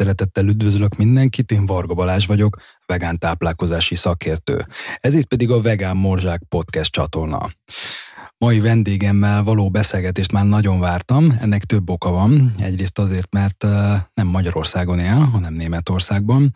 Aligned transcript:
szeretettel 0.00 0.46
üdvözlök 0.46 0.96
mindenkit, 0.96 1.50
én 1.50 1.66
Varga 1.66 1.94
Balázs 1.94 2.26
vagyok, 2.26 2.56
vegán 2.86 3.18
táplálkozási 3.18 3.94
szakértő. 3.94 4.66
Ez 5.00 5.14
itt 5.14 5.26
pedig 5.26 5.50
a 5.50 5.60
Vegán 5.60 5.96
Morzsák 5.96 6.42
podcast 6.48 6.92
csatorna. 6.92 7.48
Mai 8.38 8.60
vendégemmel 8.60 9.42
való 9.42 9.70
beszélgetést 9.70 10.32
már 10.32 10.44
nagyon 10.44 10.80
vártam, 10.80 11.36
ennek 11.40 11.64
több 11.64 11.90
oka 11.90 12.10
van. 12.10 12.52
Egyrészt 12.58 12.98
azért, 12.98 13.32
mert 13.32 13.66
nem 14.14 14.26
Magyarországon 14.26 14.98
él, 14.98 15.18
hanem 15.18 15.52
Németországban. 15.52 16.52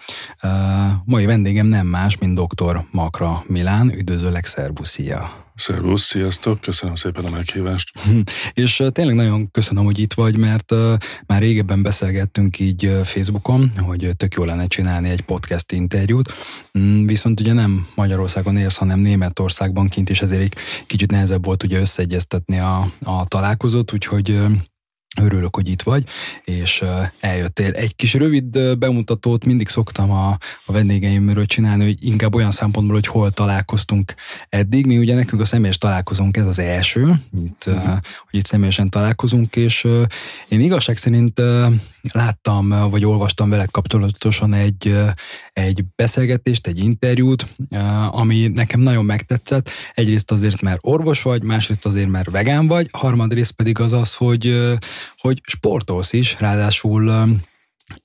Mai 1.04 1.24
vendégem 1.24 1.66
nem 1.66 1.86
más, 1.86 2.18
mint 2.18 2.40
dr. 2.40 2.84
Makra 2.90 3.44
Milán. 3.46 3.90
Üdvözöllek, 3.90 4.44
szervuszia! 4.46 5.43
Szervusz, 5.54 6.02
sziasztok, 6.02 6.60
köszönöm 6.60 6.94
szépen 6.94 7.24
a 7.24 7.30
meghívást. 7.30 7.90
És 8.52 8.82
tényleg 8.92 9.14
nagyon 9.14 9.50
köszönöm, 9.50 9.84
hogy 9.84 9.98
itt 9.98 10.12
vagy, 10.12 10.36
mert 10.36 10.70
már 11.26 11.40
régebben 11.40 11.82
beszélgettünk 11.82 12.58
így 12.58 12.90
Facebookon, 13.04 13.72
hogy 13.78 14.10
tök 14.16 14.34
jó 14.34 14.44
lenne 14.44 14.66
csinálni 14.66 15.08
egy 15.08 15.20
podcast 15.20 15.72
interjút, 15.72 16.32
mm, 16.78 17.06
viszont 17.06 17.40
ugye 17.40 17.52
nem 17.52 17.86
Magyarországon 17.94 18.56
élsz, 18.56 18.76
hanem 18.76 18.98
Németországban 18.98 19.88
kint, 19.88 20.10
és 20.10 20.22
ezért 20.22 20.42
egy 20.42 20.54
kicsit 20.86 21.10
nehezebb 21.10 21.44
volt 21.44 21.62
ugye 21.62 21.78
összeegyeztetni 21.78 22.58
a, 22.58 22.92
a 23.02 23.24
találkozót, 23.28 23.92
úgyhogy 23.92 24.40
Örülök, 25.22 25.54
hogy 25.54 25.68
itt 25.68 25.82
vagy, 25.82 26.04
és 26.44 26.84
eljöttél. 27.20 27.70
Egy 27.70 27.96
kis 27.96 28.14
rövid 28.14 28.76
bemutatót 28.78 29.44
mindig 29.44 29.68
szoktam 29.68 30.10
a, 30.10 30.38
a 30.64 30.72
vendégeimről 30.72 31.46
csinálni, 31.46 31.84
hogy 31.84 31.96
inkább 32.00 32.34
olyan 32.34 32.50
szempontból, 32.50 32.94
hogy 32.94 33.06
hol 33.06 33.30
találkoztunk 33.30 34.14
eddig. 34.48 34.86
Mi 34.86 34.98
ugye 34.98 35.14
nekünk 35.14 35.42
a 35.42 35.44
személyes 35.44 35.78
találkozunk 35.78 36.36
ez 36.36 36.46
az 36.46 36.58
első, 36.58 37.14
itt, 37.44 37.64
uh-huh. 37.66 37.98
hogy 38.30 38.38
itt 38.40 38.46
személyesen 38.46 38.90
találkozunk, 38.90 39.56
és 39.56 39.88
én 40.48 40.60
igazság 40.60 40.96
szerint 40.96 41.42
láttam, 42.12 42.68
vagy 42.90 43.04
olvastam 43.04 43.50
veled 43.50 43.70
kapcsolatosan 43.70 44.54
egy, 44.54 44.96
egy 45.52 45.84
beszélgetést, 45.96 46.66
egy 46.66 46.78
interjút, 46.78 47.46
ami 48.10 48.46
nekem 48.46 48.80
nagyon 48.80 49.04
megtetszett. 49.04 49.70
Egyrészt 49.94 50.30
azért, 50.30 50.60
mert 50.60 50.78
orvos 50.80 51.22
vagy, 51.22 51.42
másrészt 51.42 51.86
azért, 51.86 52.08
mert 52.08 52.30
vegán 52.30 52.66
vagy, 52.66 52.88
harmadrészt 52.92 53.52
pedig 53.52 53.80
az 53.80 53.92
az, 53.92 54.14
hogy, 54.14 54.74
hogy 55.18 55.40
sportolsz 55.44 56.12
is, 56.12 56.36
ráadásul 56.40 57.26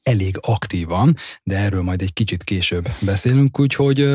elég 0.04 0.38
aktívan, 0.42 1.16
de 1.44 1.58
erről 1.58 1.82
majd 1.82 2.02
egy 2.02 2.14
kicsit 2.14 2.44
később 2.44 2.90
beszélünk, 3.00 3.60
úgyhogy, 3.60 4.10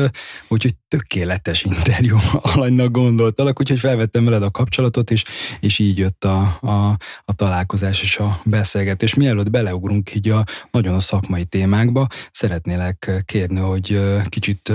úgyhogy 0.47 0.75
tökéletes 0.87 1.63
interjú 1.63 2.17
alanynak 2.31 2.91
gondoltalak, 2.91 3.59
úgyhogy 3.59 3.79
felvettem 3.79 4.25
veled 4.25 4.43
a 4.43 4.51
kapcsolatot, 4.51 5.11
és, 5.11 5.23
és 5.59 5.79
így 5.79 5.97
jött 5.97 6.23
a, 6.23 6.57
a, 6.61 6.97
a 7.25 7.33
találkozás 7.35 8.01
és 8.01 8.17
a 8.17 8.39
beszélgetés. 8.43 9.13
Mielőtt 9.13 9.49
beleugrunk 9.49 10.15
így 10.15 10.29
a 10.29 10.43
nagyon 10.71 10.93
a 10.93 10.99
szakmai 10.99 11.45
témákba, 11.45 12.07
szeretnélek 12.31 13.23
kérni, 13.25 13.59
hogy 13.59 13.99
kicsit 14.29 14.71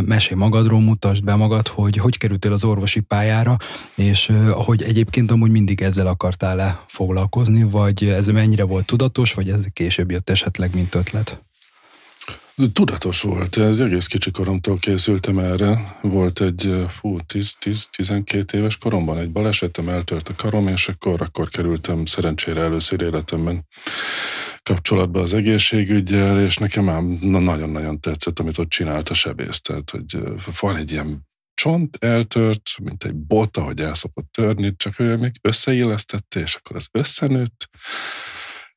mesélj 0.00 0.40
magadról, 0.40 0.80
mutasd 0.80 1.24
be 1.24 1.34
magad, 1.34 1.68
hogy 1.68 1.96
hogy 1.96 2.16
kerültél 2.16 2.52
az 2.52 2.64
orvosi 2.64 3.00
pályára, 3.00 3.56
és 3.94 4.32
hogy 4.52 4.82
egyébként 4.82 5.30
amúgy 5.30 5.50
mindig 5.50 5.82
ezzel 5.82 6.06
akartál-e 6.06 6.84
foglalkozni, 6.86 7.62
vagy 7.62 8.04
ez 8.04 8.26
mennyire 8.26 8.62
volt 8.62 8.86
tudatos, 8.86 9.32
vagy 9.32 9.50
ez 9.50 9.64
később 9.72 9.87
jött 9.96 10.30
esetleg, 10.30 10.74
mint 10.74 10.94
ötlet? 10.94 11.42
Tudatos 12.72 13.20
volt. 13.22 13.56
Ez 13.56 13.80
egész 13.80 14.06
kicsi 14.06 14.30
koromtól 14.30 14.78
készültem 14.78 15.38
erre. 15.38 15.98
Volt 16.02 16.40
egy, 16.40 16.84
fú, 16.88 17.16
10-12 17.28 18.52
éves 18.52 18.78
koromban 18.78 19.18
egy 19.18 19.30
balesetem, 19.30 19.88
eltört 19.88 20.28
a 20.28 20.34
karom, 20.34 20.68
és 20.68 20.88
akkor, 20.88 21.20
akkor 21.20 21.48
kerültem 21.48 22.04
szerencsére 22.04 22.60
először 22.60 23.02
életemben 23.02 23.66
kapcsolatba 24.62 25.20
az 25.20 25.34
egészségügyel, 25.34 26.40
és 26.40 26.56
nekem 26.56 26.84
már 26.84 27.02
nagyon-nagyon 27.20 28.00
tetszett, 28.00 28.38
amit 28.38 28.58
ott 28.58 28.68
csinált 28.68 29.08
a 29.08 29.14
sebész. 29.14 29.60
Tehát, 29.60 29.90
hogy 29.90 30.18
van 30.60 30.76
egy 30.76 30.92
ilyen 30.92 31.26
csont 31.54 31.96
eltört, 32.00 32.62
mint 32.82 33.04
egy 33.04 33.14
bot, 33.14 33.56
ahogy 33.56 33.80
el 33.80 33.94
szokott 33.94 34.32
törni, 34.32 34.76
csak 34.76 35.00
ő 35.00 35.16
még 35.16 35.32
összeillesztette, 35.40 36.40
és 36.40 36.54
akkor 36.54 36.76
az 36.76 36.88
összenőtt, 36.92 37.68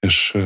és 0.07 0.37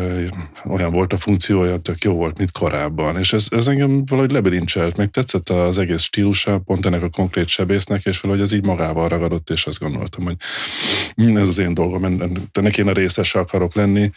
olyan 0.65 0.91
volt 0.91 1.13
a 1.13 1.17
funkciója, 1.17 1.77
tök 1.77 2.03
jó 2.03 2.13
volt, 2.13 2.37
mint 2.37 2.51
korábban. 2.51 3.17
És 3.17 3.33
ez, 3.33 3.47
ez 3.49 3.67
engem 3.67 4.05
valahogy 4.05 4.31
lebilincselt, 4.31 4.97
meg 4.97 5.09
tetszett 5.09 5.49
az 5.49 5.77
egész 5.77 6.01
stílusa, 6.01 6.59
pont 6.59 6.85
ennek 6.85 7.01
a 7.01 7.09
konkrét 7.09 7.47
sebésznek, 7.47 8.05
és 8.05 8.19
valahogy 8.19 8.43
ez 8.43 8.51
így 8.51 8.63
magával 8.63 9.07
ragadott, 9.07 9.49
és 9.49 9.65
azt 9.65 9.79
gondoltam, 9.79 10.23
hogy 10.23 10.35
hm, 11.15 11.37
ez 11.37 11.47
az 11.47 11.57
én 11.57 11.73
dolgom, 11.73 12.05
ennek 12.51 12.77
én 12.77 12.87
a 12.87 12.91
részese 12.91 13.39
akarok 13.39 13.75
lenni, 13.75 14.09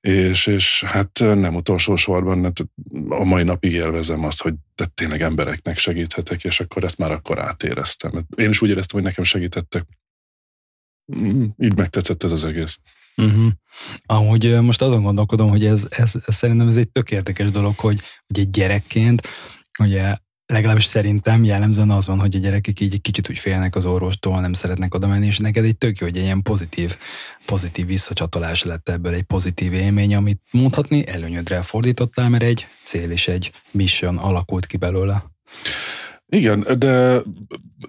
és, 0.00 0.46
és 0.46 0.84
hát 0.86 1.18
nem 1.18 1.54
utolsó 1.54 1.96
sorban 1.96 2.42
hát 2.42 2.66
a 3.08 3.24
mai 3.24 3.42
napig 3.42 3.72
élvezem 3.72 4.24
azt, 4.24 4.42
hogy 4.42 4.54
te 4.74 4.86
tényleg 4.86 5.22
embereknek 5.22 5.78
segíthetek, 5.78 6.44
és 6.44 6.60
akkor 6.60 6.84
ezt 6.84 6.98
már 6.98 7.10
akkor 7.10 7.38
átéreztem. 7.38 8.26
Én 8.36 8.48
is 8.48 8.62
úgy 8.62 8.70
éreztem, 8.70 9.00
hogy 9.00 9.08
nekem 9.08 9.24
segítettek. 9.24 9.84
Hm, 11.06 11.44
így 11.58 11.76
megtetszett 11.76 12.22
ez 12.22 12.30
az 12.30 12.44
egész. 12.44 12.78
Uh-huh. 13.16 13.50
Amúgy 14.06 14.60
most 14.60 14.82
azon 14.82 15.02
gondolkodom, 15.02 15.48
hogy 15.48 15.66
ez, 15.66 15.86
ez, 15.90 16.14
ez 16.26 16.34
szerintem 16.34 16.68
ez 16.68 16.76
egy 16.76 16.88
tök 16.88 17.10
érdekes 17.10 17.50
dolog, 17.50 17.78
hogy, 17.78 18.00
egy 18.26 18.50
gyerekként, 18.50 19.28
ugye 19.78 20.16
legalábbis 20.52 20.84
szerintem 20.84 21.44
jellemzően 21.44 21.90
az 21.90 22.06
van, 22.06 22.20
hogy 22.20 22.34
a 22.34 22.38
gyerekek 22.38 22.80
így 22.80 22.94
egy 22.94 23.00
kicsit 23.00 23.28
úgy 23.30 23.38
félnek 23.38 23.76
az 23.76 23.86
orvostól, 23.86 24.40
nem 24.40 24.52
szeretnek 24.52 24.94
oda 24.94 25.06
menni, 25.06 25.26
és 25.26 25.38
neked 25.38 25.64
egy 25.64 25.78
tök 25.78 25.98
jó, 25.98 26.06
hogy 26.06 26.16
egy 26.16 26.22
ilyen 26.22 26.42
pozitív, 26.42 26.96
pozitív 27.46 27.86
visszacsatolás 27.86 28.62
lett 28.62 28.88
ebből, 28.88 29.14
egy 29.14 29.22
pozitív 29.22 29.72
élmény, 29.72 30.14
amit 30.14 30.40
mondhatni 30.50 31.06
előnyödre 31.06 31.62
fordítottál, 31.62 32.28
mert 32.28 32.42
egy 32.42 32.66
cél 32.84 33.10
és 33.10 33.28
egy 33.28 33.52
mission 33.70 34.18
alakult 34.18 34.66
ki 34.66 34.76
belőle. 34.76 35.24
Igen, 36.36 36.66
de 36.78 37.22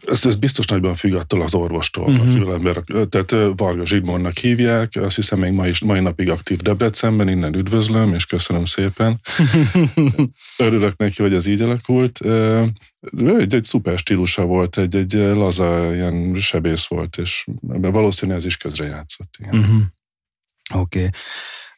ez, 0.05 0.25
ez 0.25 0.35
biztos 0.35 0.65
nagyban 0.65 0.95
függ 0.95 1.13
attól 1.13 1.41
az 1.41 1.53
orvostól, 1.53 2.09
uh-huh. 2.09 2.47
a 2.47 2.53
ember, 2.53 2.83
tehát 3.09 3.55
Varga 3.55 3.85
Zsigmondnak 3.85 4.37
hívják, 4.37 4.91
azt 4.95 5.15
hiszem 5.15 5.39
még 5.39 5.51
mai, 5.51 5.71
mai 5.85 5.99
napig 5.99 6.29
aktív 6.29 6.57
Debrecenben, 6.59 7.27
innen 7.27 7.55
üdvözlöm, 7.55 8.13
és 8.13 8.25
köszönöm 8.25 8.65
szépen. 8.65 9.19
Örülök 10.57 10.97
neki, 10.97 11.21
hogy 11.21 11.33
ez 11.33 11.45
így 11.45 11.61
alakult. 11.61 12.19
Egy, 13.17 13.53
egy 13.53 13.63
szuper 13.63 13.97
stílusa 13.97 14.45
volt, 14.45 14.77
egy, 14.77 14.95
egy 14.95 15.13
laza 15.13 15.93
ilyen 15.93 16.35
sebész 16.35 16.85
volt, 16.85 17.17
és 17.17 17.47
valószínűleg 17.67 18.39
ez 18.39 18.45
is 18.45 18.57
közrejátszott. 18.57 19.37
Uh-huh. 19.39 19.81
Oké. 20.73 20.99
Okay. 20.99 21.09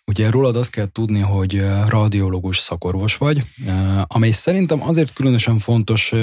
Ugye 0.08 0.30
rólad 0.30 0.56
azt 0.56 0.72
kell 0.72 0.88
tudni, 0.92 1.20
hogy 1.20 1.66
radiológus 1.88 2.58
szakorvos 2.58 3.18
vagy, 3.18 3.44
amely 4.04 4.32
szerintem 4.32 4.82
azért 4.84 5.14
különösen 5.14 5.58
fontos 5.58 6.14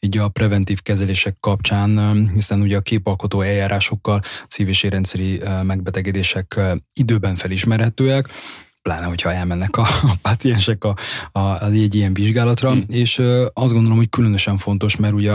így 0.00 0.18
a 0.18 0.28
preventív 0.28 0.82
kezelések 0.82 1.36
kapcsán, 1.40 2.30
hiszen 2.34 2.60
ugye 2.60 2.76
a 2.76 2.80
képalkotó 2.80 3.40
eljárásokkal 3.40 4.20
szív- 4.48 4.68
és 4.68 4.82
érrendszeri 4.82 5.40
megbetegedések 5.62 6.60
időben 6.92 7.36
felismerhetőek, 7.36 8.28
pláne, 8.82 9.06
hogyha 9.06 9.32
elmennek 9.32 9.76
a, 9.76 9.82
a 9.82 10.14
páciensek 10.22 10.84
a, 10.84 10.96
a, 11.32 11.38
az 11.38 11.72
egy 11.72 11.94
ilyen 11.94 12.14
vizsgálatra, 12.14 12.70
hmm. 12.70 12.84
és 12.88 13.18
azt 13.52 13.72
gondolom, 13.72 13.96
hogy 13.96 14.08
különösen 14.08 14.56
fontos, 14.56 14.96
mert 14.96 15.14
ugye 15.14 15.32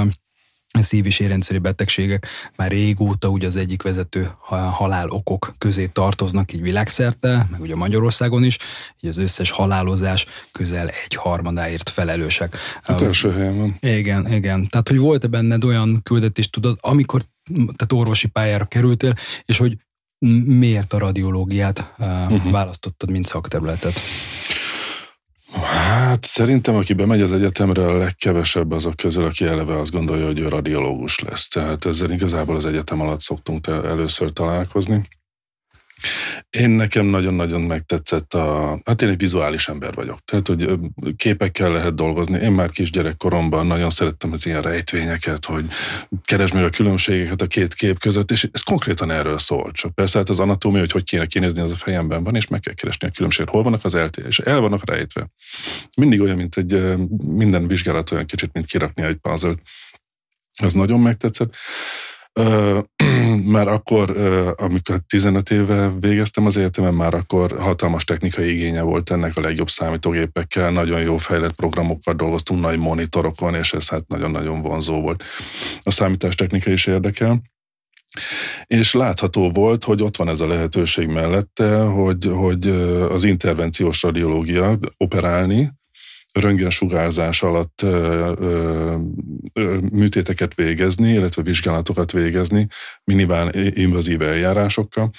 szív- 0.72 1.06
és 1.06 1.19
érrendszeri 1.19 1.59
betegségek 1.59 2.28
már 2.56 2.72
régóta 2.72 3.28
ugye 3.28 3.47
az 3.47 3.56
egyik 3.56 3.81
vezető 3.81 4.31
halál 4.72 5.09
okok 5.09 5.53
közé 5.57 5.88
tartoznak 5.88 6.53
így 6.53 6.62
világszerte, 6.62 7.47
meg 7.52 7.62
ugye 7.62 7.75
Magyarországon 7.75 8.44
is, 8.44 8.57
így 9.00 9.10
az 9.10 9.18
összes 9.18 9.50
halálozás 9.50 10.25
közel 10.51 10.88
egy 10.88 11.16
harmadáért 11.16 11.89
felelősek. 11.89 12.57
Hát 12.81 13.01
első 13.01 13.31
helyen 13.31 13.57
van. 13.57 13.75
Igen, 13.80 14.33
igen. 14.33 14.68
Tehát, 14.69 14.88
hogy 14.89 14.98
volt-e 14.98 15.27
benned 15.27 15.63
olyan 15.63 16.00
küldetés, 16.04 16.50
tudod, 16.50 16.77
amikor 16.81 17.21
tehát 17.54 17.94
orvosi 17.94 18.27
pályára 18.27 18.66
kerültél, 18.66 19.13
és 19.45 19.57
hogy 19.57 19.77
miért 20.45 20.94
a 20.94 20.98
radiológiát 20.98 21.94
uh-huh. 21.98 22.51
választottad, 22.51 23.12
mint 23.12 23.25
szakterületet? 23.25 24.00
Hát 25.89 26.24
szerintem, 26.24 26.75
aki 26.75 26.94
bemegy 26.94 27.21
az 27.21 27.33
egyetemre, 27.33 27.86
a 27.86 27.97
legkevesebb 27.97 28.71
azok 28.71 28.95
közül, 28.95 29.25
aki 29.25 29.45
eleve 29.45 29.80
azt 29.80 29.91
gondolja, 29.91 30.25
hogy 30.25 30.39
ő 30.39 30.47
radiológus 30.47 31.19
lesz. 31.19 31.47
Tehát 31.47 31.86
ezzel 31.86 32.12
igazából 32.12 32.56
az 32.56 32.65
egyetem 32.65 33.01
alatt 33.01 33.21
szoktunk 33.21 33.68
először 33.68 34.33
találkozni. 34.33 35.07
Én 36.50 36.69
nekem 36.69 37.06
nagyon-nagyon 37.06 37.62
megtetszett 37.62 38.34
a... 38.34 38.80
Hát 38.86 39.01
én 39.01 39.10
egy 39.10 39.18
vizuális 39.18 39.68
ember 39.68 39.94
vagyok. 39.94 40.19
Tehát, 40.25 40.48
hogy 40.48 40.80
képekkel 41.16 41.72
lehet 41.72 41.96
dolgozni. 41.96 42.40
Én 42.40 42.51
már 42.51 42.69
kisgyerekkoromban 42.69 43.68
nagyon 43.68 43.90
szerettem 43.90 44.31
az 44.31 44.46
ilyen 44.46 44.62
rejtvényeket, 44.62 45.46
hogy 45.46 45.66
keresd 46.24 46.54
meg 46.54 46.63
a 46.63 46.69
különbségeket 46.69 47.42
a 47.42 47.48
két 47.48 47.74
kép 47.74 48.00
között, 48.00 48.31
és 48.31 48.50
ez 48.51 48.62
konkrétan 48.62 49.12
erről 49.12 49.40
szól. 49.40 49.72
Csak 49.72 49.96
persze 49.96 50.18
hát 50.18 50.30
az 50.30 50.40
anatómia, 50.40 50.80
hogy 50.80 50.92
hogy 50.92 51.04
kéne 51.04 51.25
kinézni, 51.25 51.62
az 51.62 51.72
a 51.72 51.75
fejemben 51.75 52.24
van, 52.24 52.36
és 52.36 52.48
meg 52.48 52.60
kell 52.60 52.74
keresni 52.74 53.07
a 53.07 53.12
különbséget. 53.12 53.52
Hol 53.52 53.63
vannak 53.63 53.86
az 53.86 53.95
eltérés? 53.95 54.40
El 54.40 54.60
vannak 54.60 54.90
rejtve. 54.90 55.30
Mindig 55.95 56.22
olyan, 56.22 56.36
mint 56.36 56.57
egy 56.57 56.98
minden 57.25 57.68
vizsgálat 57.68 58.12
olyan 58.12 58.25
kicsit, 58.25 58.54
mint 58.54 58.66
kirakni 58.66 59.04
egy 59.04 59.16
puzzle 59.16 59.56
Ez 60.60 60.74
nagyon 60.74 61.00
megtetszett. 61.00 61.56
már 63.56 63.68
akkor, 63.68 64.18
amikor 64.58 65.00
15 65.08 65.50
éve 65.50 65.92
végeztem 66.00 66.46
az 66.46 66.58
egyetemen, 66.58 66.94
már 66.94 67.14
akkor 67.14 67.60
hatalmas 67.60 68.04
technikai 68.04 68.52
igénye 68.52 68.81
volt 68.81 69.12
ennek 69.12 69.38
a 69.38 69.42
legjobb 69.42 69.70
számítógépekkel, 69.70 70.72
nagyon 70.72 71.02
jó 71.02 71.18
fejlett 71.18 71.54
programokkal 71.54 72.14
dolgoztunk, 72.14 72.62
nagy 72.62 72.78
monitorokon, 72.78 73.56
és 73.56 73.74
ez 73.74 73.90
hát 73.90 74.08
nagyon-nagyon 74.08 74.62
vonzó 74.62 75.02
volt. 75.02 75.24
A 75.84 75.92
számítástechnika 75.92 76.72
is 76.72 76.86
érdekel. 76.86 77.42
És 78.66 78.94
látható 78.94 79.50
volt, 79.50 79.84
hogy 79.84 80.02
ott 80.02 80.18
van 80.18 80.30
ez 80.30 80.40
a 80.40 80.48
lehetőség 80.48 81.08
mellette, 81.08 81.81
hogy, 81.81 82.26
hogy 82.26 82.68
az 83.10 83.24
intervenciós 83.24 84.02
radiológia 84.02 84.78
operálni, 84.98 85.70
röntgensugárzás 86.31 87.44
alatt 87.44 87.81
ö, 87.81 88.34
ö, 88.40 88.98
ö, 89.54 89.78
műtéteket 89.92 90.54
végezni, 90.54 91.12
illetve 91.12 91.42
vizsgálatokat 91.42 92.12
végezni, 92.12 92.68
minimál 93.04 93.54
invazív 93.56 94.22
eljárásokkal, 94.22 95.10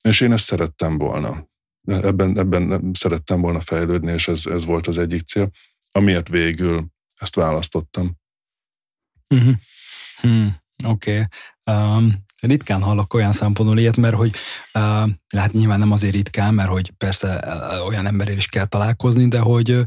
és 0.00 0.20
én 0.20 0.32
ezt 0.32 0.44
szerettem 0.44 0.98
volna. 0.98 1.48
Ebben, 1.86 2.38
ebben 2.38 2.90
szerettem 2.92 3.40
volna 3.40 3.60
fejlődni, 3.60 4.12
és 4.12 4.28
ez, 4.28 4.46
ez 4.46 4.64
volt 4.64 4.86
az 4.86 4.98
egyik 4.98 5.22
cél, 5.22 5.50
amiért 5.92 6.28
végül 6.28 6.86
ezt 7.16 7.34
választottam. 7.34 8.16
Uh-huh. 9.34 9.54
Hmm, 10.20 10.56
Oké. 10.84 11.10
Okay. 11.10 11.26
Um, 11.76 12.24
ritkán 12.40 12.82
hallok 12.82 13.14
olyan 13.14 13.32
szempontból 13.32 13.78
ilyet, 13.78 13.96
mert 13.96 14.14
hogy 14.14 14.34
uh, 14.74 15.10
hát 15.36 15.52
nyilván 15.52 15.78
nem 15.78 15.92
azért 15.92 16.14
ritkán, 16.14 16.54
mert 16.54 16.68
hogy 16.68 16.90
persze 16.90 17.44
olyan 17.86 18.06
emberrel 18.06 18.36
is 18.36 18.46
kell 18.46 18.64
találkozni, 18.64 19.28
de 19.28 19.38
hogy 19.38 19.84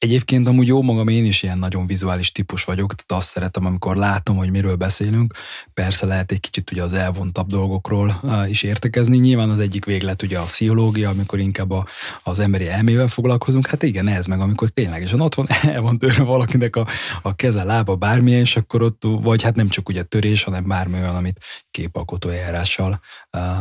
Egyébként 0.00 0.48
amúgy 0.48 0.66
jó 0.66 0.82
magam, 0.82 1.08
én 1.08 1.24
is 1.24 1.42
ilyen 1.42 1.58
nagyon 1.58 1.86
vizuális 1.86 2.32
típus 2.32 2.64
vagyok, 2.64 2.94
tehát 2.94 3.22
azt 3.22 3.32
szeretem, 3.32 3.66
amikor 3.66 3.96
látom, 3.96 4.36
hogy 4.36 4.50
miről 4.50 4.76
beszélünk. 4.76 5.34
Persze 5.74 6.06
lehet 6.06 6.32
egy 6.32 6.40
kicsit 6.40 6.70
ugye 6.70 6.82
az 6.82 6.92
elvontabb 6.92 7.48
dolgokról 7.48 8.20
is 8.46 8.62
értekezni. 8.62 9.16
Nyilván 9.16 9.50
az 9.50 9.58
egyik 9.58 9.84
véglet 9.84 10.22
ugye 10.22 10.38
a 10.38 10.42
pszichológia, 10.42 11.08
amikor 11.08 11.38
inkább 11.38 11.70
a, 11.70 11.86
az 12.22 12.38
emberi 12.38 12.68
elmével 12.68 13.06
foglalkozunk. 13.06 13.66
Hát 13.66 13.82
igen, 13.82 14.08
ez 14.08 14.26
meg, 14.26 14.40
amikor 14.40 14.68
ténylegesen 14.68 15.20
ott 15.20 15.34
van, 15.34 15.46
el 15.74 15.80
van 15.80 15.98
törve 15.98 16.22
valakinek 16.22 16.76
a, 16.76 16.86
a 17.22 17.34
keze, 17.34 17.64
lába, 17.64 17.96
bármilyen, 17.96 18.40
és 18.40 18.56
akkor 18.56 18.82
ott, 18.82 19.02
vagy 19.02 19.42
hát 19.42 19.54
nem 19.54 19.68
csak 19.68 19.88
ugye 19.88 20.02
törés, 20.02 20.42
hanem 20.42 20.66
bármi 20.66 20.98
olyan, 20.98 21.16
amit 21.16 21.40
képalkotó 21.70 22.28
eljárással 22.28 23.00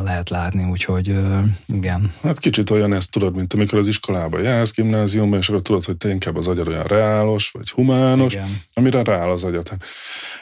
lehet 0.03 0.29
látni, 0.29 0.69
úgyhogy 0.69 1.15
igen. 1.67 2.13
Hát 2.23 2.39
kicsit 2.39 2.69
olyan 2.69 2.93
ezt 2.93 3.11
tudod, 3.11 3.35
mint 3.35 3.53
amikor 3.53 3.79
az 3.79 3.87
iskolába 3.87 4.39
jársz, 4.39 4.71
gimnáziumban, 4.71 5.39
és 5.39 5.49
akkor 5.49 5.61
tudod, 5.61 5.85
hogy 5.85 5.97
te 5.97 6.09
inkább 6.09 6.28
az 6.37 6.47
agyad 6.47 6.67
olyan 6.67 6.83
reálos, 6.83 7.49
vagy 7.49 7.69
humános, 7.69 8.33
Igen. 8.33 8.61
amire 8.73 9.03
rááll 9.03 9.29
az 9.29 9.43
agyat. 9.43 9.71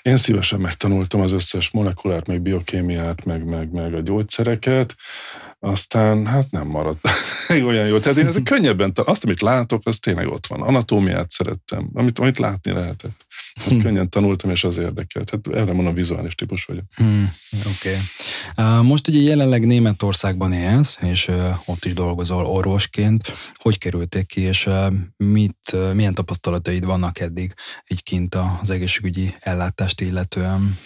Én 0.02 0.18
szívesen 0.18 0.60
megtanultam 0.60 1.22
az 1.22 1.32
összes 1.32 1.72
molekulárt, 1.72 2.28
meg 2.28 2.42
biokémiát, 2.42 3.26
meg, 3.26 3.46
meg, 3.46 3.72
meg 3.72 3.94
a 3.94 4.00
gyógyszereket, 4.00 4.96
aztán 5.60 6.26
hát 6.26 6.52
nem 6.52 6.68
maradt 6.68 7.10
olyan 7.50 7.88
jó. 7.88 7.98
Tehát 8.00 8.18
én 8.18 8.28
ezek 8.28 8.44
könnyebben, 8.54 8.92
azt, 8.96 9.24
amit 9.24 9.42
látok, 9.42 9.82
az 9.86 10.00
tényleg 10.00 10.28
ott 10.28 10.48
van. 10.48 10.62
Anatómiát 10.62 11.32
szerettem, 11.32 11.90
amit, 11.94 12.20
amit 12.20 12.38
látni 12.38 12.72
lehetett. 12.72 13.26
Azt 13.56 13.70
hmm. 13.70 13.82
könnyen 13.82 14.10
tanultam, 14.10 14.50
és 14.50 14.64
az 14.64 14.78
érdekelt. 14.78 15.30
Hát 15.30 15.48
erre 15.48 15.74
mondom, 15.74 15.94
vizuális 15.94 16.36
típus 16.36 16.66
vagyok. 16.66 16.84
Hmm. 16.96 17.34
Oké. 17.78 17.98
Okay. 18.56 18.82
Most 18.82 19.08
ugye 19.08 19.20
jelenleg 19.20 19.66
Németországban 19.66 20.54
élsz, 20.54 20.98
és 21.02 21.32
ott 21.66 21.86
is 21.86 21.94
dolgozol 21.94 22.46
orvosként. 22.46 23.32
Hogy 23.54 23.78
kerültél 23.78 24.26
ki, 24.26 24.42
és 24.42 24.70
mit, 25.18 25.76
milyen 25.94 26.14
tapasztalataid 26.14 26.86
vannak 26.86 27.20
eddig 27.20 27.54
így 27.88 28.04
kint 28.04 28.36
az 28.62 28.70
egészségügyi 28.70 29.36
ellátást 29.40 30.02
illetően? 30.02 30.78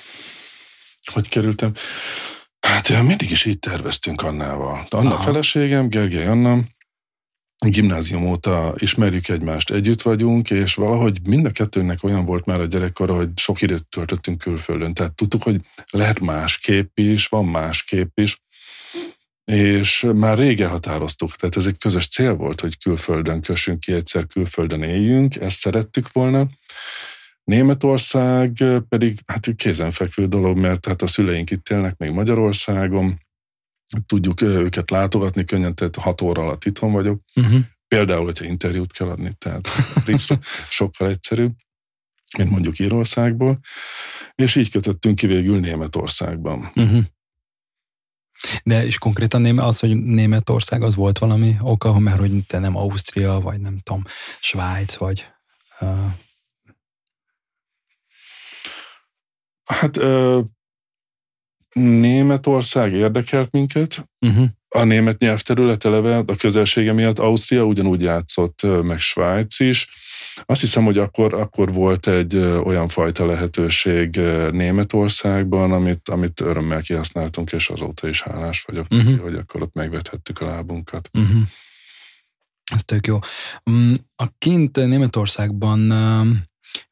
Hogy 1.12 1.30
kerültem? 1.30 1.72
Hát 2.72 3.04
mindig 3.04 3.32
is 3.32 3.46
így 3.46 3.60
terveztünk 3.60 4.22
Annával. 4.22 4.86
Anna 4.90 5.14
Aha. 5.14 5.24
feleségem, 5.24 5.90
Gergely 5.90 6.26
Anna, 6.26 6.60
gimnázium 7.66 8.26
óta 8.26 8.74
ismerjük 8.78 9.28
egymást, 9.28 9.72
együtt 9.72 10.02
vagyunk, 10.02 10.50
és 10.50 10.76
valahogy 10.76 11.28
mind 11.28 11.46
a 11.46 11.52
kettőnek 11.52 12.04
olyan 12.04 12.26
volt 12.26 12.46
már 12.46 12.60
a 12.60 12.66
gyerekkor, 12.66 13.10
hogy 13.10 13.30
sok 13.36 13.62
időt 13.62 13.88
töltöttünk 13.88 14.38
külföldön. 14.38 14.94
Tehát 14.94 15.16
tudtuk, 15.16 15.44
hogy 15.44 15.60
lehet 15.90 16.20
másképp 16.20 16.98
is, 16.98 17.28
van 17.28 17.46
másképp 17.46 18.20
is, 18.20 18.42
és 19.46 20.08
már 20.14 20.38
rég 20.38 20.62
elhatároztuk, 20.62 21.36
tehát 21.36 21.58
ez 21.58 21.66
egy 21.66 21.78
közös 21.78 22.08
cél 22.08 22.36
volt, 22.36 22.62
hogy 22.62 22.78
külföldön 22.78 23.42
kössünk 23.42 23.80
ki, 23.80 23.94
egyszer 23.94 24.26
külföldön 24.28 24.84
éljünk, 24.84 25.36
ezt 25.36 25.58
szerettük 25.58 26.12
volna. 26.12 26.46
Németország 27.44 28.64
pedig 28.90 29.20
hát 29.26 29.56
kézenfekvő 29.56 30.28
dolog, 30.28 30.58
mert 30.58 30.86
hát 30.86 31.02
a 31.02 31.08
szüleink 31.08 31.52
itt 31.52 31.70
élnek 31.70 31.98
még 31.98 32.12
Magyarországon, 32.12 33.20
tudjuk 34.06 34.42
őket 34.42 34.90
látogatni 34.90 35.46
könnyen, 35.46 35.76
tehát 35.76 35.96
hat 35.96 36.22
óra 36.22 36.42
alatt 36.42 36.66
itthon 36.66 36.92
vagyok. 36.92 37.22
Uh-huh. 37.36 37.60
Például, 37.88 38.24
hogyha 38.24 38.46
interjút 38.46 38.92
kell 38.92 39.10
adni, 39.10 39.32
tehát 39.38 39.68
sokkal 40.70 41.10
egyszerűbb, 41.10 41.54
mint 42.38 42.50
mondjuk 42.50 42.80
Írországból, 42.80 43.60
és 44.36 44.56
így 44.56 44.70
kötöttünk 44.70 45.16
ki 45.16 45.28
végül 45.28 45.60
Németországban. 45.60 46.72
Uh-huh. 46.76 47.04
De 48.64 48.86
és 48.86 48.98
konkrétan 48.98 49.60
az, 49.60 49.80
hogy 49.80 49.96
Németország, 49.96 50.82
az 50.82 50.96
volt 50.96 51.18
valami 51.18 51.58
oka, 51.60 52.00
mert 52.00 52.20
hogy 52.20 52.46
te 52.48 52.60
nem 52.60 52.76
Ausztria, 52.76 53.40
vagy 53.40 53.60
nem 53.60 53.78
tudom, 53.78 54.04
Svájc, 54.40 54.96
vagy... 54.96 55.26
Uh... 55.80 56.14
Hát 59.72 59.98
uh, 59.98 60.46
Németország 61.74 62.94
érdekelt 62.94 63.52
minket, 63.52 64.10
uh-huh. 64.20 64.46
a 64.68 64.84
német 64.84 65.20
nyelvterület 65.20 65.86
eleve 65.86 66.18
a 66.18 66.36
közelsége 66.36 66.94
miatt 66.94 67.20
Ausztria 67.20 67.64
ugyanúgy 67.64 68.02
játszott, 68.02 68.62
meg 68.84 69.00
Svájc 69.00 69.60
is. 69.60 69.90
Azt 70.46 70.62
hiszem, 70.62 70.84
hogy 70.84 70.98
akkor, 70.98 71.34
akkor 71.34 71.74
volt 71.74 72.08
egy 72.08 72.36
olyan 72.38 72.88
fajta 72.88 73.26
lehetőség 73.26 74.16
Németországban, 74.52 75.72
amit, 75.72 76.10
amit 76.10 76.42
örömmel 76.42 76.82
kihasználtunk, 76.82 77.52
és 77.52 77.70
azóta 77.70 78.08
is 78.08 78.22
hálás 78.22 78.62
vagyok 78.62 78.86
uh-huh. 78.90 79.10
neki, 79.10 79.22
hogy 79.22 79.36
akkor 79.36 79.62
ott 79.62 79.74
megvethettük 79.74 80.40
a 80.40 80.46
lábunkat. 80.46 81.10
Uh-huh. 81.14 81.42
Ez 82.74 82.84
tök 82.84 83.08
jó. 83.08 83.20
Mm, 83.70 83.94
a 84.16 84.26
kint 84.38 84.76
Németországban 84.76 85.80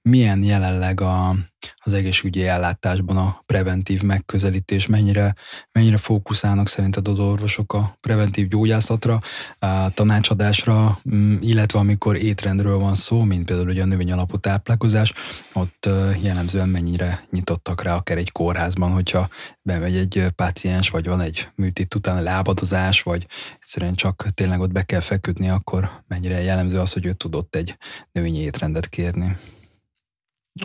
milyen 0.09 0.43
jelenleg 0.43 1.01
a, 1.01 1.35
az 1.77 1.93
egészségügyi 1.93 2.45
ellátásban 2.45 3.17
a 3.17 3.41
preventív 3.45 4.01
megközelítés, 4.01 4.85
mennyire, 4.85 5.35
mennyire 5.71 5.97
fókuszálnak 5.97 6.67
szerinted 6.67 7.07
az 7.07 7.19
orvosok 7.19 7.73
a 7.73 7.97
preventív 7.99 8.47
gyógyászatra, 8.47 9.19
a 9.59 9.89
tanácsadásra, 9.93 10.99
mm, 11.13 11.35
illetve 11.39 11.79
amikor 11.79 12.15
étrendről 12.15 12.77
van 12.77 12.95
szó, 12.95 13.21
mint 13.21 13.45
például 13.45 13.69
ugye 13.69 13.81
a 13.81 13.85
növény 13.85 14.11
alapú 14.11 14.37
táplálkozás, 14.37 15.13
ott 15.53 15.89
jellemzően 16.21 16.69
mennyire 16.69 17.23
nyitottak 17.31 17.83
rá 17.83 17.95
akár 17.95 18.17
egy 18.17 18.31
kórházban, 18.31 18.91
hogyha 18.91 19.29
bemegy 19.61 19.95
egy 19.95 20.27
páciens, 20.35 20.89
vagy 20.89 21.05
van 21.05 21.21
egy 21.21 21.47
műtét 21.55 21.95
után 21.95 22.23
lábadozás, 22.23 23.01
vagy 23.01 23.27
egyszerűen 23.59 23.95
csak 23.95 24.27
tényleg 24.33 24.59
ott 24.59 24.71
be 24.71 24.83
kell 24.83 24.99
feküdni, 24.99 25.49
akkor 25.49 25.91
mennyire 26.07 26.41
jellemző 26.41 26.79
az, 26.79 26.93
hogy 26.93 27.05
ő 27.05 27.13
tudott 27.13 27.55
egy 27.55 27.77
növényi 28.11 28.39
étrendet 28.39 28.89
kérni. 28.89 29.37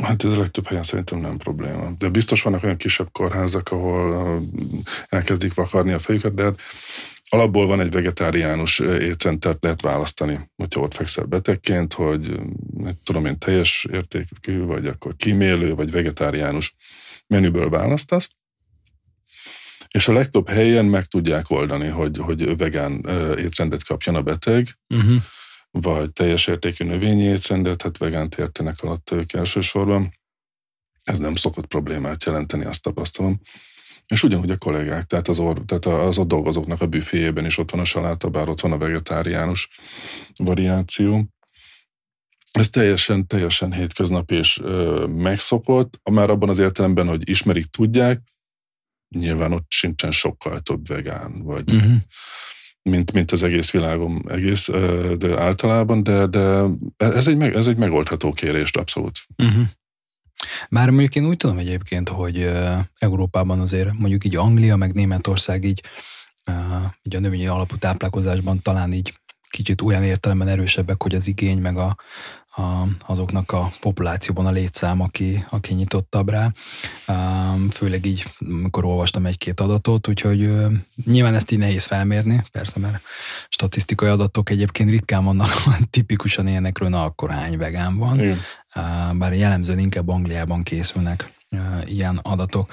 Hát 0.03 0.25
ez 0.25 0.33
a 0.33 0.39
legtöbb 0.39 0.67
helyen 0.67 0.83
szerintem 0.83 1.19
nem 1.19 1.37
probléma. 1.37 1.91
De 1.99 2.09
biztos 2.09 2.43
vannak 2.43 2.63
olyan 2.63 2.77
kisebb 2.77 3.09
kórházak, 3.13 3.69
ahol 3.69 4.41
elkezdik 5.09 5.55
vakarni 5.55 5.93
a 5.93 5.99
fejüket, 5.99 6.35
de 6.35 6.43
hát 6.43 6.61
alapból 7.29 7.67
van 7.67 7.81
egy 7.81 7.91
vegetáriánus 7.91 8.79
étrend, 8.79 9.39
tehát 9.39 9.63
lehet 9.63 9.83
választani, 9.83 10.51
hogyha 10.57 10.81
ott 10.81 10.95
fekszel 10.95 11.25
betegként, 11.25 11.93
hogy 11.93 12.39
tudom 13.05 13.27
én 13.27 13.39
teljes 13.39 13.87
értékű, 13.93 14.65
vagy 14.65 14.87
akkor 14.87 15.17
kímélő, 15.17 15.75
vagy 15.75 15.91
vegetáriánus 15.91 16.75
menüből 17.27 17.69
választasz. 17.69 18.29
És 19.91 20.09
a 20.09 20.13
legtöbb 20.13 20.49
helyen 20.49 20.85
meg 20.85 21.05
tudják 21.05 21.51
oldani, 21.51 21.89
hogy, 21.89 22.19
hogy 22.19 22.57
vegán 22.57 23.07
étrendet 23.39 23.85
kapjon 23.85 24.15
a 24.15 24.23
beteg, 24.23 24.79
uh-huh 24.89 25.23
vagy 25.81 26.13
teljes 26.13 26.47
értékű 26.47 26.85
növényi 26.85 27.23
étrendet, 27.23 27.83
hát 27.83 27.99
vegánt 27.99 28.35
értenek 28.35 28.83
alatt 28.83 29.11
ők 29.11 29.33
elsősorban. 29.33 30.11
Ez 31.05 31.19
nem 31.19 31.35
szokott 31.35 31.67
problémát 31.67 32.25
jelenteni, 32.25 32.65
azt 32.65 32.83
tapasztalom. 32.83 33.41
És 34.07 34.23
ugyanúgy 34.23 34.51
a 34.51 34.57
kollégák, 34.59 35.05
tehát 35.05 35.29
az, 35.29 35.39
or, 35.39 35.63
tehát 35.65 35.87
az 35.87 36.19
ott 36.19 36.29
dolgozóknak 36.29 36.81
a 36.81 36.87
büféjében 36.87 37.45
is 37.45 37.59
ott 37.59 37.71
van 37.71 37.81
a 37.81 37.85
saláta, 37.85 38.29
bár 38.29 38.49
ott 38.49 38.61
van 38.61 38.73
a 38.73 38.79
vegetáriánus 38.79 39.69
variáció. 40.37 41.25
Ez 42.51 42.71
teljesen, 42.71 43.27
teljesen 43.27 43.73
hétköznap 43.73 44.31
és 44.31 44.59
ö, 44.63 45.07
megszokott, 45.07 46.01
már 46.11 46.31
abban 46.31 46.49
az 46.49 46.59
értelemben, 46.59 47.09
hogy 47.09 47.29
ismerik, 47.29 47.67
tudják, 47.67 48.21
nyilván 49.09 49.53
ott 49.53 49.67
sincsen 49.69 50.11
sokkal 50.11 50.61
több 50.61 50.87
vegán, 50.87 51.43
vagy 51.43 51.73
uh-huh 51.73 51.97
mint, 52.91 53.13
mint 53.13 53.33
az 53.33 53.43
egész 53.43 53.71
világom 53.71 54.23
egész, 54.29 54.69
de 55.19 55.41
általában, 55.41 56.03
de, 56.03 56.27
de 56.27 56.65
ez, 56.97 57.29
egy, 57.29 57.43
ez 57.43 57.67
egy 57.67 57.77
megoldható 57.77 58.33
kérés, 58.33 58.71
abszolút. 58.71 59.19
Uh-huh. 59.39 59.65
Már 60.69 60.91
mondjuk 60.91 61.17
én 61.17 61.27
úgy 61.27 61.37
tudom 61.37 61.59
egyébként, 61.59 62.09
hogy 62.09 62.51
Európában 62.99 63.61
azért 63.61 63.93
mondjuk 63.93 64.25
így 64.25 64.37
Anglia, 64.37 64.77
meg 64.77 64.93
Németország 64.93 65.65
így, 65.65 65.83
így 67.03 67.17
a 67.17 67.21
növényi 67.21 67.47
alapú 67.47 67.77
táplálkozásban 67.77 68.63
talán 68.63 68.93
így 68.93 69.19
kicsit 69.49 69.81
olyan 69.81 70.03
értelemben 70.03 70.49
erősebbek, 70.49 71.03
hogy 71.03 71.15
az 71.15 71.27
igény, 71.27 71.59
meg 71.59 71.77
a, 71.77 71.97
a, 72.57 72.87
azoknak 73.07 73.53
a 73.53 73.71
populációban 73.81 74.47
a 74.47 74.51
létszám, 74.51 75.01
aki, 75.01 75.45
aki 75.51 75.75
nyitottabb 75.75 76.29
rá. 76.29 76.53
Főleg 77.71 78.05
így, 78.05 78.25
amikor 78.39 78.85
olvastam 78.85 79.27
egy-két 79.27 79.61
adatot, 79.61 80.09
úgyhogy 80.09 80.51
nyilván 81.05 81.35
ezt 81.35 81.51
így 81.51 81.59
nehéz 81.59 81.85
felmérni, 81.85 82.43
persze, 82.53 82.81
mert 82.81 83.03
statisztikai 83.49 84.09
adatok 84.09 84.51
egyébként 84.51 84.91
ritkán 84.91 85.25
vannak, 85.25 85.49
tipikusan 85.91 86.49
ilyenekről, 86.49 86.89
na 86.89 87.05
akkor 87.05 87.31
hány 87.31 87.59
vegán 87.59 87.97
van. 87.97 88.21
Igen. 88.21 88.41
Bár 89.13 89.35
jellemzően 89.35 89.79
inkább 89.79 90.09
Angliában 90.09 90.63
készülnek 90.63 91.33
ilyen 91.85 92.19
adatok. 92.23 92.71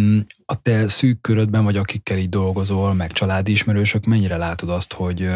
Mm, 0.00 0.18
a 0.46 0.62
te 0.62 0.88
szűk 0.88 1.20
körödben, 1.20 1.64
vagy 1.64 1.76
akikkel 1.76 2.18
így 2.18 2.28
dolgozol, 2.28 2.94
meg 2.94 3.12
családi 3.12 3.50
ismerősök, 3.50 4.04
mennyire 4.04 4.36
látod 4.36 4.68
azt, 4.70 4.92
hogy, 4.92 5.28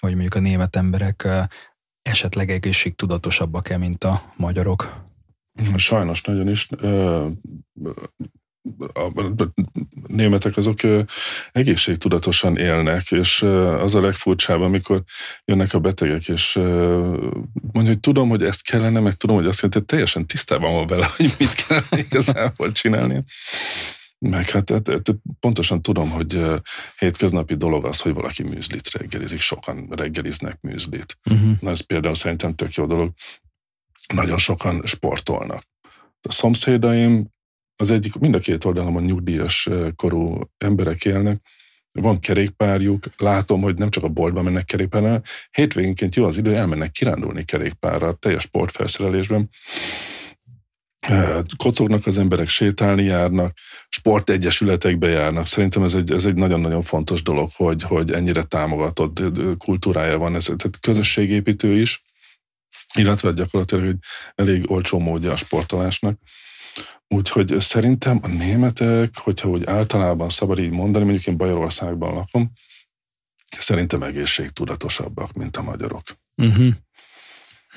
hogy 0.00 0.10
mondjuk 0.10 0.34
a 0.34 0.40
német 0.40 0.76
emberek 0.76 1.28
esetleg 2.02 2.50
egészségtudatosabbak-e, 2.50 3.76
mint 3.76 4.04
a 4.04 4.32
magyarok? 4.36 5.08
Sajnos 5.76 6.22
nagyon 6.22 6.48
is. 6.48 6.68
A 8.92 9.12
németek 10.06 10.56
azok 10.56 10.78
egészségtudatosan 11.52 12.56
élnek, 12.56 13.10
és 13.10 13.42
az 13.78 13.94
a 13.94 14.00
legfurcsább, 14.00 14.60
amikor 14.60 15.02
jönnek 15.44 15.74
a 15.74 15.80
betegek, 15.80 16.28
és 16.28 16.52
mondja, 17.72 17.92
hogy 17.92 18.00
tudom, 18.00 18.28
hogy 18.28 18.42
ezt 18.42 18.62
kellene, 18.62 19.00
meg 19.00 19.14
tudom, 19.14 19.36
hogy 19.36 19.46
azt 19.46 19.60
kellene, 19.60 19.80
teljesen 19.80 20.26
tisztában 20.26 20.72
van 20.72 20.86
vele, 20.86 21.06
hogy 21.16 21.34
mit 21.38 21.54
kell 21.54 21.82
igazából 21.98 22.72
csinálni. 22.72 23.24
Meg 24.28 24.50
hát, 24.50 24.70
hát, 24.70 24.88
hát 24.88 25.16
pontosan 25.40 25.82
tudom, 25.82 26.10
hogy 26.10 26.44
hétköznapi 26.98 27.54
dolog 27.54 27.84
az, 27.84 28.00
hogy 28.00 28.14
valaki 28.14 28.42
műzlit 28.42 28.90
reggelizik, 28.90 29.40
sokan 29.40 29.86
reggeliznek 29.90 30.60
műzlit. 30.60 31.18
Uh-huh. 31.30 31.50
Na 31.60 31.70
ez 31.70 31.80
például 31.80 32.14
szerintem 32.14 32.54
tök 32.54 32.74
jó 32.74 32.86
dolog. 32.86 33.12
Nagyon 34.14 34.38
sokan 34.38 34.82
sportolnak. 34.84 35.62
A 36.28 36.32
szomszédaim, 36.32 37.28
az 37.76 37.90
egyik, 37.90 38.14
mind 38.14 38.34
a 38.34 38.38
két 38.38 38.64
oldalon 38.64 39.02
nyugdíjas 39.02 39.68
korú 39.96 40.40
emberek 40.58 41.04
élnek, 41.04 41.40
van 41.92 42.20
kerékpárjuk, 42.20 43.06
látom, 43.16 43.60
hogy 43.60 43.78
nem 43.78 43.90
csak 43.90 44.04
a 44.04 44.08
boltban 44.08 44.44
mennek 44.44 44.64
kerékpárra, 44.64 45.22
hétvégénként 45.50 46.14
jó 46.14 46.24
az 46.24 46.36
idő, 46.36 46.54
elmennek 46.54 46.90
kirándulni 46.90 47.44
kerékpárra, 47.44 48.14
teljes 48.14 48.42
sportfelszerelésben 48.42 49.48
kocognak 51.56 52.06
az 52.06 52.18
emberek, 52.18 52.48
sétálni 52.48 53.02
járnak, 53.02 53.58
sportegyesületekbe 53.88 55.08
járnak. 55.08 55.46
Szerintem 55.46 55.82
ez 55.82 55.94
egy, 55.94 56.12
ez 56.12 56.24
egy 56.24 56.34
nagyon-nagyon 56.34 56.82
fontos 56.82 57.22
dolog, 57.22 57.50
hogy, 57.56 57.82
hogy 57.82 58.12
ennyire 58.12 58.42
támogatott 58.42 59.22
kultúrája 59.58 60.18
van. 60.18 60.34
Ez 60.34 60.44
tehát 60.44 60.80
közösségépítő 60.80 61.80
is, 61.80 62.02
illetve 62.94 63.32
gyakorlatilag 63.32 63.84
egy 63.84 63.98
elég 64.34 64.70
olcsó 64.70 64.98
módja 64.98 65.32
a 65.32 65.36
sportolásnak. 65.36 66.18
Úgyhogy 67.08 67.60
szerintem 67.60 68.18
a 68.22 68.26
németek, 68.26 69.16
hogyha 69.16 69.48
úgy 69.48 69.66
általában 69.66 70.28
szabad 70.28 70.58
így 70.58 70.70
mondani, 70.70 71.04
mondjuk 71.04 71.26
én 71.26 71.36
Bajorországban 71.36 72.14
lakom, 72.14 72.52
szerintem 73.58 74.02
egészségtudatosabbak, 74.02 75.32
mint 75.32 75.56
a 75.56 75.62
magyarok. 75.62 76.02
Uh-huh. 76.36 76.74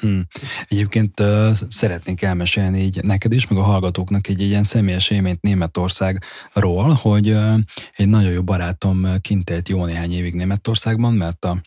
Hmm. 0.03 0.27
Egyébként 0.67 1.19
uh, 1.19 1.51
szeretnék 1.69 2.22
elmesélni 2.22 2.79
így 2.81 3.03
neked 3.03 3.33
is, 3.33 3.48
meg 3.48 3.60
a 3.60 3.63
hallgatóknak 3.63 4.27
egy, 4.27 4.41
ilyen 4.41 4.63
személyes 4.63 5.10
élményt 5.10 5.41
Németországról, 5.41 6.93
hogy 6.93 7.29
uh, 7.29 7.60
egy 7.95 8.07
nagyon 8.07 8.31
jó 8.31 8.43
barátom 8.43 9.07
kint 9.22 9.50
élt 9.50 9.69
jó 9.69 9.86
néhány 9.86 10.13
évig 10.13 10.33
Németországban, 10.33 11.13
mert 11.13 11.45
a 11.45 11.62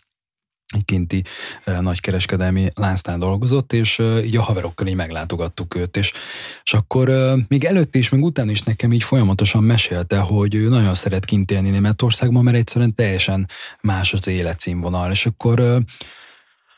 egy 0.75 0.85
kinti 0.85 1.23
uh, 1.65 1.79
nagykereskedelmi 1.79 2.69
láncnál 2.75 3.17
dolgozott, 3.17 3.73
és 3.73 3.99
uh, 3.99 4.25
így 4.25 4.35
a 4.35 4.41
haverokkal 4.41 4.87
így 4.87 4.95
meglátogattuk 4.95 5.75
őt, 5.75 5.97
és, 5.97 6.11
és 6.63 6.73
akkor 6.73 7.11
még 7.47 7.63
előtt 7.63 7.95
is, 7.95 8.09
meg 8.09 8.23
utána 8.23 8.51
is 8.51 8.61
nekem 8.61 8.93
így 8.93 9.03
folyamatosan 9.03 9.63
mesélte, 9.63 10.17
hogy 10.17 10.55
ő 10.55 10.67
nagyon 10.67 10.93
szeret 10.93 11.25
kint 11.25 11.51
élni 11.51 11.69
Németországban, 11.69 12.43
mert 12.43 12.57
egyszerűen 12.57 12.95
teljesen 12.95 13.47
más 13.81 14.13
az 14.13 14.27
életszínvonal, 14.27 15.11
és 15.11 15.25
akkor 15.25 15.83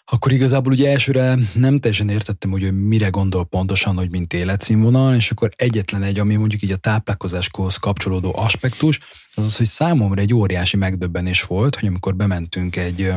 akkor 0.10 0.32
igazából 0.32 0.72
ugye 0.72 0.92
elsőre 0.92 1.38
nem 1.54 1.80
teljesen 1.80 2.10
értettem, 2.10 2.52
hogy 2.52 2.64
ő 2.64 2.72
mire 2.72 3.10
gondol 3.10 3.46
pontosan, 3.46 3.96
hogy 3.96 4.12
mint 4.12 4.34
életszínvonal, 4.34 5.16
és 5.16 5.32
akkor 5.32 5.50
egyetlen 5.56 6.04
egy, 6.04 6.20
ami 6.20 6.36
mondjuk 6.36 6.62
így 6.62 6.72
a 6.72 6.78
táplálkozáshoz 6.78 7.76
kapcsolódó 7.76 8.36
aspektus, 8.36 9.00
az 9.36 9.44
az, 9.44 9.58
hogy 9.58 9.66
számomra 9.66 10.22
egy 10.22 10.34
óriási 10.34 10.78
megdöbbenés 10.78 11.44
volt, 11.44 11.76
hogy 11.76 11.88
amikor 11.88 12.16
bementünk 12.16 12.76
egy 12.76 13.14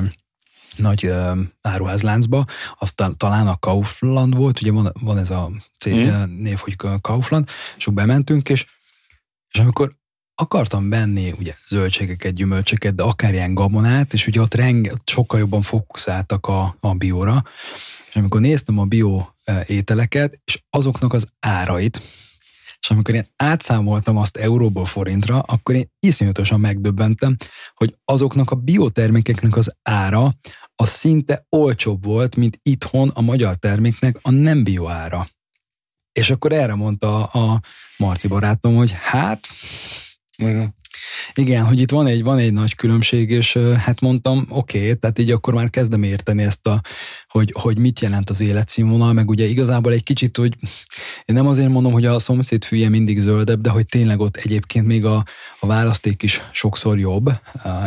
nagy 0.76 1.06
uh, 1.06 1.38
áruházláncba, 1.62 2.44
aztán 2.78 3.16
talán 3.16 3.46
a 3.46 3.58
Kaufland 3.58 4.36
volt, 4.36 4.60
ugye 4.60 4.72
van, 4.72 4.92
van 5.00 5.18
ez 5.18 5.30
a 5.30 5.50
cég 5.78 6.10
mm. 6.10 6.42
név, 6.42 6.58
hogy 6.58 6.76
Kaufland, 7.00 7.48
és 7.76 7.82
akkor 7.82 7.94
bementünk, 7.94 8.48
és, 8.48 8.66
és 9.52 9.58
amikor 9.58 10.00
akartam 10.42 10.88
venni 10.88 11.34
ugye 11.38 11.54
zöldségeket, 11.68 12.34
gyümölcsöket, 12.34 12.94
de 12.94 13.02
akár 13.02 13.32
ilyen 13.32 13.54
gabonát, 13.54 14.12
és 14.12 14.26
ugye 14.26 14.40
ott, 14.40 14.54
renge, 14.54 14.92
sokkal 15.04 15.38
jobban 15.38 15.62
fókuszáltak 15.62 16.46
a, 16.46 16.76
a 16.80 16.94
bióra, 16.94 17.42
és 18.08 18.16
amikor 18.16 18.40
néztem 18.40 18.78
a 18.78 18.84
bio 18.84 19.26
e, 19.44 19.64
ételeket, 19.66 20.40
és 20.44 20.62
azoknak 20.70 21.12
az 21.12 21.26
árait, 21.40 22.00
és 22.80 22.90
amikor 22.90 23.14
én 23.14 23.26
átszámoltam 23.36 24.16
azt 24.16 24.36
euróból 24.36 24.84
forintra, 24.84 25.38
akkor 25.38 25.74
én 25.74 25.90
iszonyatosan 26.00 26.60
megdöbbentem, 26.60 27.36
hogy 27.74 27.96
azoknak 28.04 28.50
a 28.50 28.56
biotermékeknek 28.56 29.56
az 29.56 29.74
ára 29.82 30.34
az 30.74 30.88
szinte 30.88 31.46
olcsóbb 31.48 32.04
volt, 32.04 32.36
mint 32.36 32.58
itthon 32.62 33.08
a 33.08 33.20
magyar 33.20 33.56
terméknek 33.56 34.18
a 34.22 34.30
nem 34.30 34.64
bio 34.64 34.88
ára. 34.88 35.28
És 36.12 36.30
akkor 36.30 36.52
erre 36.52 36.74
mondta 36.74 37.24
a 37.24 37.60
Marci 37.96 38.28
barátom, 38.28 38.76
hogy 38.76 38.94
hát 39.00 39.48
igen. 40.38 40.72
Igen, 41.34 41.64
hogy 41.64 41.80
itt 41.80 41.90
van 41.90 42.06
egy, 42.06 42.22
van 42.22 42.38
egy 42.38 42.52
nagy 42.52 42.74
különbség, 42.74 43.30
és 43.30 43.58
hát 43.78 44.00
mondtam, 44.00 44.46
oké, 44.48 44.78
okay, 44.78 44.94
tehát 44.94 45.18
így 45.18 45.30
akkor 45.30 45.54
már 45.54 45.70
kezdem 45.70 46.02
érteni 46.02 46.42
ezt 46.42 46.66
a, 46.66 46.80
hogy, 47.28 47.54
hogy 47.58 47.78
mit 47.78 48.00
jelent 48.00 48.30
az 48.30 48.40
életszínvonal, 48.40 49.12
meg 49.12 49.28
ugye 49.28 49.44
igazából 49.44 49.92
egy 49.92 50.02
kicsit, 50.02 50.36
hogy 50.36 50.56
én 51.24 51.34
nem 51.34 51.46
azért 51.46 51.68
mondom, 51.68 51.92
hogy 51.92 52.04
a 52.04 52.18
szomszéd 52.18 52.64
fűje 52.64 52.88
mindig 52.88 53.18
zöldebb, 53.18 53.60
de 53.60 53.70
hogy 53.70 53.86
tényleg 53.86 54.20
ott 54.20 54.36
egyébként 54.36 54.86
még 54.86 55.04
a, 55.04 55.24
a 55.60 55.66
választék 55.66 56.22
is 56.22 56.42
sokszor 56.52 56.98
jobb. 56.98 57.30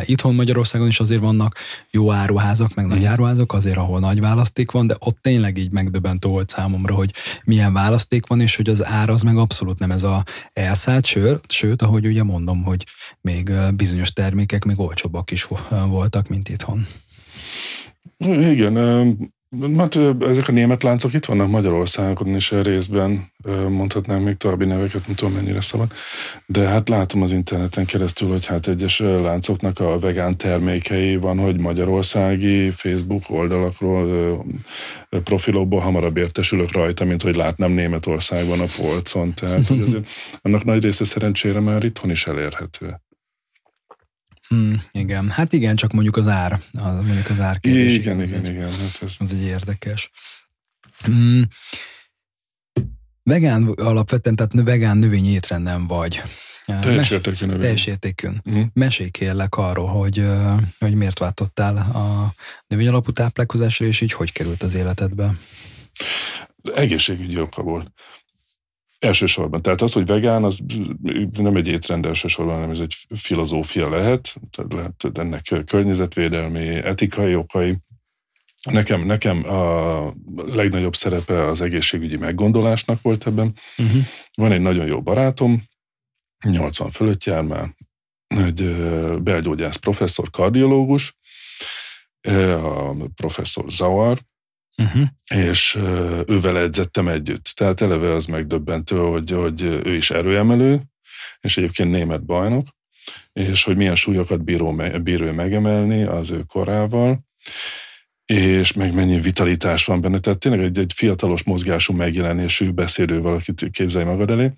Itthon 0.06 0.36
Magyarországon 0.36 0.88
is 0.88 1.00
azért 1.00 1.22
vannak 1.22 1.58
jó 1.92 2.12
áruházak, 2.12 2.74
meg 2.74 2.86
nagy 2.86 3.02
mm. 3.02 3.06
áruházak, 3.06 3.54
azért, 3.54 3.78
ahol 3.78 4.00
nagy 4.00 4.20
választék 4.20 4.72
van, 4.72 4.88
de 4.88 4.96
ott 5.00 5.18
tényleg 5.22 5.58
így 5.58 5.72
megdöbbentő 5.72 6.28
volt 6.28 6.50
számomra, 6.50 6.94
hogy 6.94 7.14
milyen 7.44 7.74
választék 7.74 8.28
van, 8.28 8.42
és 8.42 8.56
hogy 8.56 8.70
az 8.70 8.86
ár 8.86 9.10
az 9.10 9.22
meg 9.22 9.38
abszolút 9.38 9.80
nem 9.80 9.92
ez 9.92 10.04
a 10.04 10.24
elszállt, 10.54 11.06
sőt, 11.06 11.52
sőt 11.52 11.82
ahogy 11.82 12.06
ugye 12.06 12.24
mondom, 12.24 12.64
hogy 12.64 12.86
még 13.22 13.52
bizonyos 13.76 14.14
termékek 14.14 14.64
még 14.64 14.80
olcsóbbak 14.80 15.32
is 15.32 15.48
voltak, 15.70 16.28
mint 16.28 16.50
itthon. 16.50 16.86
Igen, 18.18 18.74
Hát 19.78 19.98
ezek 20.20 20.48
a 20.48 20.52
német 20.52 20.84
láncok 20.84 21.14
itt 21.14 21.26
vannak 21.26 21.50
Magyarországon 21.50 22.36
is 22.36 22.52
részben, 22.52 23.32
mondhatnám 23.70 24.22
még 24.22 24.38
további 24.38 24.66
neveket, 24.66 25.06
nem 25.08 25.16
tudom 25.16 25.34
mennyire 25.34 25.62
szabad, 25.62 25.92
de 26.46 26.68
hát 26.68 26.90
látom 26.90 27.22
az 27.22 27.32
interneten 27.32 27.86
keresztül, 27.86 28.28
hogy 28.28 28.46
hát 28.46 28.68
egyes 28.68 29.00
láncoknak 29.00 29.80
a 29.80 30.00
vegán 30.00 30.38
termékei 30.38 31.16
van, 31.16 31.40
hogy 31.40 31.60
magyarországi 31.60 32.70
Facebook 32.70 33.24
oldalakról, 33.30 34.46
profilokból 35.24 35.80
hamarabb 35.80 36.18
értesülök 36.18 36.72
rajta, 36.72 37.06
mint 37.06 37.22
hogy 37.22 37.36
látnám 37.36 37.72
Németországban 37.72 38.60
a 38.60 38.66
polcon, 38.78 39.34
tehát 39.34 39.68
hogy 39.68 39.80
azért 39.80 40.08
annak 40.42 40.64
nagy 40.64 40.84
része 40.84 41.06
szerencsére 41.06 41.60
már 41.60 41.84
itthon 41.84 42.12
is 42.12 42.28
elérhető. 42.28 43.00
Hmm, 44.48 44.82
igen, 44.92 45.30
hát 45.30 45.54
igen, 45.54 45.76
csak 45.76 45.92
mondjuk 45.92 46.18
az 46.18 46.28
ár, 46.28 46.60
az, 46.74 47.02
mondjuk 47.02 47.30
az 47.30 47.40
ár 47.40 47.60
kérdés. 47.60 47.96
Igen, 47.96 48.22
igen, 48.22 48.40
igen, 48.40 48.52
igen. 48.52 48.72
Hát 48.72 49.00
ez... 49.02 49.16
Az 49.20 49.34
egy 49.34 49.42
érdekes. 49.42 50.12
Hmm. 51.04 51.48
Vegán 53.24 53.64
alapvetően, 53.64 54.36
tehát 54.36 54.54
vegán 54.54 54.98
növényi 54.98 55.30
étrenden 55.30 55.88
vagy. 55.88 56.22
Teljes 56.66 57.10
értékű 57.10 57.46
növény. 57.46 57.62
Teljes 57.62 57.86
értékűn. 57.86 58.42
Mm. 58.50 58.62
Mesélj 58.74 59.10
kérlek 59.10 59.56
arról, 59.56 59.88
hogy, 59.88 60.26
hogy 60.80 60.96
miért 60.96 61.20
váltottál 61.20 61.78
a 61.78 62.34
növény 62.68 62.88
alapú 62.88 63.12
táplálkozásra, 63.12 63.86
és 63.86 64.02
így 64.02 64.12
hogy 64.12 64.32
került 64.32 64.64
az 64.64 64.74
életedbe? 64.74 65.36
Egészségügyi 66.76 67.40
oka 67.40 67.62
volt. 67.62 67.92
Elsősorban. 69.06 69.62
Tehát 69.62 69.82
az, 69.82 69.94
hogy 69.94 70.06
vegán, 70.06 70.44
az 70.44 70.60
nem 71.38 71.56
egy 71.56 71.68
étrend 71.68 72.06
elsősorban, 72.06 72.54
hanem 72.54 72.70
ez 72.70 72.80
egy 72.80 72.96
filozófia 73.16 73.90
lehet. 73.90 74.36
Tehát 74.52 74.74
lehet 74.74 75.18
ennek 75.18 75.66
környezetvédelmi, 75.66 76.68
etikai 76.68 77.36
okai. 77.36 77.78
Nekem, 78.72 79.06
nekem 79.06 79.50
a 79.50 80.14
legnagyobb 80.46 80.96
szerepe 80.96 81.48
az 81.48 81.62
egészségügyi 81.62 82.18
meggondolásnak 82.18 83.02
volt 83.02 83.28
ebben. 83.28 83.54
Uh-huh. 83.78 84.02
Van 84.34 84.52
egy 84.52 84.62
nagyon 84.62 84.86
jó 84.86 85.02
barátom, 85.02 85.64
80 86.46 86.90
fölött 86.90 87.24
jár 87.24 87.44
már, 87.44 87.76
egy 88.28 88.76
belgyógyász 89.22 89.76
professzor, 89.76 90.30
kardiológus, 90.30 91.18
a 92.62 92.94
professzor 93.16 93.70
Zauer, 93.70 94.20
uh-huh. 94.78 95.04
és 95.34 95.76
ővel 96.28 96.58
edzettem 96.58 97.08
együtt. 97.08 97.52
Tehát 97.54 97.82
eleve 97.82 98.12
az 98.12 98.26
megdöbbentő, 98.26 98.98
hogy, 98.98 99.32
hogy 99.32 99.62
ő 99.62 99.96
is 99.96 100.12
erőemelő, 100.12 100.82
és 101.40 101.58
egyébként 101.58 101.92
német 101.92 102.26
bajnok, 102.26 102.68
és 103.34 103.64
hogy 103.64 103.76
milyen 103.76 103.96
súlyokat 103.96 104.44
bíró, 104.44 104.76
bíró 105.04 105.32
megemelni 105.32 106.04
az 106.04 106.32
ő 106.32 106.44
korával, 106.48 107.24
és 108.26 108.74
meg 108.74 108.94
mennyi 108.94 109.20
vitalitás 109.20 109.86
van 109.86 110.02
benne. 110.02 110.20
Tehát 110.20 110.40
tényleg 110.40 110.64
egy, 110.64 110.80
egy 110.80 110.92
fiatalos 110.96 111.44
mozgású 111.44 111.94
megjelenésű 111.94 112.72
beszélő 112.72 113.22
valakit 113.22 113.70
képzelj 113.72 114.06
magad 114.06 114.32
elé. 114.32 114.52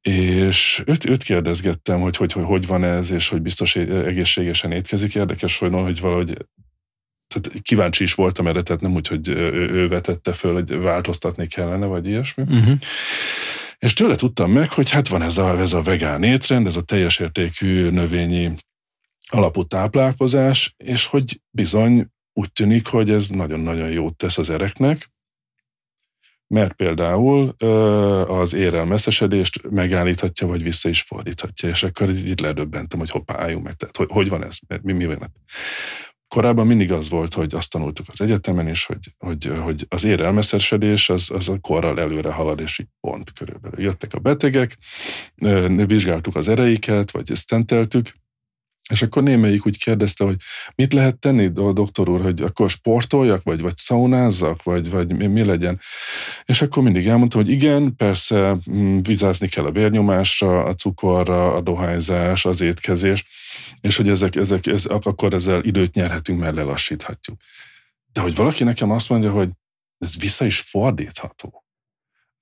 És 0.00 0.82
őt, 0.86 1.04
őt 1.04 1.22
kérdezgettem, 1.22 2.00
hogy 2.00 2.16
hogy, 2.16 2.32
hogy 2.32 2.44
hogy 2.44 2.66
van 2.66 2.84
ez, 2.84 3.10
és 3.10 3.28
hogy 3.28 3.42
biztos 3.42 3.76
egészségesen 3.76 4.72
étkezik. 4.72 5.14
Érdekes, 5.14 5.58
hogy, 5.58 5.72
hogy 5.72 6.00
valahogy 6.00 6.36
tehát 7.30 7.62
kíváncsi 7.62 8.02
is 8.02 8.14
voltam 8.14 8.46
erre, 8.46 8.62
tehát 8.62 8.82
nem 8.82 8.94
úgy, 8.94 9.06
hogy 9.06 9.28
ő, 9.28 9.70
ő 9.70 9.88
vetette 9.88 10.32
föl, 10.32 10.52
hogy 10.52 10.78
változtatni 10.78 11.46
kellene, 11.46 11.86
vagy 11.86 12.06
ilyesmi. 12.06 12.42
Uh-huh. 12.42 12.78
És 13.78 13.92
tőle 13.92 14.14
tudtam 14.14 14.52
meg, 14.52 14.70
hogy 14.70 14.90
hát 14.90 15.08
van 15.08 15.22
ez 15.22 15.38
a, 15.38 15.58
ez 15.58 15.72
a 15.72 15.82
vegán 15.82 16.22
étrend, 16.22 16.66
ez 16.66 16.76
a 16.76 16.82
teljes 16.82 17.18
értékű 17.18 17.90
növényi 17.90 18.54
alapú 19.26 19.64
táplálkozás, 19.64 20.74
és 20.76 21.06
hogy 21.06 21.40
bizony 21.50 22.06
úgy 22.32 22.52
tűnik, 22.52 22.86
hogy 22.86 23.10
ez 23.10 23.28
nagyon-nagyon 23.28 23.90
jót 23.90 24.16
tesz 24.16 24.38
az 24.38 24.50
ereknek, 24.50 25.10
mert 26.46 26.72
például 26.72 27.48
az 28.28 28.54
érelmeszesedést 28.54 29.70
megállíthatja, 29.70 30.46
vagy 30.46 30.62
vissza 30.62 30.88
is 30.88 31.02
fordíthatja, 31.02 31.68
és 31.68 31.82
akkor 31.82 32.08
így 32.08 32.40
ledöbbentem, 32.40 32.98
hogy 32.98 33.10
hoppá, 33.10 33.38
álljunk 33.38 33.64
meg, 33.64 33.74
tehát 33.74 33.96
hogy, 33.96 34.08
hogy 34.10 34.28
van 34.28 34.44
ez, 34.44 34.58
mi, 34.82 34.92
mi 34.92 35.06
van? 35.06 35.32
Korábban 36.34 36.66
mindig 36.66 36.92
az 36.92 37.08
volt, 37.08 37.34
hogy 37.34 37.54
azt 37.54 37.70
tanultuk 37.70 38.06
az 38.08 38.20
egyetemen 38.20 38.68
is, 38.68 38.86
hogy, 38.86 39.14
hogy, 39.18 39.52
hogy 39.62 39.86
az 39.88 40.04
érelmeszesedés 40.04 41.08
az, 41.08 41.30
az 41.30 41.48
a 41.48 41.58
korral 41.60 42.00
előre 42.00 42.32
halad, 42.32 42.60
és 42.60 42.78
így 42.78 42.86
pont 43.00 43.32
körülbelül. 43.32 43.80
Jöttek 43.80 44.14
a 44.14 44.18
betegek, 44.18 44.76
vizsgáltuk 45.86 46.36
az 46.36 46.48
ereiket, 46.48 47.10
vagy 47.10 47.30
ezt 47.30 47.48
tenteltük, 47.48 48.14
és 48.90 49.02
akkor 49.02 49.22
némelyik 49.22 49.66
úgy 49.66 49.78
kérdezte, 49.78 50.24
hogy 50.24 50.36
mit 50.74 50.92
lehet 50.92 51.18
tenni, 51.18 51.48
doktor 51.48 52.08
úr, 52.08 52.20
hogy 52.20 52.42
akkor 52.42 52.70
sportoljak, 52.70 53.42
vagy, 53.42 53.60
vagy 53.60 53.76
szaunázzak, 53.76 54.62
vagy, 54.62 54.90
vagy 54.90 55.16
mi, 55.16 55.26
mi 55.26 55.44
legyen. 55.44 55.80
És 56.44 56.62
akkor 56.62 56.82
mindig 56.82 57.06
elmondta, 57.06 57.36
hogy 57.36 57.48
igen, 57.48 57.96
persze 57.96 58.56
mm, 58.70 58.98
vizázni 59.02 59.48
kell 59.48 59.64
a 59.64 59.72
vérnyomásra, 59.72 60.64
a 60.64 60.74
cukorra, 60.74 61.54
a 61.54 61.60
dohányzás, 61.60 62.44
az 62.44 62.60
étkezés, 62.60 63.26
és 63.80 63.96
hogy 63.96 64.08
ezek, 64.08 64.36
ezek, 64.36 64.66
ez, 64.66 64.84
akkor 64.84 65.34
ezzel 65.34 65.64
időt 65.64 65.94
nyerhetünk, 65.94 66.40
mert 66.40 66.54
lelassíthatjuk. 66.54 67.40
De 68.12 68.20
hogy 68.20 68.34
valaki 68.34 68.64
nekem 68.64 68.90
azt 68.90 69.08
mondja, 69.08 69.30
hogy 69.30 69.48
ez 69.98 70.18
vissza 70.18 70.44
is 70.44 70.60
fordítható 70.60 71.59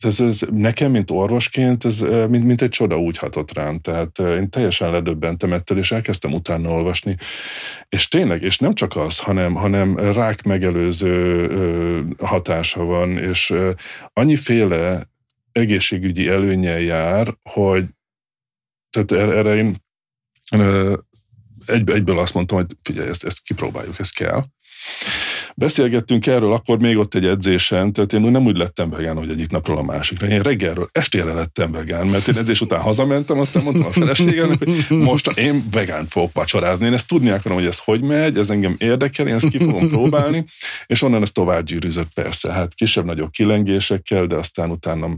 ez, 0.05 0.21
ez 0.21 0.41
nekem, 0.51 0.91
mint 0.91 1.11
orvosként, 1.11 1.85
ez 1.85 2.01
mint, 2.01 2.45
mint 2.45 2.63
egy 2.63 2.69
csoda 2.69 2.99
úgy 2.99 3.19
hatott 3.19 3.53
rám. 3.53 3.79
Tehát 3.81 4.19
én 4.19 4.51
teljesen 4.51 4.91
ledöbbentem 4.91 5.53
ettől, 5.53 5.79
és 5.79 5.93
elkezdtem 5.93 6.33
utána 6.33 6.71
olvasni. 6.71 7.17
És 7.89 8.09
tényleg, 8.09 8.43
és 8.43 8.59
nem 8.59 8.75
csak 8.75 8.97
az, 8.97 9.19
hanem, 9.19 9.55
hanem 9.55 9.97
rák 9.99 10.43
megelőző 10.43 11.49
hatása 12.19 12.85
van, 12.85 13.19
és 13.19 13.55
annyiféle 14.13 15.11
egészségügyi 15.53 16.29
előnyel 16.29 16.81
jár, 16.81 17.35
hogy 17.43 17.85
tehát 18.91 19.13
erre 19.13 19.55
én 19.55 19.77
egyből 21.67 22.19
azt 22.19 22.35
mondtam, 22.35 22.59
hogy 22.59 22.77
figyelj, 22.83 23.09
ezt, 23.09 23.25
ezt 23.25 23.41
kipróbáljuk, 23.41 23.99
ez 23.99 24.11
kell. 24.11 24.45
Beszélgettünk 25.59 26.27
erről 26.27 26.53
akkor 26.53 26.79
még 26.79 26.97
ott 26.97 27.15
egy 27.15 27.27
edzésen, 27.27 27.93
tehát 27.93 28.13
én 28.13 28.21
nem 28.21 28.47
úgy 28.47 28.57
lettem 28.57 28.91
vegán, 28.91 29.17
hogy 29.17 29.31
egyik 29.31 29.51
napról 29.51 29.79
a 29.79 29.83
másikra. 29.83 30.27
Én 30.27 30.41
reggelről 30.41 30.89
estére 30.93 31.33
lettem 31.33 31.73
vegán, 31.73 32.07
mert 32.07 32.29
én 32.29 32.37
edzés 32.37 32.61
után 32.61 32.81
hazamentem, 32.81 33.39
aztán 33.39 33.63
mondtam 33.63 33.87
a 33.87 33.91
feleségemnek, 33.91 34.59
hogy 34.59 34.99
most 34.99 35.39
én 35.39 35.65
vegán 35.71 36.07
fogok 36.07 36.31
vacsorázni. 36.33 36.87
Én 36.87 36.93
ezt 36.93 37.09
tudni 37.09 37.31
akarom, 37.31 37.59
hogy 37.59 37.67
ez 37.67 37.79
hogy 37.79 38.01
megy, 38.01 38.39
ez 38.39 38.51
engem 38.51 38.75
érdekel, 38.79 39.27
én 39.27 39.35
ezt 39.35 39.49
ki 39.49 39.59
fogom 39.59 39.89
próbálni, 39.89 40.45
és 40.87 41.03
onnan 41.03 41.23
ez 41.23 41.31
tovább 41.31 41.65
gyűrűzött 41.65 42.13
persze. 42.15 42.53
Hát 42.53 42.75
kisebb-nagyobb 42.75 43.31
kilengésekkel, 43.31 44.27
de 44.27 44.35
aztán 44.35 44.71
utána 44.71 45.15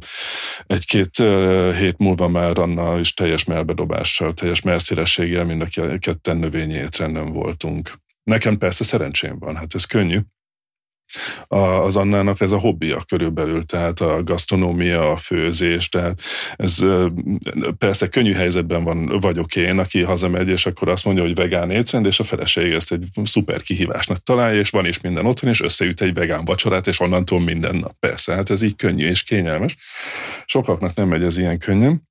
egy-két 0.67 1.17
hét 1.79 1.99
múlva 1.99 2.29
már 2.29 2.59
annal 2.59 3.01
is 3.01 3.15
teljes 3.15 3.45
melbedobással, 3.45 4.35
teljes 4.35 4.61
melszélességgel 4.61 5.45
mind 5.45 5.63
a 5.63 5.99
ketten 5.99 6.37
növényi 6.37 6.75
étrenden 6.75 7.33
voltunk. 7.33 7.91
Nekem 8.31 8.59
persze 8.59 8.85
szerencsém 8.85 9.39
van, 9.39 9.57
hát 9.57 9.75
ez 9.75 9.85
könnyű. 9.85 10.19
Az 11.49 11.97
Annának 11.97 12.41
ez 12.41 12.53
a 12.53 12.59
hobbija 12.59 13.03
körülbelül, 13.03 13.65
tehát 13.65 14.01
a 14.01 14.23
gasztronómia, 14.23 15.11
a 15.11 15.17
főzés, 15.17 15.89
tehát 15.89 16.21
ez 16.57 16.85
persze 17.79 18.09
könnyű 18.09 18.33
helyzetben 18.33 18.85
van, 18.85 19.07
vagyok 19.21 19.57
én, 19.57 19.79
aki 19.79 20.03
hazamegy, 20.03 20.49
és 20.49 20.67
akkor 20.67 20.89
azt 20.89 21.05
mondja, 21.05 21.23
hogy 21.23 21.35
vegán 21.35 21.71
étrend, 21.71 22.07
és 22.07 22.21
a 22.21 22.25
feleség 22.25 22.73
ezt 22.73 22.93
egy 22.93 23.07
szuper 23.23 23.63
kihívásnak 23.63 24.19
találja, 24.19 24.61
és 24.61 24.71
van 24.71 24.87
is 24.87 25.01
minden 25.01 25.27
otthon, 25.27 25.51
és 25.51 25.61
összeüt 25.61 26.01
egy 26.01 26.15
vegán 26.15 26.45
vacsorát, 26.45 26.87
és 26.87 27.01
onnantól 27.01 27.41
minden 27.41 27.77
nap. 27.77 27.97
Persze, 27.99 28.35
hát 28.35 28.51
ez 28.51 28.63
így 28.63 28.77
könnyű 28.77 29.09
és 29.09 29.23
kényelmes. 29.23 29.77
Sokaknak 30.45 30.95
nem 30.95 31.09
megy 31.09 31.23
ez 31.23 31.39
ilyen 31.39 31.59
könnyen, 31.59 32.09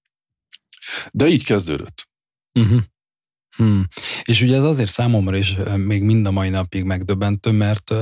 de 1.12 1.28
így 1.28 1.46
kezdődött. 1.46 2.10
Uh-huh. 2.60 2.80
Hmm. 3.60 3.88
És 4.24 4.42
ugye 4.42 4.56
ez 4.56 4.64
azért 4.64 4.90
számomra 4.90 5.38
is 5.38 5.56
még 5.76 6.02
mind 6.02 6.28
a 6.28 6.32
mai 6.32 6.50
napig 6.50 6.84
megdöbbentő, 6.84 7.52
mert 7.52 7.94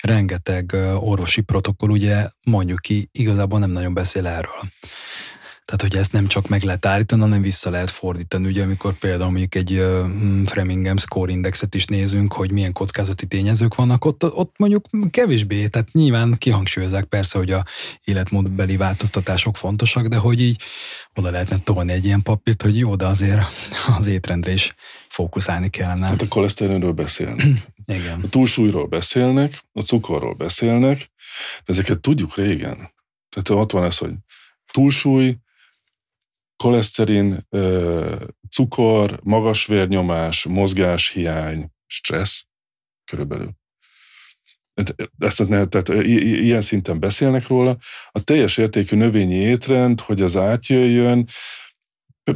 rengeteg 0.00 0.70
uh, 0.74 1.08
orvosi 1.08 1.40
protokoll 1.40 1.90
ugye 1.90 2.28
mondjuk 2.44 2.80
ki 2.80 3.08
igazából 3.12 3.58
nem 3.58 3.70
nagyon 3.70 3.94
beszél 3.94 4.26
erről. 4.26 4.60
Tehát, 5.68 5.82
hogy 5.82 5.96
ezt 5.96 6.12
nem 6.12 6.26
csak 6.26 6.48
meg 6.48 6.62
lehet 6.62 6.86
állítani, 6.86 7.20
hanem 7.20 7.40
vissza 7.40 7.70
lehet 7.70 7.90
fordítani. 7.90 8.46
Ugye, 8.46 8.62
amikor 8.62 8.98
például 8.98 9.30
mondjuk 9.30 9.54
egy 9.54 9.72
uh, 9.72 10.08
Framingham 10.44 10.96
Score 10.96 11.32
Indexet 11.32 11.74
is 11.74 11.84
nézünk, 11.84 12.32
hogy 12.32 12.52
milyen 12.52 12.72
kockázati 12.72 13.26
tényezők 13.26 13.74
vannak, 13.74 14.04
ott, 14.04 14.24
ott 14.24 14.54
mondjuk 14.58 14.86
kevésbé, 15.10 15.66
tehát 15.66 15.92
nyilván 15.92 16.34
kihangsúlyozzák 16.38 17.04
persze, 17.04 17.38
hogy 17.38 17.50
a 17.50 17.64
életmódbeli 18.04 18.76
változtatások 18.76 19.56
fontosak, 19.56 20.06
de 20.06 20.16
hogy 20.16 20.40
így 20.40 20.62
oda 21.14 21.30
lehetne 21.30 21.58
tolni 21.58 21.92
egy 21.92 22.04
ilyen 22.04 22.22
papírt, 22.22 22.62
hogy 22.62 22.78
jó, 22.78 22.96
de 22.96 23.06
azért 23.06 23.40
az 23.98 24.06
étrendre 24.06 24.52
is 24.52 24.74
fókuszálni 25.08 25.68
kellene. 25.68 26.06
Hát 26.06 26.22
a 26.22 26.28
koleszterinről 26.28 26.92
beszélnek. 26.92 27.46
Igen. 27.86 28.20
A 28.22 28.28
túlsúlyról 28.28 28.86
beszélnek, 28.86 29.64
a 29.72 29.80
cukorról 29.80 30.34
beszélnek, 30.34 31.10
de 31.64 31.72
ezeket 31.72 32.00
tudjuk 32.00 32.34
régen. 32.34 32.76
Tehát 33.28 33.62
ott 33.62 33.72
van 33.72 33.84
ez, 33.84 33.98
hogy 33.98 34.12
túlsúly, 34.72 35.36
koleszterin, 36.62 37.48
cukor, 38.50 39.20
magas 39.22 39.66
vérnyomás, 39.66 40.44
mozgáshiány, 40.44 41.70
stressz 41.86 42.44
körülbelül. 43.04 43.50
Ezt, 45.18 45.44
tehát 45.48 45.88
ilyen 45.88 46.60
szinten 46.60 47.00
beszélnek 47.00 47.46
róla. 47.46 47.76
A 48.10 48.20
teljes 48.20 48.56
értékű 48.56 48.96
növényi 48.96 49.34
étrend, 49.34 50.00
hogy 50.00 50.22
az 50.22 50.36
átjöjjön, 50.36 51.26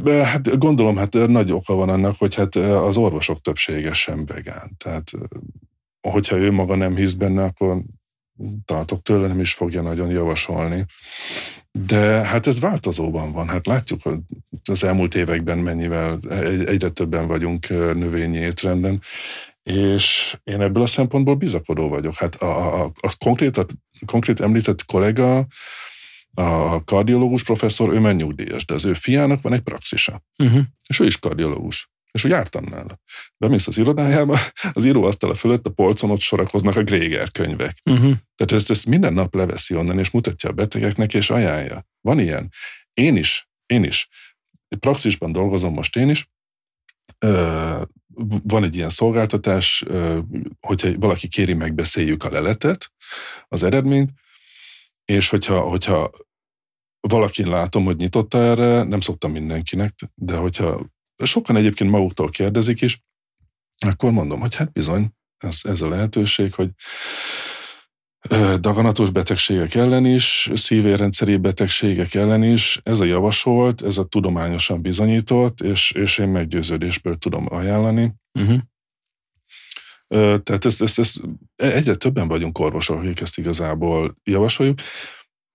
Hát 0.05 0.57
gondolom, 0.57 0.95
hát 0.95 1.13
nagy 1.13 1.51
oka 1.51 1.73
van 1.73 1.89
annak, 1.89 2.17
hogy 2.17 2.35
hát 2.35 2.55
az 2.55 2.97
orvosok 2.97 3.41
többsége 3.41 3.93
sem 3.93 4.25
vegán. 4.25 4.75
Tehát 4.77 5.11
hogyha 6.01 6.35
ő 6.37 6.51
maga 6.51 6.75
nem 6.75 6.95
hisz 6.95 7.13
benne, 7.13 7.43
akkor 7.43 7.83
tartok 8.65 9.01
tőle, 9.01 9.27
nem 9.27 9.39
is 9.39 9.53
fogja 9.53 9.81
nagyon 9.81 10.09
javasolni. 10.09 10.85
De 11.79 12.25
hát 12.25 12.47
ez 12.47 12.59
változóban 12.59 13.31
van. 13.31 13.47
Hát 13.47 13.65
látjuk, 13.65 14.01
hogy 14.01 14.17
az 14.63 14.83
elmúlt 14.83 15.15
években 15.15 15.57
mennyivel 15.57 16.19
egyre 16.65 16.89
többen 16.89 17.27
vagyunk 17.27 17.69
növényi 17.69 18.37
étrenden, 18.37 19.01
és 19.63 20.37
én 20.43 20.61
ebből 20.61 20.83
a 20.83 20.87
szempontból 20.87 21.35
bizakodó 21.35 21.89
vagyok. 21.89 22.15
Hát 22.15 22.35
a, 22.35 22.83
a, 22.83 22.91
a 22.99 23.15
konkrét, 23.17 23.57
a 23.57 23.65
konkrét 24.05 24.39
említett 24.39 24.85
kollega, 24.85 25.47
a 26.33 26.83
kardiológus 26.83 27.43
professzor, 27.43 27.93
ő 27.93 27.99
már 27.99 28.15
nyugdíjas, 28.15 28.65
de 28.65 28.73
az 28.73 28.85
ő 28.85 28.93
fiának 28.93 29.41
van 29.41 29.53
egy 29.53 29.61
praxisa. 29.61 30.23
Uh-huh. 30.37 30.63
És 30.87 30.99
ő 30.99 31.05
is 31.05 31.19
kardiológus. 31.19 31.91
És 32.13 32.23
úgy 32.23 32.31
jártam 32.31 32.65
nála. 32.69 32.99
Bemész 33.37 33.67
az 33.67 33.77
irodájába, 33.77 34.39
az 34.73 34.85
íróasztala 34.85 35.33
fölött 35.33 35.65
a 35.65 35.69
polcon 35.69 36.09
ott 36.09 36.19
sorakoznak 36.19 36.75
a 36.75 36.83
Gréger 36.83 37.31
könyvek. 37.31 37.77
Uh-huh. 37.85 38.13
Tehát 38.35 38.51
ezt, 38.51 38.69
ezt 38.69 38.85
minden 38.85 39.13
nap 39.13 39.35
leveszi 39.35 39.75
onnan, 39.75 39.99
és 39.99 40.09
mutatja 40.09 40.49
a 40.49 40.53
betegeknek, 40.53 41.13
és 41.13 41.29
ajánlja. 41.29 41.87
Van 42.01 42.19
ilyen. 42.19 42.51
Én 42.93 43.15
is, 43.15 43.49
én 43.65 43.83
is. 43.83 44.09
Praxisban 44.79 45.31
dolgozom 45.31 45.73
most 45.73 45.95
én 45.95 46.09
is, 46.09 46.27
van 48.43 48.63
egy 48.63 48.75
ilyen 48.75 48.89
szolgáltatás, 48.89 49.83
hogyha 50.59 50.89
valaki 50.99 51.27
kéri, 51.27 51.53
megbeszéljük 51.53 52.23
a 52.23 52.29
leletet, 52.29 52.91
az 53.47 53.63
eredményt, 53.63 54.11
és 55.05 55.29
hogyha, 55.29 55.59
hogyha 55.59 56.11
valakin 56.99 57.49
látom, 57.49 57.83
hogy 57.83 57.97
nyitotta 57.97 58.37
erre, 58.37 58.83
nem 58.83 58.99
szoktam 58.99 59.31
mindenkinek, 59.31 59.93
de 60.15 60.35
hogyha 60.35 60.85
sokan 61.17 61.55
egyébként 61.55 61.89
maguktól 61.89 62.29
kérdezik 62.29 62.81
is, 62.81 63.01
akkor 63.85 64.11
mondom, 64.11 64.39
hogy 64.39 64.55
hát 64.55 64.71
bizony, 64.71 65.11
ez, 65.37 65.59
ez 65.63 65.81
a 65.81 65.87
lehetőség, 65.87 66.53
hogy 66.53 66.69
daganatos 68.59 69.09
betegségek 69.09 69.75
ellen 69.75 70.05
is, 70.05 70.49
szívérendszeri 70.53 71.37
betegségek 71.37 72.13
ellen 72.13 72.43
is, 72.43 72.79
ez 72.83 72.99
a 72.99 73.03
javasolt, 73.03 73.81
ez 73.81 73.97
a 73.97 74.05
tudományosan 74.05 74.81
bizonyított, 74.81 75.61
és, 75.61 75.91
és 75.91 76.17
én 76.17 76.27
meggyőződésből 76.27 77.17
tudom 77.17 77.45
ajánlani. 77.49 78.13
Uh-huh. 78.39 78.59
Tehát 80.43 80.65
ezt, 80.65 80.81
ezt, 80.81 80.99
ezt, 80.99 81.19
egyre 81.55 81.95
többen 81.95 82.27
vagyunk 82.27 82.59
orvosok, 82.59 82.97
akik 82.97 83.19
ezt 83.19 83.37
igazából 83.37 84.15
javasoljuk. 84.23 84.79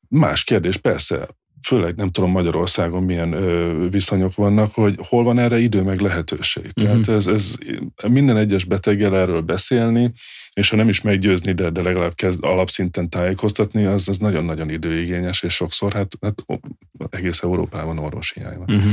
Más 0.09 0.44
kérdés, 0.44 0.77
persze, 0.77 1.29
főleg 1.66 1.94
nem 1.94 2.11
tudom 2.11 2.31
Magyarországon 2.31 3.03
milyen 3.03 3.33
ö, 3.33 3.88
viszonyok 3.88 4.35
vannak, 4.35 4.75
hogy 4.75 4.94
hol 5.09 5.25
van 5.25 5.38
erre 5.38 5.59
idő 5.59 5.83
meg 5.83 6.01
lehetőség. 6.01 6.64
Uh-huh. 6.64 7.01
Tehát 7.01 7.09
ez, 7.09 7.27
ez 7.27 7.55
minden 8.09 8.37
egyes 8.37 8.64
beteggel 8.64 9.16
erről 9.16 9.40
beszélni, 9.40 10.12
és 10.53 10.71
ha 10.71 10.77
nem 10.77 10.88
is 10.88 11.01
meggyőzni, 11.01 11.53
de, 11.53 11.71
de 11.71 11.83
legalább 11.83 12.14
kezd 12.14 12.44
alapszinten 12.44 13.09
tájékoztatni, 13.09 13.85
az, 13.85 14.09
az 14.09 14.18
nagyon-nagyon 14.18 14.71
időigényes, 14.71 15.42
és 15.42 15.55
sokszor 15.55 15.92
hát, 15.92 16.12
hát 16.21 16.44
egész 17.11 17.42
Európában 17.42 17.99
orvosi 17.99 18.40
hiány 18.40 18.59
van. 18.59 18.77
Uh-huh. 18.77 18.92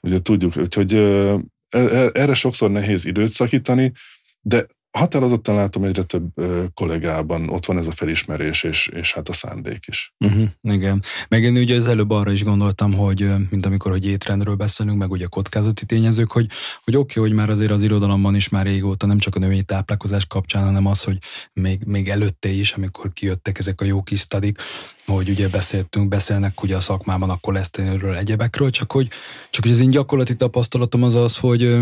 Ugye 0.00 0.18
tudjuk, 0.18 0.52
hogy 0.74 0.94
e, 0.94 1.78
e, 1.78 2.10
erre 2.12 2.34
sokszor 2.34 2.70
nehéz 2.70 3.04
időt 3.04 3.30
szakítani, 3.30 3.92
de 4.40 4.66
határozottan 4.90 5.54
látom 5.54 5.84
egyre 5.84 6.02
több 6.02 6.28
kollégában 6.74 7.48
ott 7.48 7.66
van 7.66 7.78
ez 7.78 7.86
a 7.86 7.90
felismerés, 7.90 8.62
és, 8.62 8.86
és 8.86 9.12
hát 9.12 9.28
a 9.28 9.32
szándék 9.32 9.86
is. 9.86 10.14
Uh-huh, 10.24 10.48
igen. 10.62 11.02
Meg 11.28 11.42
én 11.42 11.56
ugye 11.56 11.76
az 11.76 11.86
előbb 11.86 12.10
arra 12.10 12.30
is 12.30 12.44
gondoltam, 12.44 12.92
hogy 12.92 13.30
mint 13.50 13.66
amikor, 13.66 13.90
hogy 13.90 14.06
étrendről 14.06 14.54
beszélünk, 14.54 14.98
meg 14.98 15.10
ugye 15.10 15.26
kockázati 15.26 15.86
tényezők, 15.86 16.32
hogy, 16.32 16.46
hogy 16.84 16.96
oké, 16.96 17.18
okay, 17.18 17.28
hogy 17.28 17.38
már 17.38 17.50
azért 17.50 17.70
az 17.70 17.82
irodalomban 17.82 18.34
is 18.34 18.48
már 18.48 18.64
régóta 18.64 19.06
nem 19.06 19.18
csak 19.18 19.34
a 19.34 19.38
növényi 19.38 19.62
táplálkozás 19.62 20.26
kapcsán, 20.26 20.64
hanem 20.64 20.86
az, 20.86 21.02
hogy 21.02 21.18
még, 21.52 21.82
még 21.84 22.08
előtte 22.08 22.48
is, 22.48 22.72
amikor 22.72 23.12
kijöttek 23.12 23.58
ezek 23.58 23.80
a 23.80 23.84
jó 23.84 24.02
kis 24.02 24.20
studik, 24.20 24.58
hogy 25.06 25.28
ugye 25.28 25.48
beszéltünk, 25.48 26.08
beszélnek 26.08 26.62
ugye 26.62 26.76
a 26.76 26.80
szakmában 26.80 27.30
a 27.30 27.38
koleszterinről, 27.40 28.14
egyebekről, 28.14 28.70
csak 28.70 28.92
hogy, 28.92 29.08
csak 29.50 29.62
hogy 29.62 29.72
az 29.72 29.80
én 29.80 29.90
gyakorlati 29.90 30.36
tapasztalatom 30.36 31.02
az 31.02 31.14
az, 31.14 31.36
hogy 31.36 31.78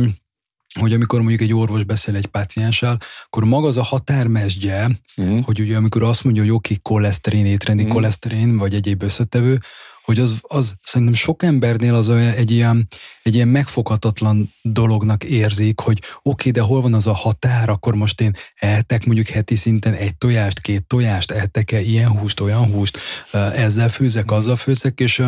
hogy 0.78 0.92
amikor 0.92 1.20
mondjuk 1.20 1.40
egy 1.40 1.54
orvos 1.54 1.84
beszél 1.84 2.16
egy 2.16 2.26
pácienssel, 2.26 2.98
akkor 3.24 3.44
maga 3.44 3.66
az 3.66 3.76
a 3.76 3.82
határmesdje, 3.82 4.90
mm. 5.22 5.38
hogy 5.38 5.60
ugye 5.60 5.76
amikor 5.76 6.02
azt 6.02 6.24
mondja, 6.24 6.42
hogy 6.42 6.50
oké, 6.50 6.76
koleszterin, 6.82 7.46
étrendi 7.46 7.84
mm. 7.84 7.88
koleszterin, 7.88 8.56
vagy 8.56 8.74
egyéb 8.74 9.02
összetevő, 9.02 9.58
hogy 10.06 10.18
az, 10.18 10.38
az 10.42 10.74
szerintem 10.82 11.14
sok 11.14 11.42
embernél 11.42 11.94
az 11.94 12.10
egy 12.10 12.50
ilyen, 12.50 12.88
egy 13.22 13.34
ilyen 13.34 13.48
megfoghatatlan 13.48 14.50
dolognak 14.62 15.24
érzik, 15.24 15.80
hogy 15.80 16.02
oké, 16.22 16.50
de 16.50 16.60
hol 16.60 16.80
van 16.80 16.94
az 16.94 17.06
a 17.06 17.12
határ, 17.12 17.68
akkor 17.68 17.94
most 17.94 18.20
én 18.20 18.36
ehetek 18.54 19.06
mondjuk 19.06 19.26
heti 19.26 19.56
szinten 19.56 19.94
egy 19.94 20.16
tojást, 20.16 20.60
két 20.60 20.86
tojást, 20.86 21.30
ehetek-e 21.30 21.80
ilyen 21.80 22.18
húst, 22.18 22.40
olyan 22.40 22.72
húst, 22.72 22.98
ezzel 23.32 23.88
főzek, 23.88 24.30
azzal 24.30 24.56
főzek, 24.56 25.00
és 25.00 25.18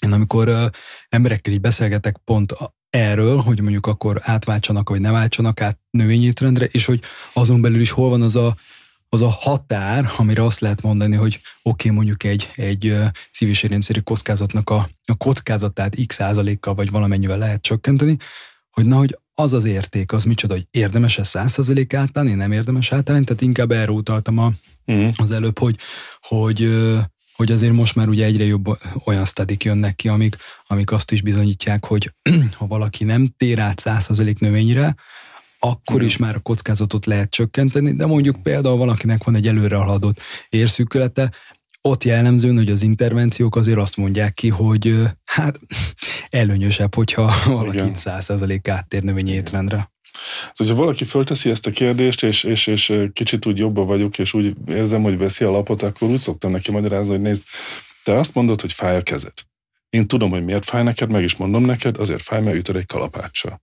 én 0.00 0.12
amikor 0.12 0.70
emberekkel 1.08 1.52
így 1.52 1.60
beszélgetek 1.60 2.16
pont 2.24 2.52
erről, 2.96 3.36
hogy 3.36 3.60
mondjuk 3.60 3.86
akkor 3.86 4.20
átváltsanak, 4.22 4.88
vagy 4.88 5.00
ne 5.00 5.10
váltsanak 5.10 5.60
át 5.60 5.78
növényétrendre, 5.90 6.66
és 6.66 6.84
hogy 6.84 7.00
azon 7.32 7.60
belül 7.60 7.80
is 7.80 7.90
hol 7.90 8.08
van 8.08 8.22
az 8.22 8.36
a, 8.36 8.56
az 9.08 9.22
a 9.22 9.28
határ, 9.28 10.10
amire 10.16 10.42
azt 10.44 10.60
lehet 10.60 10.82
mondani, 10.82 11.16
hogy 11.16 11.40
oké, 11.62 11.88
okay, 11.88 11.90
mondjuk 11.90 12.24
egy, 12.24 12.50
egy 12.54 12.96
szív- 13.30 13.62
és 13.62 14.00
kockázatnak 14.04 14.70
a, 14.70 14.88
a 15.06 15.16
kockázatát 15.16 15.96
x 16.06 16.14
százalékkal, 16.14 16.74
vagy 16.74 16.90
valamennyivel 16.90 17.38
lehet 17.38 17.62
csökkenteni, 17.62 18.16
hogy 18.70 18.86
na, 18.86 18.96
hogy 18.96 19.18
az 19.34 19.52
az 19.52 19.64
érték, 19.64 20.12
az 20.12 20.24
micsoda, 20.24 20.54
hogy 20.54 20.66
érdemes-e 20.70 21.22
száz 21.22 21.52
százalék 21.52 21.94
átállni, 21.94 22.34
nem 22.34 22.52
érdemes 22.52 22.92
átállni, 22.92 23.24
tehát 23.24 23.42
inkább 23.42 23.70
erre 23.70 23.90
utaltam 23.90 24.38
a, 24.38 24.52
mm. 24.92 25.08
az 25.16 25.30
előbb, 25.30 25.58
hogy, 25.58 25.76
hogy 26.20 26.60
hogy 27.36 27.52
azért 27.52 27.72
most 27.72 27.94
már 27.94 28.08
ugye 28.08 28.24
egyre 28.24 28.44
jobb 28.44 28.78
olyan 29.04 29.24
stadik 29.24 29.64
jönnek 29.64 29.94
ki, 29.94 30.08
amik, 30.08 30.36
amik 30.66 30.92
azt 30.92 31.10
is 31.10 31.22
bizonyítják, 31.22 31.84
hogy 31.84 32.12
ha 32.58 32.66
valaki 32.66 33.04
nem 33.04 33.26
tér 33.36 33.58
át 33.58 33.80
100% 33.84 34.38
növényre, 34.38 34.94
akkor 35.58 36.02
is 36.02 36.16
már 36.16 36.34
a 36.34 36.40
kockázatot 36.40 37.06
lehet 37.06 37.30
csökkenteni, 37.30 37.92
de 37.92 38.06
mondjuk 38.06 38.42
például 38.42 38.76
valakinek 38.76 39.24
van 39.24 39.34
egy 39.34 39.46
előre 39.46 39.76
haladott 39.76 40.20
érszűkülete, 40.48 41.32
ott 41.80 42.04
jellemző, 42.04 42.54
hogy 42.54 42.70
az 42.70 42.82
intervenciók 42.82 43.56
azért 43.56 43.78
azt 43.78 43.96
mondják 43.96 44.34
ki, 44.34 44.48
hogy 44.48 45.02
hát 45.24 45.60
előnyösebb, 46.30 46.94
hogyha 46.94 47.34
valaki 47.44 47.90
100% 47.94 48.60
áttér 48.70 49.02
növényi 49.02 49.30
étrendre. 49.30 49.90
Szóval, 50.52 50.52
hogyha 50.54 50.74
valaki 50.74 51.04
fölteszi 51.04 51.50
ezt 51.50 51.66
a 51.66 51.70
kérdést, 51.70 52.22
és, 52.22 52.44
és, 52.44 52.66
és 52.66 52.92
kicsit 53.12 53.46
úgy 53.46 53.58
jobban 53.58 53.86
vagyok, 53.86 54.18
és 54.18 54.34
úgy 54.34 54.54
érzem, 54.66 55.02
hogy 55.02 55.18
veszi 55.18 55.44
a 55.44 55.50
lapot, 55.50 55.82
akkor 55.82 56.08
úgy 56.08 56.18
szoktam 56.18 56.50
neki 56.50 56.70
magyarázni, 56.70 57.10
hogy 57.10 57.20
nézd, 57.20 57.42
te 58.02 58.14
azt 58.14 58.34
mondod, 58.34 58.60
hogy 58.60 58.72
fáj 58.72 58.96
a 58.96 59.02
kezed. 59.02 59.32
Én 59.88 60.06
tudom, 60.06 60.30
hogy 60.30 60.44
miért 60.44 60.64
fáj 60.64 60.82
neked, 60.82 61.10
meg 61.10 61.22
is 61.22 61.36
mondom 61.36 61.64
neked, 61.64 61.96
azért 61.98 62.22
fáj, 62.22 62.40
mert 62.40 62.56
ütöd 62.56 62.76
egy 62.76 62.86
kalapáccsal. 62.86 63.62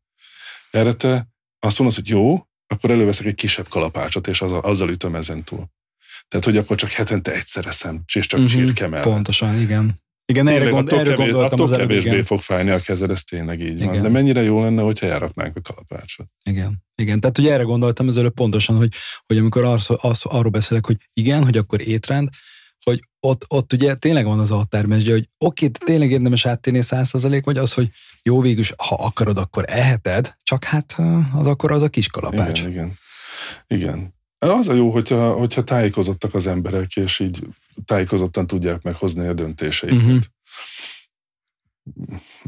Erre 0.72 0.94
te 0.94 1.28
azt 1.60 1.80
mondod, 1.80 1.98
hogy 1.98 2.10
jó, 2.10 2.48
akkor 2.68 2.92
előveszek 2.92 3.26
egy 3.26 3.36
kisebb 3.36 3.68
kalapácsot, 3.68 4.28
és 4.28 4.42
azzal, 4.42 4.60
azzal 4.60 4.89
ütöm 4.89 5.16
ezen 5.16 5.44
túl. 5.44 5.66
Tehát, 6.28 6.46
hogy 6.46 6.58
akkor 6.58 6.78
csak 6.78 6.89
hetente 6.89 7.34
egyszer 7.34 7.66
eszem, 7.66 8.04
és 8.13 8.26
csak 8.26 8.39
uh-huh, 8.39 8.56
csirke 8.56 9.00
Pontosan, 9.02 9.60
igen. 9.60 10.03
Igen, 10.26 10.46
tényleg, 10.46 10.62
erre, 10.62 10.72
gond, 10.72 10.88
attól 10.88 11.00
erre 11.00 11.10
kevés, 11.10 11.26
gondoltam 11.26 11.60
attól 11.60 11.74
az 11.74 11.80
kevésbé 11.80 12.10
előbb, 12.10 12.26
fog 12.26 12.40
fájni 12.40 12.70
a 12.70 12.80
kezed, 12.80 13.10
ez 13.10 13.24
tényleg 13.24 13.60
így 13.60 13.76
igen. 13.76 13.88
van. 13.88 14.02
De 14.02 14.10
mennyire 14.10 14.42
jó 14.42 14.62
lenne, 14.62 14.82
hogyha 14.82 15.06
járaknánk 15.06 15.56
a 15.56 15.62
kalapácsot. 15.62 16.28
Igen. 16.44 16.84
Igen, 16.96 17.20
tehát 17.20 17.38
ugye 17.38 17.54
erre 17.54 17.64
gondoltam 17.64 18.08
az 18.08 18.18
előbb 18.18 18.34
pontosan, 18.34 18.76
hogy, 18.76 18.94
hogy 19.26 19.38
amikor 19.38 19.64
arsz, 19.64 19.90
arsz, 19.90 20.26
arról 20.26 20.52
beszélek, 20.52 20.86
hogy 20.86 20.98
igen, 21.14 21.44
hogy 21.44 21.58
akkor 21.58 21.88
étrend, 21.88 22.30
hogy 22.84 23.08
ott, 23.20 23.46
ott 23.48 23.74
ugye 23.74 23.96
tényleg 23.96 24.26
van 24.26 24.40
az 24.40 24.52
a 24.52 24.56
határmesdje, 24.56 25.14
hogy 25.14 25.30
oké, 25.38 25.68
tényleg 25.68 26.12
érdemes 26.12 26.46
áttérni 26.46 26.82
százszerzalék, 26.82 27.46
vagy 27.46 27.58
az, 27.58 27.74
hogy 27.74 27.90
jó 28.24 28.42
végül, 28.42 28.64
ha 28.78 28.96
akarod, 28.96 29.38
akkor 29.38 29.66
eheted, 29.68 30.36
csak 30.44 30.64
hát 30.64 30.96
az 31.34 31.48
akkor 31.48 31.72
az 31.72 31.82
a 31.82 31.90
kis 31.90 32.08
kalapács. 32.08 32.60
Igen, 32.60 32.72
igen. 32.72 32.98
igen. 33.68 34.14
Az 34.49 34.67
a 34.67 34.73
jó, 34.73 34.89
hogyha, 34.89 35.34
hogyha 35.34 35.63
tájékozottak 35.63 36.34
az 36.34 36.47
emberek, 36.47 36.95
és 36.95 37.19
így 37.19 37.47
tájékozottan 37.86 38.47
tudják 38.47 38.82
meghozni 38.82 39.27
a 39.27 39.34
döntéseiket. 39.34 39.97
Uh-huh. 39.97 40.19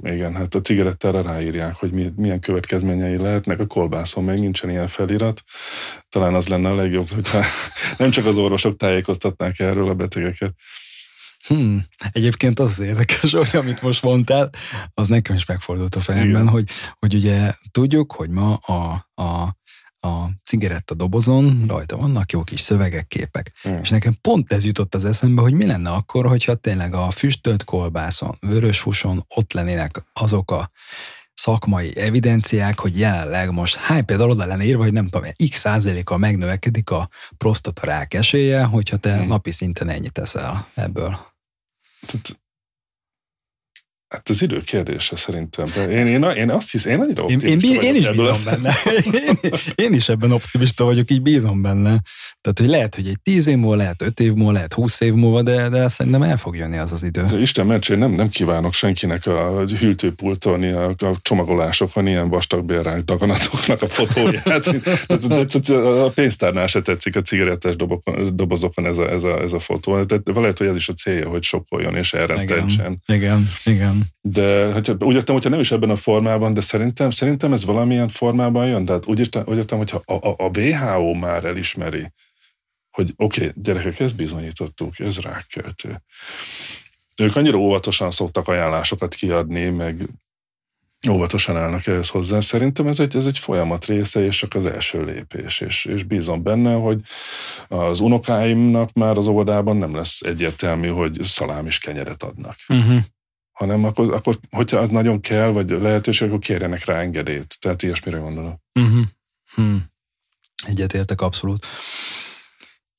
Igen, 0.01 0.35
hát 0.35 0.55
a 0.55 0.61
cigarettára 0.61 1.21
ráírják, 1.21 1.75
hogy 1.75 2.13
milyen 2.15 2.39
következményei 2.39 3.17
lehetnek. 3.17 3.59
A 3.59 3.67
kolbászon 3.67 4.23
még 4.23 4.39
nincsen 4.39 4.69
ilyen 4.69 4.87
felirat. 4.87 5.43
Talán 6.09 6.33
az 6.33 6.47
lenne 6.47 6.69
a 6.69 6.75
legjobb, 6.75 7.09
hogyha 7.09 7.43
nem 7.97 8.09
csak 8.09 8.25
az 8.25 8.37
orvosok 8.37 8.75
tájékoztatnák 8.75 9.59
erről 9.59 9.89
a 9.89 9.93
betegeket. 9.93 10.53
Hmm. 11.47 11.85
Egyébként 12.11 12.59
az, 12.59 12.79
érdekes, 12.79 13.31
hogy 13.31 13.49
amit 13.55 13.81
most 13.81 14.03
mondtál, 14.03 14.49
az 14.93 15.07
nekem 15.07 15.35
is 15.35 15.45
megfordult 15.45 15.95
a 15.95 15.99
fejemben, 15.99 16.47
hogy, 16.47 16.69
hogy 16.99 17.13
ugye 17.13 17.53
tudjuk, 17.71 18.11
hogy 18.11 18.29
ma 18.29 18.53
a, 18.53 19.07
a 19.21 19.55
a 20.05 20.29
cigaretta 20.43 20.93
dobozon 20.93 21.63
rajta 21.67 21.97
vannak 21.97 22.31
jó 22.31 22.43
kis 22.43 22.59
szövegek, 22.59 23.07
képek. 23.07 23.51
Mm. 23.69 23.77
És 23.77 23.89
nekem 23.89 24.13
pont 24.21 24.51
ez 24.51 24.65
jutott 24.65 24.95
az 24.95 25.05
eszembe, 25.05 25.41
hogy 25.41 25.53
mi 25.53 25.65
lenne 25.65 25.91
akkor, 25.91 26.27
hogyha 26.27 26.55
tényleg 26.55 26.93
a 26.93 27.11
füstölt 27.11 27.63
kolbászon, 27.63 28.37
vörös 28.39 28.81
húson 28.81 29.25
ott 29.35 29.53
lennének 29.53 30.03
azok 30.13 30.51
a 30.51 30.71
szakmai 31.33 31.97
evidenciák, 31.97 32.79
hogy 32.79 32.99
jelenleg 32.99 33.51
most 33.51 33.75
hány 33.75 34.05
például 34.05 34.29
oda 34.29 34.45
lenne 34.45 34.63
írva, 34.63 34.83
hogy 34.83 34.93
nem 34.93 35.07
tudom, 35.07 35.31
x 35.49 35.59
százalékkal 35.59 36.17
megnövekedik 36.17 36.89
a 36.89 37.09
prostata 37.37 37.85
rák 37.85 38.13
esélye, 38.13 38.63
hogyha 38.63 38.97
te 38.97 39.23
mm. 39.23 39.27
napi 39.27 39.51
szinten 39.51 39.89
ennyit 39.89 40.11
teszel 40.11 40.67
ebből. 40.73 41.19
Tehát 42.05 42.39
Hát 44.07 44.29
az 44.29 44.41
idő 44.41 44.61
kérdése 44.61 45.15
szerintem. 45.15 45.65
De 45.75 45.89
én, 45.89 46.05
én, 46.05 46.23
én 46.23 46.49
azt 46.49 46.71
hiszem, 46.71 46.91
én 46.91 46.99
annyira 46.99 47.23
optimista 47.23 47.67
én, 47.67 47.81
én, 47.81 47.81
én 47.81 47.95
is 47.95 48.09
bízom 48.09 48.43
benne. 48.45 48.73
Én, 49.13 49.37
én, 49.75 49.93
is 49.93 50.09
ebben 50.09 50.31
optimista 50.31 50.83
vagyok, 50.83 51.11
így 51.11 51.21
bízom 51.21 51.61
benne. 51.61 52.01
Tehát, 52.41 52.59
hogy 52.59 52.67
lehet, 52.67 52.95
hogy 52.95 53.07
egy 53.07 53.21
tíz 53.21 53.47
év 53.47 53.57
múlva, 53.57 53.75
lehet 53.75 54.01
öt 54.01 54.19
év 54.19 54.33
múlva, 54.33 54.51
lehet 54.51 54.73
húsz 54.73 55.01
év 55.01 55.13
múlva, 55.13 55.41
de, 55.41 55.69
de 55.69 55.89
szerintem 55.89 56.23
el 56.23 56.37
fog 56.37 56.55
jönni 56.55 56.77
az 56.77 56.91
az 56.91 57.03
idő. 57.03 57.23
De 57.23 57.39
Isten 57.39 57.65
mentsé, 57.65 57.95
nem, 57.95 58.11
nem 58.11 58.29
kívánok 58.29 58.73
senkinek 58.73 59.25
a 59.25 59.65
hűtőpulton, 59.65 60.63
a, 60.63 60.87
a 60.89 61.15
csomagolásokon 61.21 62.07
ilyen 62.07 62.29
vastagbélrák 62.29 63.03
daganatoknak 63.03 63.81
a 63.81 63.87
fotóját. 63.87 64.67
a 66.05 66.09
pénztárnál 66.09 66.67
se 66.67 66.81
tetszik 66.81 67.15
a 67.15 67.21
cigarettás 67.21 67.75
dobozokon 68.33 68.85
ez 68.85 68.97
a, 68.97 69.11
ez 69.11 69.23
a, 69.23 69.41
ez 69.41 69.53
a 69.53 69.59
fotó. 69.59 70.05
Tehát 70.05 70.23
lehet, 70.33 70.57
hogy 70.57 70.67
ez 70.67 70.75
is 70.75 70.89
a 70.89 70.93
célja, 70.93 71.29
hogy 71.29 71.43
sokkoljon 71.43 71.95
és 71.95 72.13
elrententsen. 72.13 73.01
Igen, 73.05 73.21
igen, 73.21 73.49
igen. 73.65 74.04
De 74.21 74.73
hát, 74.73 75.03
úgy 75.03 75.15
értem, 75.15 75.35
hogyha 75.35 75.49
nem 75.49 75.59
is 75.59 75.71
ebben 75.71 75.89
a 75.89 75.95
formában, 75.95 76.53
de 76.53 76.61
szerintem, 76.61 77.11
szerintem 77.11 77.53
ez 77.53 77.65
valamilyen 77.65 78.07
formában 78.07 78.67
jön. 78.67 78.85
Tehát 78.85 79.07
úgy 79.07 79.19
értem, 79.19 79.43
úgy 79.47 79.57
értem 79.57 79.77
hogyha 79.77 80.01
a, 80.05 80.13
a, 80.13 80.35
a 80.37 80.59
WHO 80.59 81.13
már 81.13 81.43
elismeri, 81.43 82.11
hogy 82.91 83.13
oké, 83.15 83.39
okay, 83.39 83.61
gyerekek, 83.63 83.99
ezt 83.99 84.15
bizonyítottuk, 84.15 84.99
ez 84.99 85.19
rákkeltő. 85.19 86.01
Ők 87.15 87.35
annyira 87.35 87.57
óvatosan 87.57 88.11
szoktak 88.11 88.47
ajánlásokat 88.47 89.13
kiadni, 89.13 89.69
meg 89.69 90.07
óvatosan 91.09 91.57
állnak 91.57 91.87
ehhez 91.87 92.09
hozzá. 92.09 92.39
Szerintem 92.39 92.87
ez 92.87 92.99
egy, 92.99 93.15
ez 93.15 93.25
egy 93.25 93.39
folyamat 93.39 93.85
része, 93.85 94.25
és 94.25 94.37
csak 94.37 94.53
az 94.53 94.65
első 94.65 95.03
lépés. 95.03 95.59
És, 95.59 95.85
és 95.85 96.03
bízom 96.03 96.43
benne, 96.43 96.73
hogy 96.73 97.01
az 97.67 97.99
unokáimnak 97.99 98.93
már 98.93 99.17
az 99.17 99.27
óvodában 99.27 99.77
nem 99.77 99.95
lesz 99.95 100.21
egyértelmű, 100.21 100.87
hogy 100.87 101.23
szalám 101.23 101.67
is 101.67 101.77
kenyeret 101.77 102.23
adnak. 102.23 102.55
Uh-huh. 102.67 102.99
Hanem 103.55 103.83
akkor, 103.83 104.13
akkor, 104.13 104.39
hogyha 104.51 104.77
az 104.77 104.89
nagyon 104.89 105.21
kell, 105.21 105.47
vagy 105.47 105.69
lehetőség, 105.69 106.27
akkor 106.27 106.39
kérjenek 106.39 106.85
rá 106.85 106.99
engedélyt. 106.99 107.57
Tehát 107.59 107.83
ilyesmire 107.83 108.17
gondolok. 108.17 108.59
Uh-huh. 108.79 109.05
Hmm. 109.53 109.83
Egyetértek 110.65 111.21
abszolút 111.21 111.65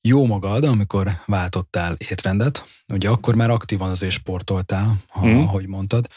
jó 0.07 0.25
magad, 0.25 0.63
amikor 0.63 1.11
váltottál 1.25 1.95
étrendet, 2.09 2.63
ugye 2.93 3.09
akkor 3.09 3.35
már 3.35 3.49
aktívan 3.49 3.89
azért 3.89 4.11
sportoltál, 4.11 4.95
ha, 5.07 5.27
mm. 5.27 5.37
ahogy 5.37 5.67
mondtad. 5.67 6.07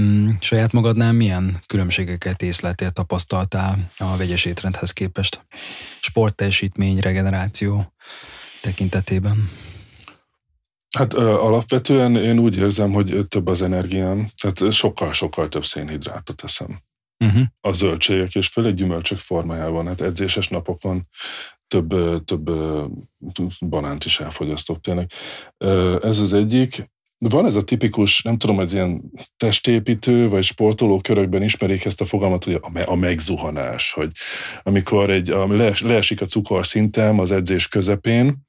Mm, 0.00 0.28
saját 0.40 0.72
magadnál 0.72 1.12
milyen 1.12 1.60
különbségeket 1.66 2.42
észleltél, 2.42 2.90
tapasztaltál 2.90 3.90
a 3.96 4.16
vegyes 4.16 4.44
étrendhez 4.44 4.90
képest? 4.90 5.46
Sportteljesítmény, 6.00 6.98
regeneráció 6.98 7.92
tekintetében? 8.62 9.48
Hát 10.96 11.14
alapvetően 11.14 12.16
én 12.16 12.38
úgy 12.38 12.56
érzem, 12.56 12.92
hogy 12.92 13.26
több 13.28 13.46
az 13.46 13.62
energiám, 13.62 14.30
tehát 14.40 14.72
sokkal-sokkal 14.72 15.48
több 15.48 15.64
szénhidrátot 15.64 16.36
teszem. 16.36 16.78
Uh-huh. 17.24 17.42
A 17.60 17.72
zöldségek, 17.72 18.34
és 18.34 18.48
főleg 18.48 18.74
gyümölcsök 18.74 19.18
formájában, 19.18 19.86
hát 19.86 20.00
edzéses 20.00 20.48
napokon 20.48 21.08
több, 21.66 21.94
több 22.24 22.50
banánt 23.60 24.04
is 24.04 24.20
elfogyasztok 24.20 24.80
tényleg. 24.80 25.10
Ez 26.02 26.18
az 26.18 26.32
egyik. 26.32 26.90
Van 27.18 27.46
ez 27.46 27.56
a 27.56 27.64
tipikus, 27.64 28.22
nem 28.22 28.38
tudom, 28.38 28.56
hogy 28.56 28.72
ilyen 28.72 29.10
testépítő 29.36 30.28
vagy 30.28 30.44
sportoló 30.44 31.00
körökben 31.00 31.42
ismerik 31.42 31.84
ezt 31.84 32.00
a 32.00 32.04
fogalmat, 32.04 32.44
hogy 32.44 32.60
a 32.84 32.94
megzuhanás, 32.94 33.92
hogy 33.92 34.10
amikor 34.62 35.10
egy, 35.10 35.30
a, 35.30 35.46
lees, 35.46 35.80
leesik 35.80 36.20
a 36.20 36.26
cukorszintem 36.26 37.18
az 37.18 37.30
edzés 37.30 37.68
közepén, 37.68 38.48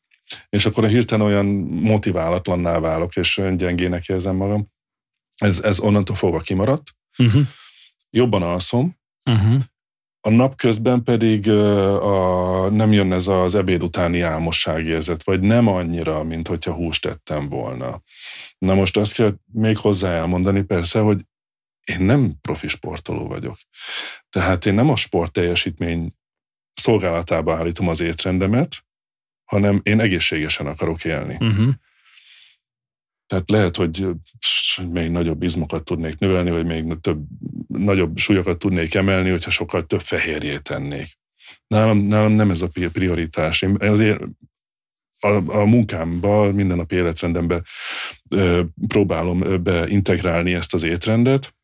és 0.49 0.65
akkor 0.65 0.87
hirtelen 0.87 1.25
olyan 1.25 1.45
motiválatlanná 1.65 2.79
válok, 2.79 3.15
és 3.15 3.41
gyengének 3.55 4.07
érzem 4.07 4.35
magam. 4.35 4.67
Ez, 5.35 5.59
ez 5.59 5.79
onnantól 5.79 6.15
fogva 6.15 6.39
kimaradt. 6.39 6.95
Uh-huh. 7.17 7.41
Jobban 8.09 8.41
alszom, 8.41 8.97
uh-huh. 9.29 9.61
A 10.23 10.29
napközben 10.29 11.03
pedig 11.03 11.49
a, 11.49 12.69
nem 12.69 12.91
jön 12.91 13.13
ez 13.13 13.27
az 13.27 13.55
ebéd 13.55 13.83
utáni 13.83 14.21
álmosságérzet, 14.21 15.23
vagy 15.23 15.39
nem 15.39 15.67
annyira, 15.67 16.23
mint 16.23 16.47
hogyha 16.47 16.73
húst 16.73 17.01
tettem 17.01 17.49
volna. 17.49 18.01
Na 18.57 18.73
most 18.73 18.97
azt 18.97 19.13
kell 19.13 19.35
még 19.51 19.77
hozzá 19.77 20.09
elmondani 20.09 20.61
persze, 20.61 20.99
hogy 20.99 21.25
én 21.85 22.01
nem 22.01 22.33
profi 22.41 22.67
sportoló 22.67 23.27
vagyok. 23.27 23.57
Tehát 24.29 24.65
én 24.65 24.73
nem 24.73 24.89
a 24.89 24.95
sport 24.95 25.31
teljesítmény 25.31 26.11
szolgálatába 26.73 27.55
állítom 27.55 27.87
az 27.87 27.99
étrendemet, 27.99 28.75
hanem 29.51 29.79
én 29.83 29.99
egészségesen 29.99 30.67
akarok 30.67 31.05
élni. 31.05 31.37
Uh-huh. 31.39 31.73
Tehát 33.27 33.49
lehet, 33.49 33.75
hogy 33.75 34.07
még 34.89 35.09
nagyobb 35.09 35.43
izmokat 35.43 35.83
tudnék 35.83 36.17
növelni, 36.17 36.49
vagy 36.49 36.65
még 36.65 36.99
több, 37.01 37.23
nagyobb 37.67 38.17
súlyokat 38.17 38.57
tudnék 38.57 38.93
emelni, 38.93 39.29
hogyha 39.29 39.49
sokkal 39.49 39.85
több 39.85 40.01
fehérjét 40.01 40.61
tennék. 40.61 41.17
Nálam, 41.67 41.97
nálam 41.97 42.31
nem 42.31 42.51
ez 42.51 42.61
a 42.61 42.69
prioritás. 42.91 43.61
Én 43.61 43.77
azért 43.79 44.21
a, 45.19 45.59
a 45.59 45.65
munkámba, 45.65 46.51
mindennapi 46.51 46.95
életrendembe 46.95 47.61
ö, 48.29 48.63
próbálom 48.87 49.63
beintegrálni 49.63 50.53
ezt 50.53 50.73
az 50.73 50.83
étrendet, 50.83 51.55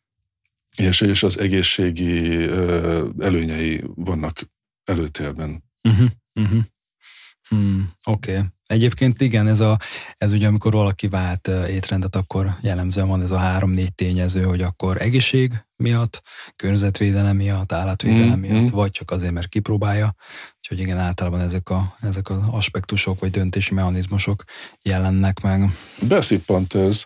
és, 0.78 1.02
és 1.02 1.24
az 1.24 1.40
egészségi 1.40 2.36
ö, 2.36 3.08
előnyei 3.20 3.84
vannak 3.96 4.50
előtérben. 4.84 5.64
Uh-huh, 5.84 6.10
uh-huh. 6.34 6.64
Hmm, 7.50 7.88
Oké. 8.06 8.38
Okay. 8.40 8.57
Egyébként 8.68 9.22
igen, 9.22 9.48
ez, 9.48 9.60
a, 9.60 9.78
ez 10.18 10.32
ugye 10.32 10.48
amikor 10.48 10.74
valaki 10.74 11.08
vált 11.08 11.48
étrendet, 11.48 12.16
akkor 12.16 12.56
jellemzően 12.62 13.08
van 13.08 13.22
ez 13.22 13.32
a 13.32 13.38
három-négy 13.38 13.94
tényező, 13.94 14.44
hogy 14.44 14.62
akkor 14.62 15.02
egészség 15.02 15.66
miatt, 15.78 16.22
környezetvédelem 16.56 17.36
miatt, 17.36 17.72
állatvédelem 17.72 18.38
mm, 18.38 18.40
miatt, 18.40 18.70
vagy 18.70 18.92
csak 18.92 19.12
azért, 19.12 19.34
mert 19.34 19.48
kipróbálja. 19.48 20.16
Úgyhogy 20.70 20.80
igen, 20.80 20.98
általában 20.98 21.40
ezek, 21.40 21.70
a, 21.70 21.96
ezek 22.02 22.30
az 22.30 22.38
aspektusok 22.52 23.20
vagy 23.20 23.32
döntési 23.32 23.74
mechanizmusok 23.74 24.44
jelennek 24.82 25.42
meg. 25.42 25.70
Beszippant 26.08 26.74
ez, 26.74 27.04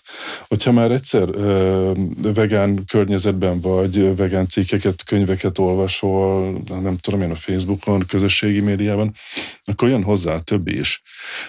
hogyha 0.47 0.71
már 0.71 0.91
egyszer 0.91 1.30
ö, 1.32 1.91
vegán 2.21 2.86
környezetben 2.86 3.60
vagy, 3.60 4.15
vegán 4.15 4.47
cikkeket, 4.47 5.04
könyveket 5.04 5.58
olvasol, 5.58 6.62
nem 6.67 6.97
tudom 6.97 7.21
én 7.21 7.32
a 7.32 7.36
Facebookon, 7.36 8.06
közösségi 8.08 8.60
médiában, 8.60 9.13
akkor 9.63 9.89
jön 9.89 10.04
hozzá 10.04 10.34
a 10.34 10.41
többi 10.41 10.80
is. 10.80 11.02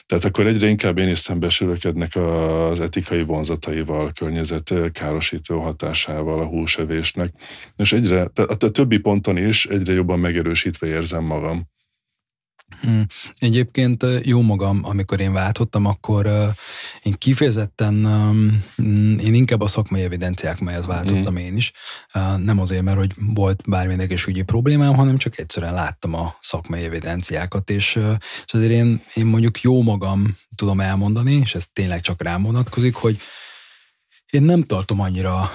Tehát 0.06 0.24
akkor 0.24 0.46
egyre 0.46 0.68
inkább 0.68 0.98
én 0.98 1.08
is 1.08 1.18
szembesülök 1.18 1.84
ennek 1.84 2.16
az 2.16 2.80
etikai 2.80 3.22
vonzataival, 3.22 4.06
a 4.06 4.12
környezet 4.12 4.74
károsító 4.92 5.60
hatásával, 5.60 6.40
a 6.40 6.46
húsevésnek, 6.46 7.32
és 7.76 7.92
egyre, 7.92 8.30
a 8.34 8.56
többi 8.56 8.98
ponton 8.98 9.36
is 9.36 9.66
egyre 9.66 9.92
jobban 9.92 10.18
megerősítve 10.18 10.86
érzem 10.86 11.24
magam. 11.24 11.70
Hmm. 12.80 13.06
Egyébként 13.38 14.06
jó 14.22 14.40
magam, 14.40 14.80
amikor 14.84 15.20
én 15.20 15.32
váltottam, 15.32 15.86
akkor 15.86 16.26
én 17.02 17.12
kifejezetten, 17.18 17.94
én 19.22 19.34
inkább 19.34 19.60
a 19.60 19.66
szakmai 19.66 20.02
evidenciák 20.02 20.60
melyhez 20.60 20.86
váltottam 20.86 21.34
hmm. 21.34 21.44
én 21.44 21.56
is. 21.56 21.72
Nem 22.36 22.60
azért, 22.60 22.82
mert 22.82 22.96
hogy 22.96 23.12
volt 23.16 23.60
bármilyen 23.68 24.00
egészségügyi 24.00 24.42
problémám, 24.42 24.94
hanem 24.94 25.16
csak 25.16 25.38
egyszerűen 25.38 25.74
láttam 25.74 26.14
a 26.14 26.36
szakmai 26.40 26.84
evidenciákat, 26.84 27.70
és, 27.70 27.94
és 28.46 28.52
azért 28.52 28.72
én, 28.72 29.02
én 29.14 29.26
mondjuk 29.26 29.60
jó 29.60 29.82
magam 29.82 30.36
tudom 30.56 30.80
elmondani, 30.80 31.32
és 31.32 31.54
ez 31.54 31.66
tényleg 31.72 32.00
csak 32.00 32.22
rám 32.22 32.42
vonatkozik, 32.42 32.94
hogy 32.94 33.18
én 34.30 34.42
nem 34.42 34.62
tartom 34.62 35.00
annyira 35.00 35.50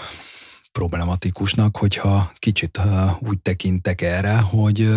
problematikusnak, 0.71 1.77
hogyha 1.77 2.31
kicsit 2.35 2.81
úgy 3.19 3.39
tekintek 3.39 4.01
erre, 4.01 4.37
hogy 4.37 4.89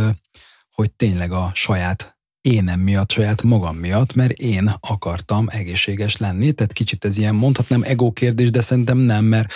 hogy 0.81 0.91
tényleg 0.91 1.33
a 1.33 1.51
saját 1.55 2.19
énem 2.41 2.81
miatt, 2.81 3.11
saját 3.11 3.43
magam 3.43 3.77
miatt, 3.77 4.15
mert 4.15 4.33
én 4.33 4.75
akartam 4.81 5.47
egészséges 5.51 6.17
lenni, 6.17 6.53
tehát 6.53 6.73
kicsit 6.73 7.05
ez 7.05 7.19
ilyen, 7.19 7.35
mondhatnám 7.35 7.83
ego 7.83 8.13
kérdés, 8.13 8.51
de 8.51 8.61
szerintem 8.61 8.99
nem, 8.99 9.25
mert 9.25 9.53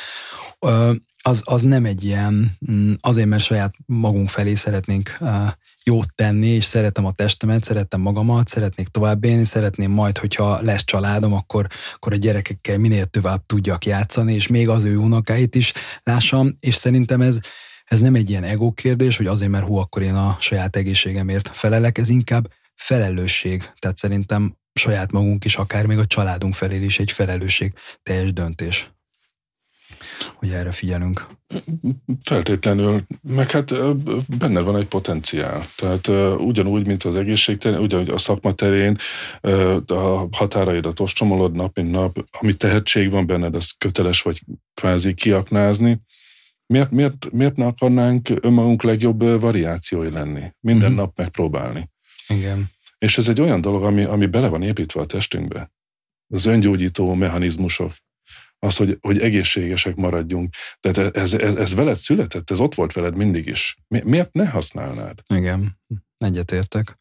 az, 1.23 1.43
az 1.45 1.63
nem 1.63 1.85
egy 1.85 2.05
ilyen, 2.05 2.57
mm, 2.71 2.93
azért, 3.01 3.29
mert 3.29 3.43
saját 3.43 3.75
magunk 3.87 4.29
felé 4.29 4.55
szeretnénk 4.55 5.19
jót 5.85 6.15
tenni, 6.15 6.47
és 6.47 6.65
szeretem 6.65 7.05
a 7.05 7.13
testemet, 7.13 7.65
szeretem 7.65 8.01
magamat, 8.01 8.49
szeretnék 8.49 8.89
tovább 8.89 9.25
élni, 9.25 9.45
szeretném 9.45 9.91
majd, 9.91 10.19
hogyha 10.19 10.61
lesz 10.63 10.85
családom, 10.85 11.33
akkor, 11.33 11.67
akkor 11.95 12.13
a 12.13 12.17
gyerekekkel 12.17 12.79
minél 12.79 13.05
tovább 13.05 13.47
tudjak 13.47 13.85
játszani, 13.85 14.35
és 14.35 14.47
még 14.47 14.69
az 14.69 14.85
ő 14.85 14.97
unokáit 14.97 15.55
is 15.55 15.73
lássam, 16.03 16.57
és 16.61 16.75
szerintem 16.75 17.21
ez, 17.21 17.39
ez 17.85 18.01
nem 18.01 18.15
egy 18.15 18.31
ilyen 18.31 18.45
ego 18.45 18.73
kérdés, 18.73 19.17
hogy 19.17 19.27
azért, 19.27 19.51
mert 19.51 19.67
hú, 19.67 19.77
akkor 19.77 20.03
én 20.03 20.15
a 20.15 20.37
saját 20.41 20.77
egészségemért 20.77 21.49
felelek, 21.49 21.99
ez 21.99 22.09
inkább 22.09 22.51
felelősség. 22.75 23.71
Tehát 23.79 23.97
szerintem 23.97 24.57
saját 24.73 25.13
magunk 25.13 25.45
is, 25.45 25.57
akár 25.57 25.87
még 25.87 25.99
a 25.99 26.07
családunk 26.07 26.55
felé 26.55 26.85
is 26.85 26.99
egy 26.99 27.13
felelősség 27.13 27.73
teljes 28.03 28.33
döntés 28.33 28.93
hogy 30.35 30.51
erre 30.51 30.71
figyelünk. 30.71 31.27
Feltétlenül, 32.23 33.03
meg 33.23 33.51
hát 33.51 33.73
benne 34.39 34.61
van 34.61 34.77
egy 34.77 34.87
potenciál. 34.87 35.67
Tehát 35.77 36.09
ugyanúgy, 36.39 36.87
mint 36.87 37.03
az 37.03 37.17
egészség 37.17 37.59
ugyanúgy 37.65 38.09
a 38.09 38.19
szakma 38.19 38.53
terén, 38.53 38.99
a 39.87 40.27
határaidat 40.33 41.01
ostromolod 41.01 41.53
nap, 41.53 41.77
mint 41.77 41.91
nap, 41.91 42.25
ami 42.31 42.55
tehetség 42.55 43.11
van 43.11 43.27
benned, 43.27 43.57
az 43.57 43.75
köteles 43.79 44.23
vagy 44.23 44.41
kvázi 44.75 45.15
kiaknázni, 45.15 46.01
miért, 46.67 46.91
miért, 46.91 47.33
miért 47.33 47.57
ne 47.57 47.67
akarnánk 47.67 48.29
önmagunk 48.41 48.83
legjobb 48.83 49.41
variációi 49.41 50.11
lenni? 50.11 50.43
Minden 50.61 50.91
uh-huh. 50.91 51.05
nap 51.05 51.19
megpróbálni. 51.19 51.91
Igen. 52.29 52.71
És 52.99 53.19
ez 53.19 53.29
egy 53.29 53.41
olyan 53.41 53.61
dolog, 53.61 53.85
ami, 53.85 54.03
ami 54.03 54.27
bele 54.27 54.49
van 54.49 54.63
építve 54.63 55.01
a 55.01 55.07
testünkbe. 55.07 55.73
Az 56.29 56.45
öngyógyító 56.45 57.15
mechanizmusok. 57.15 57.93
Az, 58.59 58.77
hogy, 58.77 58.99
hogy 59.01 59.19
egészségesek 59.19 59.95
maradjunk. 59.95 60.55
Tehát 60.81 61.17
ez, 61.17 61.35
ez, 61.35 61.55
ez 61.55 61.75
veled 61.75 61.97
született, 61.97 62.51
ez 62.51 62.61
ott 62.61 62.75
volt 62.75 62.93
veled 62.93 63.17
mindig 63.17 63.47
is. 63.47 63.77
Mi, 63.89 64.01
miért 64.05 64.33
ne 64.33 64.49
használnád? 64.49 65.19
Igen, 65.35 65.81
egyetértek. 66.19 66.99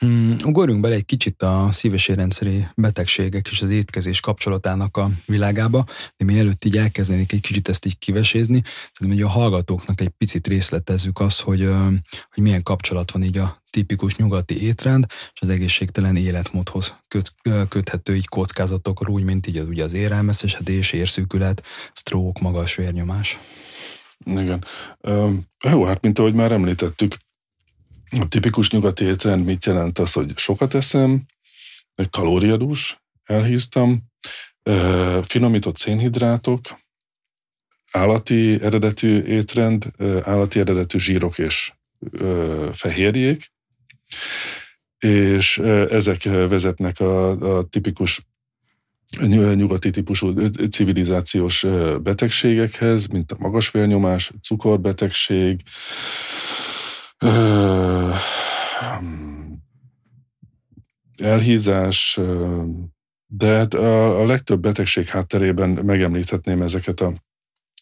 Hmm, 0.00 0.36
ugorjunk 0.44 0.80
bele 0.80 0.94
egy 0.94 1.04
kicsit 1.04 1.42
a 1.42 1.68
szíves 1.70 2.08
érrendszeri 2.08 2.66
betegségek 2.74 3.48
és 3.50 3.62
az 3.62 3.70
étkezés 3.70 4.20
kapcsolatának 4.20 4.96
a 4.96 5.10
világába, 5.26 5.84
de 6.16 6.24
mielőtt 6.24 6.64
így 6.64 6.76
elkezdenék 6.76 7.32
egy 7.32 7.40
kicsit 7.40 7.68
ezt 7.68 7.86
így 7.86 7.98
kivesézni, 7.98 8.62
szerintem 8.92 9.24
hogy 9.24 9.34
a 9.34 9.38
hallgatóknak 9.38 10.00
egy 10.00 10.08
picit 10.08 10.46
részletezzük 10.46 11.20
azt, 11.20 11.40
hogy, 11.40 11.68
hogy 12.30 12.42
milyen 12.42 12.62
kapcsolat 12.62 13.10
van 13.10 13.22
így 13.22 13.38
a 13.38 13.62
tipikus 13.70 14.16
nyugati 14.16 14.62
étrend 14.62 15.06
és 15.08 15.40
az 15.40 15.48
egészségtelen 15.48 16.16
életmódhoz 16.16 16.94
köt, 17.08 17.34
köthető 17.68 18.16
így 18.16 18.28
kockázatok, 18.28 19.08
úgy, 19.08 19.24
mint 19.24 19.46
így 19.46 19.56
az, 19.56 19.66
ugye 19.66 19.84
az 19.84 19.92
érelmeszesedés, 19.92 20.92
érszűkület, 20.92 21.62
stroke, 21.92 22.40
magas 22.42 22.74
vérnyomás. 22.74 23.38
Igen. 24.26 24.64
Jó, 25.68 25.84
hát 25.84 26.02
mint 26.02 26.18
ahogy 26.18 26.34
már 26.34 26.52
említettük, 26.52 27.16
a 28.18 28.28
tipikus 28.28 28.70
nyugati 28.70 29.04
étrend 29.04 29.44
mit 29.44 29.64
jelent 29.64 29.98
az, 29.98 30.12
hogy 30.12 30.38
sokat 30.38 30.74
eszem, 30.74 31.22
kalóriadús, 32.10 33.02
elhíztam, 33.24 34.02
finomított 35.22 35.76
szénhidrátok, 35.76 36.60
állati 37.90 38.62
eredetű 38.62 39.22
étrend, 39.22 39.92
állati 40.22 40.60
eredetű 40.60 40.98
zsírok 40.98 41.38
és 41.38 41.72
fehérjék, 42.72 43.52
és 44.98 45.58
ezek 45.90 46.22
vezetnek 46.22 47.00
a, 47.00 47.30
a 47.58 47.62
tipikus 47.62 48.28
nyugati 49.54 49.90
típusú 49.90 50.48
civilizációs 50.70 51.66
betegségekhez, 52.02 53.06
mint 53.06 53.32
a 53.32 53.36
magas 53.38 53.70
vérnyomás, 53.70 54.32
cukorbetegség, 54.42 55.60
elhízás, 61.18 62.20
de 63.26 63.56
hát 63.56 63.74
a, 63.74 64.20
a 64.20 64.26
legtöbb 64.26 64.60
betegség 64.60 65.06
hátterében 65.06 65.70
megemlíthetném 65.70 66.62
ezeket 66.62 67.00
a 67.00 67.12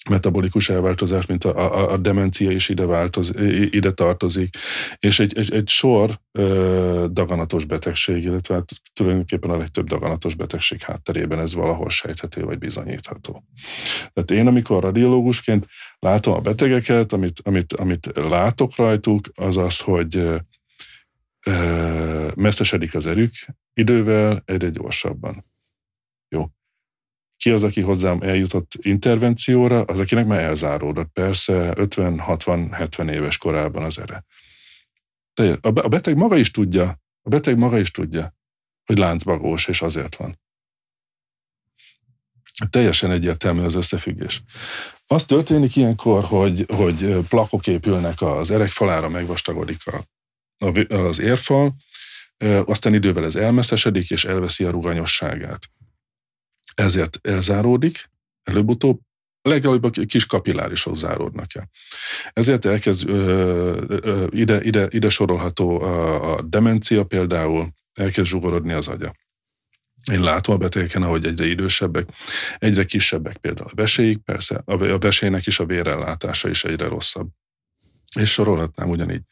metabolikus 0.09 0.69
elváltozás, 0.69 1.27
mint 1.27 1.45
a, 1.45 1.75
a, 1.75 1.93
a 1.93 1.97
demencia 1.97 2.51
is 2.51 2.69
ide, 2.69 2.87
változ, 2.87 3.33
ide 3.71 3.93
tartozik, 3.93 4.57
és 4.99 5.21
egy, 5.21 5.39
egy, 5.39 5.53
egy 5.53 5.69
sor 5.69 6.21
ö, 6.33 7.07
daganatos 7.11 7.65
betegség, 7.65 8.25
illetve 8.25 8.55
hát 8.55 8.71
tulajdonképpen 8.93 9.51
a 9.51 9.57
legtöbb 9.57 9.87
daganatos 9.87 10.35
betegség 10.35 10.81
hátterében 10.81 11.41
ez 11.41 11.55
valahol 11.55 11.91
sejthető 11.91 12.43
vagy 12.43 12.59
bizonyítható. 12.59 13.45
Tehát 14.13 14.31
én, 14.31 14.47
amikor 14.47 14.83
radiológusként 14.83 15.67
látom 15.99 16.35
a 16.35 16.41
betegeket, 16.41 17.13
amit, 17.13 17.41
amit, 17.45 17.73
amit 17.73 18.11
látok 18.15 18.77
rajtuk, 18.77 19.25
az 19.35 19.57
az, 19.57 19.81
hogy 19.81 20.17
ö, 21.47 22.29
messzesedik 22.37 22.95
az 22.95 23.07
erük 23.07 23.33
idővel 23.75 24.43
egyre 24.45 24.69
gyorsabban. 24.69 25.45
Ki 27.39 27.51
az, 27.51 27.63
aki 27.63 27.81
hozzám 27.81 28.21
eljutott 28.21 28.73
intervencióra, 28.81 29.83
az, 29.83 29.99
akinek 29.99 30.27
már 30.27 30.41
elzáródott. 30.41 31.13
Persze 31.13 31.73
50-60-70 31.77 33.11
éves 33.11 33.39
korában 33.39 33.83
az 33.83 33.99
ere. 33.99 34.25
A 35.61 35.71
beteg 35.71 36.17
maga 36.17 36.37
is 36.37 36.51
tudja, 36.51 37.01
a 37.23 37.29
beteg 37.29 37.59
maga 37.59 37.79
is 37.79 37.91
tudja, 37.91 38.35
hogy 38.85 38.99
láncbagós, 38.99 39.67
és 39.67 39.83
azért 39.83 40.17
van. 40.17 40.41
Teljesen 42.71 43.11
egyértelmű 43.11 43.63
az 43.63 43.75
összefüggés. 43.75 44.43
Az 45.07 45.25
történik 45.25 45.77
ilyenkor, 45.77 46.25
hogy, 46.25 46.65
hogy 46.69 47.17
plakok 47.29 47.67
épülnek 47.67 48.23
az 48.23 48.51
erekfalára, 48.51 49.09
megvastagodik 49.09 49.81
a, 49.87 50.05
az 50.95 51.19
érfal, 51.19 51.77
aztán 52.65 52.95
idővel 52.95 53.25
ez 53.25 53.37
elmeszesedik, 53.37 54.11
és 54.11 54.25
elveszi 54.25 54.65
a 54.65 54.71
ruganyosságát 54.71 55.71
ezért 56.79 57.19
elzáródik, 57.23 58.11
előbb-utóbb, 58.43 59.01
legalább 59.43 59.85
a 59.85 59.91
kis 59.91 60.27
kapillárisok 60.27 60.95
záródnak 60.97 61.55
el. 61.55 61.71
Ezért 62.33 62.65
elkezd, 62.65 63.09
ö, 63.09 63.85
ö, 63.89 64.27
ide, 64.31 64.63
ide, 64.63 64.87
ide 64.91 65.09
sorolható 65.09 65.81
a, 65.81 66.35
a 66.37 66.43
demencia 66.43 67.05
például, 67.05 67.69
elkezd 67.93 68.29
zsugorodni 68.29 68.73
az 68.73 68.89
agya. 68.89 69.15
Én 70.13 70.21
látom 70.21 70.55
a 70.55 70.59
betegeken, 70.59 71.03
ahogy 71.03 71.27
egyre 71.27 71.47
idősebbek, 71.47 72.09
egyre 72.59 72.85
kisebbek 72.85 73.37
például 73.37 73.69
a 73.69 73.75
veséig, 73.75 74.19
persze 74.19 74.63
a 74.65 74.99
vesének 74.99 75.47
is 75.47 75.61
a 75.61 75.67
vérellátása 75.67 76.49
is 76.49 76.65
egyre 76.65 76.89
rosszabb. 76.89 77.29
És 78.21 78.33
sorolhatnám 78.33 78.89
ugyanígy. 78.89 79.23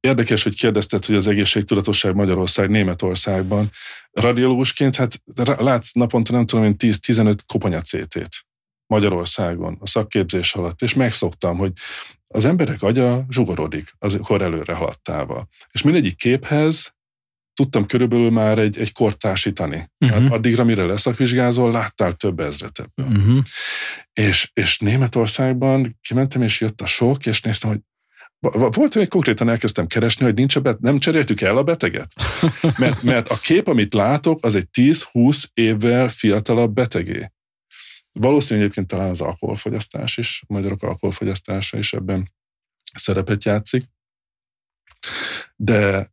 Érdekes, 0.00 0.42
hogy 0.42 0.56
kérdezted, 0.56 1.04
hogy 1.04 1.14
az 1.14 1.26
egészségtudatosság 1.26 2.14
Magyarország, 2.14 2.70
Németországban. 2.70 3.70
Radiológusként, 4.10 4.96
hát 4.96 5.22
látsz 5.58 5.92
naponta 5.92 6.32
nem 6.32 6.46
tudom 6.46 6.64
én 6.64 6.74
10-15 6.78 7.38
koponya 7.46 7.80
CT-t 7.80 8.46
Magyarországon 8.86 9.76
a 9.80 9.86
szakképzés 9.86 10.54
alatt, 10.54 10.82
és 10.82 10.94
megszoktam, 10.94 11.56
hogy 11.56 11.72
az 12.26 12.44
emberek 12.44 12.82
agya 12.82 13.24
zsugorodik 13.30 13.92
az 13.98 14.18
kor 14.22 14.42
előre 14.42 14.74
haladtával. 14.74 15.48
És 15.70 15.82
mindegyik 15.82 16.16
képhez 16.16 16.96
tudtam 17.54 17.86
körülbelül 17.86 18.30
már 18.30 18.58
egy, 18.58 18.78
egy 18.78 18.92
kort 18.92 19.18
társítani. 19.18 19.90
Uh-huh. 19.98 20.32
Addigra, 20.32 20.64
mire 20.64 20.84
leszakvizsgázol, 20.84 21.70
láttál 21.70 22.12
több 22.12 22.40
ezret 22.40 22.78
ebből. 22.78 23.16
Uh-huh. 23.16 23.44
És, 24.12 24.50
és 24.52 24.78
Németországban 24.78 25.98
kimentem, 26.00 26.42
és 26.42 26.60
jött 26.60 26.80
a 26.80 26.86
sok, 26.86 27.26
és 27.26 27.40
néztem, 27.40 27.70
hogy 27.70 27.80
volt, 28.40 28.94
hogy 28.94 29.08
konkrétan 29.08 29.48
elkezdtem 29.48 29.86
keresni, 29.86 30.24
hogy 30.24 30.34
nincs 30.34 30.56
a 30.56 30.60
bet- 30.60 30.80
nem 30.80 30.98
cseréltük 30.98 31.40
el 31.40 31.56
a 31.56 31.62
beteget? 31.62 32.12
Mert, 32.78 33.02
mert 33.02 33.28
a 33.28 33.38
kép, 33.38 33.66
amit 33.66 33.94
látok, 33.94 34.44
az 34.44 34.54
egy 34.54 34.68
10-20 34.72 35.44
évvel 35.52 36.08
fiatalabb 36.08 36.72
betegé. 36.72 37.32
Valószínűleg 38.12 38.62
egyébként 38.64 38.86
talán 38.86 39.10
az 39.10 39.20
alkoholfogyasztás 39.20 40.16
is, 40.16 40.42
a 40.46 40.52
magyarok 40.52 40.82
alkoholfogyasztása 40.82 41.78
is 41.78 41.92
ebben 41.92 42.32
szerepet 42.94 43.44
játszik. 43.44 43.84
De 45.56 46.12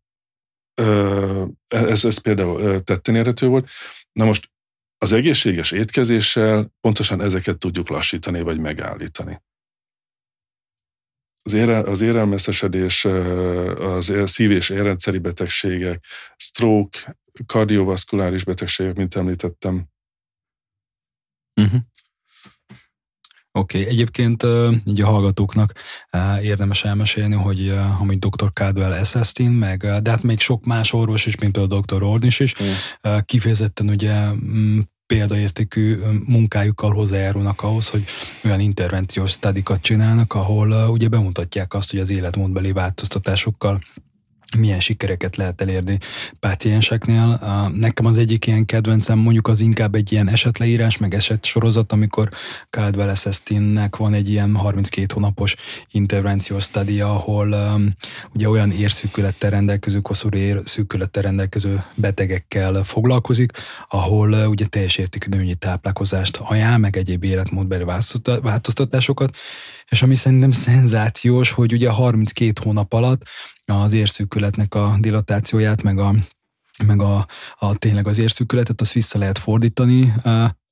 ez, 1.67 2.05
ez 2.05 2.17
például 2.17 2.83
tetten 2.83 3.15
érhető 3.15 3.47
volt. 3.47 3.69
Na 4.11 4.25
most 4.25 4.49
az 4.97 5.11
egészséges 5.11 5.71
étkezéssel 5.71 6.73
pontosan 6.81 7.21
ezeket 7.21 7.57
tudjuk 7.57 7.89
lassítani 7.89 8.41
vagy 8.41 8.59
megállítani 8.59 9.41
az, 11.45 11.53
ére, 11.53 11.77
az 11.77 12.01
érelmeszesedés, 12.01 13.05
az 13.79 14.13
szív- 14.25 14.51
és 14.51 14.69
érrendszeri 14.69 15.17
betegségek, 15.17 16.05
stroke, 16.37 17.17
kardiovaszkuláris 17.45 18.43
betegségek, 18.43 18.95
mint 18.95 19.15
említettem. 19.15 19.87
Uh-huh. 21.61 21.79
Oké, 23.51 23.79
okay. 23.79 23.91
egyébként 23.91 24.45
így 24.85 25.01
a 25.01 25.05
hallgatóknak 25.05 25.73
érdemes 26.41 26.83
elmesélni, 26.83 27.35
hogy 27.35 27.69
amit 27.99 28.25
dr. 28.25 28.53
Caldwell 28.53 28.93
Esselstyn, 28.93 29.51
meg, 29.51 30.01
de 30.01 30.09
hát 30.09 30.23
még 30.23 30.39
sok 30.39 30.65
más 30.65 30.93
orvos 30.93 31.25
is, 31.25 31.35
mint 31.35 31.53
például 31.53 31.81
dr. 31.81 32.03
Ordnis 32.03 32.39
is, 32.39 32.55
mm. 32.63 33.17
kifejezetten 33.25 33.89
ugye 33.89 34.27
példaértékű 35.07 35.97
munkájukkal 36.25 36.93
hozzájárulnak 36.93 37.61
ahhoz, 37.61 37.89
hogy 37.89 38.03
olyan 38.43 38.59
intervenciós 38.59 39.31
stadikat 39.31 39.81
csinálnak, 39.81 40.33
ahol 40.33 40.89
ugye 40.89 41.07
bemutatják 41.07 41.73
azt, 41.73 41.91
hogy 41.91 41.99
az 41.99 42.09
életmódbeli 42.09 42.71
változtatásokkal 42.71 43.81
milyen 44.57 44.79
sikereket 44.79 45.35
lehet 45.35 45.61
elérni 45.61 45.97
pácienseknél. 46.39 47.39
Nekem 47.73 48.05
az 48.05 48.17
egyik 48.17 48.47
ilyen 48.47 48.65
kedvencem 48.65 49.17
mondjuk 49.17 49.47
az 49.47 49.61
inkább 49.61 49.95
egy 49.95 50.11
ilyen 50.11 50.29
esetleírás, 50.29 50.97
meg 50.97 51.13
esetsorozat, 51.13 51.91
amikor 51.91 52.29
Caldwell 52.69 53.09
Esselstynnek 53.09 53.95
van 53.95 54.13
egy 54.13 54.29
ilyen 54.29 54.55
32 54.55 55.13
hónapos 55.13 55.55
intervenciós 55.91 56.63
study, 56.63 57.01
ahol 57.01 57.51
um, 57.51 57.93
ugye 58.33 58.49
olyan 58.49 58.71
érszűkülettel 58.71 59.49
rendelkező, 59.49 59.99
koszorú 59.99 60.37
érszűkülettel 60.37 61.23
rendelkező 61.23 61.83
betegekkel 61.95 62.83
foglalkozik, 62.83 63.51
ahol 63.89 64.31
uh, 64.31 64.49
ugye 64.49 64.65
teljes 64.65 64.97
értékű 64.97 65.29
nőnyi 65.29 65.55
táplálkozást 65.55 66.37
ajánl, 66.37 66.77
meg 66.77 66.97
egyéb 66.97 67.23
életmódbeli 67.23 67.83
változtatásokat, 68.41 69.35
és 69.89 70.01
ami 70.01 70.15
szerintem 70.15 70.51
szenzációs, 70.51 71.51
hogy 71.51 71.73
ugye 71.73 71.89
32 71.89 72.61
hónap 72.63 72.93
alatt 72.93 73.23
az 73.65 73.93
érszűkületnek 73.93 74.75
a 74.75 74.95
dilatációját, 74.99 75.83
meg 75.83 75.99
a 75.99 76.13
meg 76.87 77.01
a, 77.01 77.27
a 77.55 77.75
tényleg 77.75 78.07
az 78.07 78.17
érszűkületet, 78.17 78.81
azt 78.81 78.91
vissza 78.91 79.19
lehet 79.19 79.37
fordítani, 79.37 80.13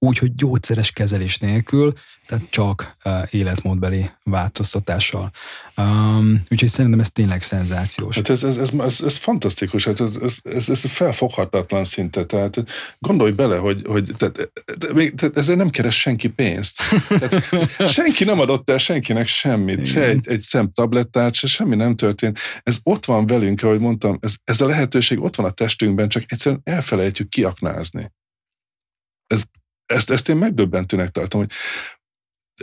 úgy, 0.03 0.17
hogy 0.17 0.35
gyógyszeres 0.35 0.91
kezelés 0.91 1.37
nélkül, 1.37 1.93
tehát 2.25 2.49
csak 2.49 2.95
uh, 3.05 3.13
életmódbeli 3.29 4.09
változtatással. 4.23 5.31
Um, 5.77 6.43
úgyhogy 6.49 6.69
szerintem 6.69 6.99
ez 6.99 7.11
tényleg 7.11 7.41
szenzációs. 7.41 8.15
Hát 8.15 8.29
ez, 8.29 8.43
ez, 8.43 8.57
ez, 8.57 8.69
ez, 8.79 9.01
ez 9.01 9.17
fantasztikus, 9.17 9.85
hát 9.85 9.99
ez, 10.01 10.15
ez, 10.21 10.37
ez, 10.43 10.69
ez 10.69 10.85
felfoghatatlan 10.85 11.83
szinte, 11.83 12.25
tehát 12.25 12.63
gondolj 12.99 13.31
bele, 13.31 13.57
hogy, 13.57 13.81
hogy 13.85 14.11
tehát, 14.17 14.51
tehát 15.15 15.37
ezzel 15.37 15.55
nem 15.55 15.69
keres 15.69 15.99
senki 15.99 16.27
pénzt. 16.27 16.81
Tehát, 17.07 17.91
senki 17.93 18.23
nem 18.23 18.39
adott 18.39 18.69
el 18.69 18.77
senkinek 18.77 19.27
semmit, 19.27 19.77
Igen. 19.77 19.85
se 19.85 20.07
egy, 20.07 20.27
egy 20.27 20.41
szemtablettát, 20.41 21.33
se 21.33 21.47
semmi 21.47 21.75
nem 21.75 21.95
történt. 21.95 22.39
Ez 22.63 22.77
ott 22.83 23.05
van 23.05 23.25
velünk, 23.25 23.63
ahogy 23.63 23.79
mondtam, 23.79 24.17
ez, 24.21 24.33
ez 24.43 24.61
a 24.61 24.65
lehetőség 24.65 25.21
ott 25.21 25.35
van 25.35 25.45
a 25.45 25.51
testünkben, 25.51 26.09
csak 26.09 26.23
egyszerűen 26.27 26.61
elfelejtjük 26.63 27.29
kiaknázni. 27.29 28.11
Ez, 29.27 29.43
ezt, 29.85 30.11
ezt 30.11 30.29
én 30.29 30.37
megdöbbentőnek 30.37 31.09
tartom, 31.09 31.41
hogy 31.41 31.51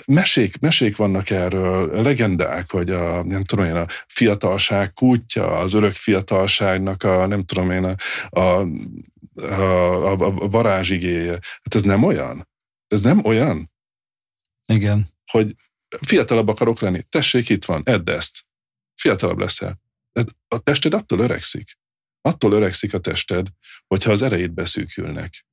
mesék, 0.07 0.59
mesék 0.59 0.97
vannak 0.97 1.31
erről, 1.31 2.03
legendák, 2.03 2.71
hogy 2.71 2.91
a, 2.91 3.23
nem 3.23 3.45
tudom 3.45 3.64
én, 3.64 3.77
a 3.77 3.87
fiatalság 4.07 4.93
kútja, 4.93 5.59
az 5.59 5.73
örök 5.73 5.93
fiatalságnak 5.93 7.03
a, 7.03 7.27
nem 7.27 7.45
tudom 7.45 7.71
én, 7.71 7.85
a, 7.85 7.95
a, 8.41 8.66
a, 9.35 10.11
a, 10.11 10.49
varázsigéje. 10.49 11.31
Hát 11.33 11.75
ez 11.75 11.83
nem 11.83 12.03
olyan? 12.03 12.49
Ez 12.89 13.03
nem 13.03 13.25
olyan? 13.25 13.71
Igen. 14.66 15.09
Hogy 15.31 15.55
fiatalabb 16.01 16.49
akarok 16.49 16.81
lenni. 16.81 17.03
Tessék, 17.03 17.49
itt 17.49 17.64
van, 17.64 17.83
edd 17.85 18.11
ezt. 18.11 18.45
Fiatalabb 18.95 19.39
leszel. 19.39 19.81
A 20.49 20.59
tested 20.59 20.95
attól 20.95 21.18
öregszik. 21.18 21.79
Attól 22.21 22.53
öregszik 22.53 22.95
a 22.95 22.99
tested, 22.99 23.47
hogyha 23.87 24.11
az 24.11 24.23
erejét 24.23 24.53
beszűkülnek. 24.53 25.47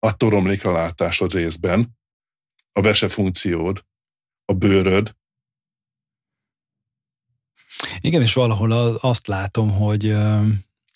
Attól 0.00 0.30
romlik 0.30 0.64
a 0.64 0.70
látásod 0.70 1.32
részben, 1.32 1.98
a 2.72 2.80
vese 2.80 3.08
funkciód, 3.08 3.84
a 4.44 4.52
bőröd. 4.52 5.16
Igen, 8.00 8.22
és 8.22 8.32
valahol 8.32 8.72
azt 8.96 9.26
látom, 9.26 9.70
hogy 9.70 10.16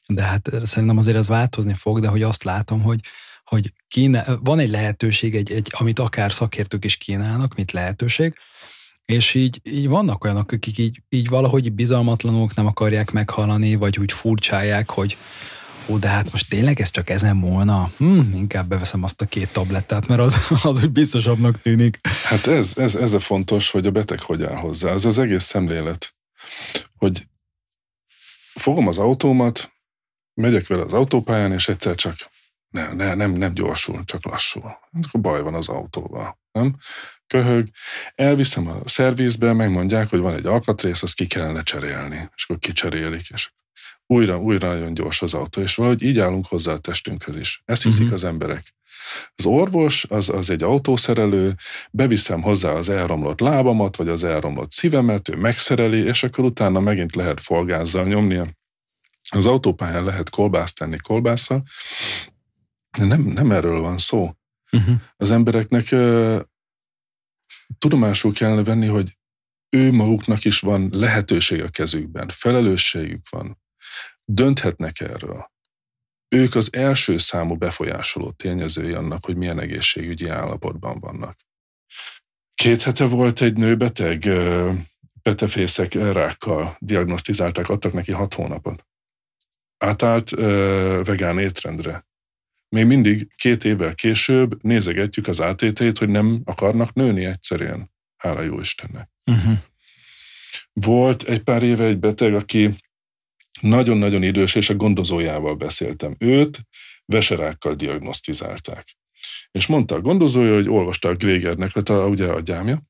de 0.07 0.23
hát 0.23 0.51
szerintem 0.63 0.99
azért 0.99 1.17
ez 1.17 1.29
változni 1.29 1.75
fog, 1.75 2.01
de 2.01 2.09
hogy 2.09 2.23
azt 2.23 2.45
látom, 2.45 2.83
hogy, 2.83 3.01
hogy 3.45 3.73
kíne, 3.89 4.25
van 4.41 4.59
egy 4.59 4.71
lehetőség, 4.71 5.35
egy, 5.35 5.53
egy, 5.53 5.73
amit 5.79 5.99
akár 5.99 6.33
szakértők 6.33 6.85
is 6.85 6.97
kínálnak, 6.97 7.55
mint 7.55 7.73
lehetőség, 7.73 8.35
és 9.05 9.35
így, 9.35 9.61
így 9.63 9.89
vannak 9.89 10.25
olyanok, 10.25 10.53
akik 10.53 10.79
így, 10.79 11.03
így 11.09 11.29
valahogy 11.29 11.73
bizalmatlanok, 11.73 12.55
nem 12.55 12.67
akarják 12.67 13.11
meghallani, 13.11 13.75
vagy 13.75 13.99
úgy 13.99 14.13
furcsálják, 14.13 14.91
hogy, 14.91 15.17
ó, 15.87 15.99
de 15.99 16.09
hát 16.09 16.33
most 16.33 16.49
tényleg 16.49 16.81
ez 16.81 16.91
csak 16.91 17.11
ezen 17.11 17.37
múlna? 17.37 17.91
Hm, 17.97 18.21
inkább 18.35 18.69
beveszem 18.69 19.03
azt 19.03 19.21
a 19.21 19.27
két 19.27 19.53
tablettát, 19.53 20.07
mert 20.07 20.21
az, 20.21 20.37
az 20.63 20.83
úgy 20.83 20.91
biztosabbnak 20.91 21.61
tűnik. 21.63 22.01
Hát 22.25 22.47
ez, 22.47 22.73
ez, 22.77 22.95
ez 22.95 23.13
a 23.13 23.21
fontos, 23.21 23.71
hogy 23.71 23.87
a 23.87 23.91
beteg 23.91 24.21
hogy 24.21 24.43
áll 24.43 24.57
hozzá. 24.57 24.91
Ez 24.91 25.05
az 25.05 25.19
egész 25.19 25.45
szemlélet, 25.45 26.15
hogy 26.97 27.27
fogom 28.55 28.89
az 28.89 28.99
autómat, 28.99 29.73
megyek 30.35 30.67
vele 30.67 30.83
az 30.83 30.93
autópályán, 30.93 31.53
és 31.53 31.69
egyszer 31.69 31.95
csak 31.95 32.17
ne, 32.69 32.93
ne, 32.93 33.15
nem, 33.15 33.33
nem 33.33 33.55
gyorsul, 33.55 34.05
csak 34.05 34.25
lassul. 34.25 34.79
Akkor 35.03 35.21
baj 35.21 35.43
van 35.43 35.55
az 35.55 35.69
autóval, 35.69 36.39
nem? 36.53 36.77
Köhög, 37.27 37.69
elviszem 38.15 38.67
a 38.67 38.89
szervizbe, 38.89 39.53
megmondják, 39.53 40.11
hogy 40.11 40.21
van 40.21 40.35
egy 40.35 40.47
alkatrész, 40.47 41.03
azt 41.03 41.15
ki 41.15 41.27
kellene 41.27 41.63
cserélni, 41.63 42.31
és 42.37 42.45
akkor 42.45 42.59
kicserélik, 42.59 43.29
és 43.29 43.51
újra, 44.07 44.39
újra 44.39 44.73
nagyon 44.73 44.95
gyors 44.95 45.23
az 45.23 45.35
autó, 45.35 45.61
és 45.61 45.75
valahogy 45.75 46.03
így 46.03 46.19
állunk 46.19 46.47
hozzá 46.47 46.73
a 46.73 46.79
testünkhöz 46.79 47.37
is. 47.37 47.63
Ezt 47.65 47.83
hiszik 47.83 48.01
uh-huh. 48.01 48.15
az 48.15 48.25
emberek. 48.25 48.75
Az 49.35 49.47
orvos 49.47 50.05
az, 50.09 50.29
az 50.29 50.51
egy 50.51 50.63
autószerelő, 50.63 51.55
beviszem 51.91 52.43
hozzá 52.43 52.71
az 52.71 52.89
elromlott 52.89 53.41
lábamat, 53.41 53.97
vagy 53.97 54.09
az 54.09 54.25
elromlott 54.25 54.71
szívemet, 54.71 55.29
ő 55.29 55.37
megszereli, 55.37 55.99
és 55.99 56.23
akkor 56.23 56.45
utána 56.45 56.81
megint 56.81 57.15
lehet 57.15 57.41
folgázzal 57.41 58.05
nyomni. 58.05 58.55
Az 59.31 59.47
autópályán 59.47 60.05
lehet 60.05 60.31
kolbászt 60.31 60.79
tenni 60.79 60.97
kolbásszal, 60.97 61.63
de 62.99 63.05
nem, 63.05 63.21
nem 63.21 63.51
erről 63.51 63.81
van 63.81 63.99
szó. 63.99 64.31
Uh-huh. 64.73 64.95
Az 65.17 65.31
embereknek 65.31 65.89
uh, 65.93 66.41
tudomásul 67.79 68.33
kellene 68.33 68.63
venni, 68.63 68.87
hogy 68.87 69.17
ő 69.69 69.93
maguknak 69.93 70.45
is 70.45 70.61
van 70.61 70.89
lehetőség 70.93 71.63
a 71.63 71.69
kezükben, 71.69 72.29
felelősségük 72.29 73.29
van 73.31 73.63
dönthetnek 74.25 75.01
erről. 75.01 75.53
Ők 76.29 76.55
az 76.55 76.73
első 76.73 77.19
számú 77.19 77.57
befolyásoló 77.57 78.31
tényezői 78.31 78.93
annak, 78.93 79.25
hogy 79.25 79.37
milyen 79.37 79.61
egészségügyi 79.61 80.29
állapotban 80.29 81.01
vannak. 81.01 81.39
Két 82.55 82.83
hete 82.83 83.05
volt 83.05 83.41
egy 83.41 83.57
nőbeteg, 83.57 84.29
petefészek 85.23 85.95
rákkal 85.95 86.77
diagnosztizálták, 86.79 87.69
adtak 87.69 87.93
neki 87.93 88.13
hat 88.13 88.35
hónapot. 88.35 88.87
Átállt 89.79 90.31
vegán 91.05 91.39
étrendre. 91.39 92.07
Még 92.69 92.87
mindig 92.87 93.35
két 93.35 93.65
évvel 93.65 93.95
később 93.95 94.63
nézegetjük 94.63 95.27
az 95.27 95.41
átétét, 95.41 95.99
hogy 95.99 96.09
nem 96.09 96.43
akarnak 96.45 96.93
nőni 96.93 97.25
egyszerűen. 97.25 97.91
Hála 98.17 98.43
jó 98.43 98.61
Istennek. 98.61 99.11
Uh-huh. 99.27 99.59
Volt 100.73 101.23
egy 101.23 101.43
pár 101.43 101.63
éve 101.63 101.85
egy 101.85 101.99
beteg, 101.99 102.35
aki 102.35 102.71
nagyon-nagyon 103.61 104.23
idős, 104.23 104.55
és 104.55 104.71
a 104.71 104.75
gondozójával 104.75 105.55
beszéltem. 105.55 106.15
Őt 106.19 106.61
veserákkal 107.05 107.75
diagnosztizálták. 107.75 108.97
És 109.51 109.67
mondta 109.67 109.95
a 109.95 110.01
gondozója, 110.01 110.55
hogy 110.55 110.69
olvasta 110.69 111.09
a 111.09 111.15
Grégernek, 111.15 111.73
hát 111.73 111.89
a, 111.89 112.07
ugye 112.07 112.27
a 112.27 112.41
gyámja, 112.41 112.83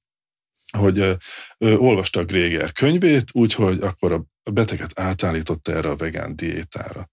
hogy 0.79 0.99
ö, 0.99 1.13
ö, 1.59 1.75
olvasta 1.75 2.21
a 2.21 2.25
Gréger 2.25 2.73
könyvét, 2.73 3.25
úgyhogy 3.33 3.83
akkor 3.83 4.13
a 4.13 4.51
beteget 4.51 5.01
átállította 5.01 5.73
erre 5.73 5.89
a 5.89 5.97
vegán 5.97 6.37
diétára. 6.37 7.11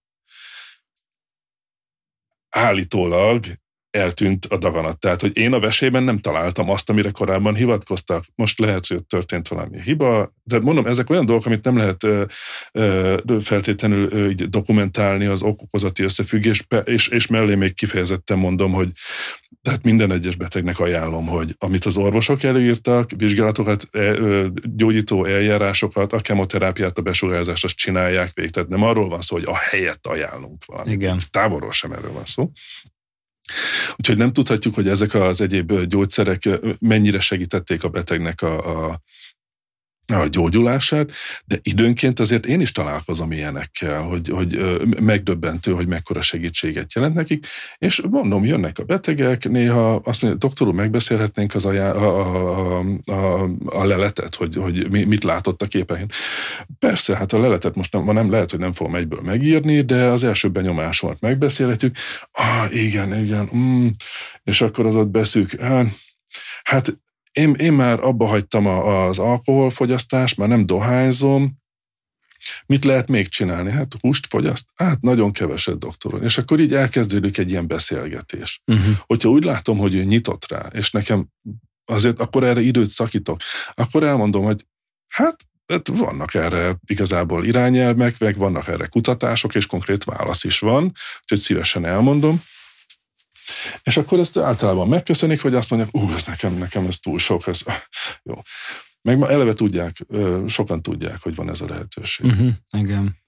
Állítólag 2.48 3.44
eltűnt 3.92 4.44
a 4.44 4.56
daganat. 4.56 4.98
Tehát, 4.98 5.20
hogy 5.20 5.36
én 5.36 5.52
a 5.52 5.60
vesében 5.60 6.02
nem 6.02 6.18
találtam 6.18 6.70
azt, 6.70 6.90
amire 6.90 7.10
korábban 7.10 7.54
hivatkoztak. 7.54 8.24
Most 8.34 8.58
lehet, 8.58 8.86
hogy 8.86 9.04
történt 9.04 9.48
valami 9.48 9.80
hiba, 9.82 10.32
de 10.42 10.60
mondom, 10.60 10.86
ezek 10.86 11.10
olyan 11.10 11.26
dolgok, 11.26 11.46
amit 11.46 11.64
nem 11.64 11.76
lehet 11.76 12.04
ö, 12.04 12.24
ö, 12.72 13.16
feltétlenül 13.40 14.08
ö, 14.10 14.28
így 14.28 14.48
dokumentálni 14.48 15.26
az 15.26 15.42
okokozati 15.42 16.02
összefüggés, 16.02 16.66
és, 16.84 17.08
és 17.08 17.26
mellé 17.26 17.54
még 17.54 17.74
kifejezetten 17.74 18.38
mondom, 18.38 18.72
hogy 18.72 18.90
tehát 19.62 19.82
minden 19.82 20.12
egyes 20.12 20.36
betegnek 20.36 20.80
ajánlom, 20.80 21.26
hogy 21.26 21.54
amit 21.58 21.84
az 21.84 21.96
orvosok 21.96 22.42
előírtak, 22.42 23.10
vizsgálatokat, 23.16 23.88
e, 23.90 24.14
gyógyító 24.62 25.24
eljárásokat, 25.24 26.12
a 26.12 26.20
kemoterápiát, 26.20 26.98
a 26.98 27.02
besugárzást, 27.02 27.64
azt 27.64 27.76
csinálják 27.76 28.30
végig. 28.34 28.50
Tehát 28.50 28.68
nem 28.68 28.82
arról 28.82 29.08
van 29.08 29.20
szó, 29.20 29.36
hogy 29.36 29.44
a 29.46 29.56
helyet 29.56 30.06
ajánlunk 30.06 30.64
valamit. 30.64 30.92
Igen. 30.92 31.18
Távolról 31.30 31.72
sem 31.72 31.92
erről 31.92 32.12
van 32.12 32.24
szó. 32.24 32.50
Úgyhogy 34.02 34.16
nem 34.18 34.32
tudhatjuk, 34.32 34.74
hogy 34.74 34.88
ezek 34.88 35.14
az 35.14 35.40
egyéb 35.40 35.72
gyógyszerek 35.84 36.48
mennyire 36.78 37.20
segítették 37.20 37.84
a 37.84 37.88
betegnek 37.88 38.42
a, 38.42 38.88
a 38.90 39.00
a 40.06 40.26
gyógyulását, 40.26 41.10
de 41.44 41.58
időnként 41.62 42.20
azért 42.20 42.46
én 42.46 42.60
is 42.60 42.72
találkozom 42.72 43.32
ilyenekkel, 43.32 44.02
hogy, 44.02 44.28
hogy 44.28 44.80
megdöbbentő, 45.00 45.72
hogy 45.72 45.86
mekkora 45.86 46.22
segítséget 46.22 46.92
jelent 46.94 47.14
nekik, 47.14 47.46
és 47.78 48.02
mondom, 48.10 48.44
jönnek 48.44 48.78
a 48.78 48.84
betegek, 48.84 49.48
néha 49.48 49.94
azt 49.94 50.22
mondja, 50.22 50.50
úr, 50.60 50.74
megbeszélhetnénk 50.74 51.54
az 51.54 51.64
a, 51.64 51.70
a, 51.70 52.78
a, 52.78 52.84
a, 53.04 53.50
a 53.64 53.84
leletet, 53.84 54.34
hogy, 54.34 54.56
hogy 54.56 54.90
mit 54.90 55.24
látott 55.24 55.62
a 55.62 55.66
képein. 55.66 56.06
Persze, 56.78 57.16
hát 57.16 57.32
a 57.32 57.38
leletet 57.38 57.74
most 57.74 57.92
nem, 57.92 58.04
nem 58.04 58.30
lehet, 58.30 58.50
hogy 58.50 58.60
nem 58.60 58.72
fogom 58.72 58.96
egyből 58.96 59.20
megírni, 59.20 59.80
de 59.80 60.04
az 60.04 60.24
első 60.24 60.48
benyomásomat 60.48 61.20
megbeszélhetjük. 61.20 61.96
Ah, 62.32 62.74
igen, 62.74 63.24
igen, 63.24 63.48
mm. 63.56 63.86
és 64.44 64.60
akkor 64.60 64.86
az 64.86 64.96
ott 64.96 65.08
beszűk. 65.08 65.60
Hát 66.62 66.96
én, 67.32 67.54
én 67.54 67.72
már 67.72 68.00
abba 68.00 68.26
hagytam 68.26 68.66
az 68.66 69.18
alkoholfogyasztást, 69.18 70.36
már 70.36 70.48
nem 70.48 70.66
dohányzom, 70.66 71.60
Mit 72.66 72.84
lehet 72.84 73.08
még 73.08 73.28
csinálni? 73.28 73.70
Hát 73.70 73.94
húst 74.00 74.26
fogyaszt? 74.26 74.66
Hát 74.74 75.00
nagyon 75.00 75.32
keveset, 75.32 75.78
doktoron. 75.78 76.22
És 76.22 76.38
akkor 76.38 76.60
így 76.60 76.74
elkezdődik 76.74 77.38
egy 77.38 77.50
ilyen 77.50 77.66
beszélgetés. 77.66 78.62
Uh-huh. 78.66 78.96
Hogyha 79.06 79.28
úgy 79.28 79.44
látom, 79.44 79.78
hogy 79.78 79.94
ő 79.94 80.04
nyitott 80.04 80.50
rá, 80.50 80.66
és 80.72 80.90
nekem 80.90 81.28
azért 81.84 82.20
akkor 82.20 82.44
erre 82.44 82.60
időt 82.60 82.90
szakítok, 82.90 83.40
akkor 83.74 84.02
elmondom, 84.02 84.44
hogy 84.44 84.66
hát, 85.08 85.36
hát 85.66 85.88
vannak 85.88 86.34
erre 86.34 86.76
igazából 86.86 87.44
irányelmek, 87.44 88.18
meg 88.18 88.36
vannak 88.36 88.68
erre 88.68 88.86
kutatások, 88.86 89.54
és 89.54 89.66
konkrét 89.66 90.04
válasz 90.04 90.44
is 90.44 90.58
van, 90.58 90.92
úgyhogy 91.20 91.38
szívesen 91.38 91.84
elmondom. 91.84 92.42
És 93.82 93.96
akkor 93.96 94.18
ezt 94.18 94.36
általában 94.36 94.88
megköszönik, 94.88 95.40
vagy 95.42 95.54
azt 95.54 95.70
mondják, 95.70 95.94
ú, 95.94 96.12
ez 96.12 96.24
nekem, 96.24 96.54
nekem 96.54 96.86
ez 96.86 96.98
túl 96.98 97.18
sok, 97.18 97.46
ez 97.46 97.60
jó. 98.28 98.34
Meg 99.02 99.18
ma 99.18 99.30
eleve 99.30 99.52
tudják, 99.52 100.06
sokan 100.46 100.82
tudják, 100.82 101.22
hogy 101.22 101.34
van 101.34 101.50
ez 101.50 101.60
a 101.60 101.66
lehetőség. 101.68 102.26
Uh-huh, 102.26 102.50
igen. 102.70 103.21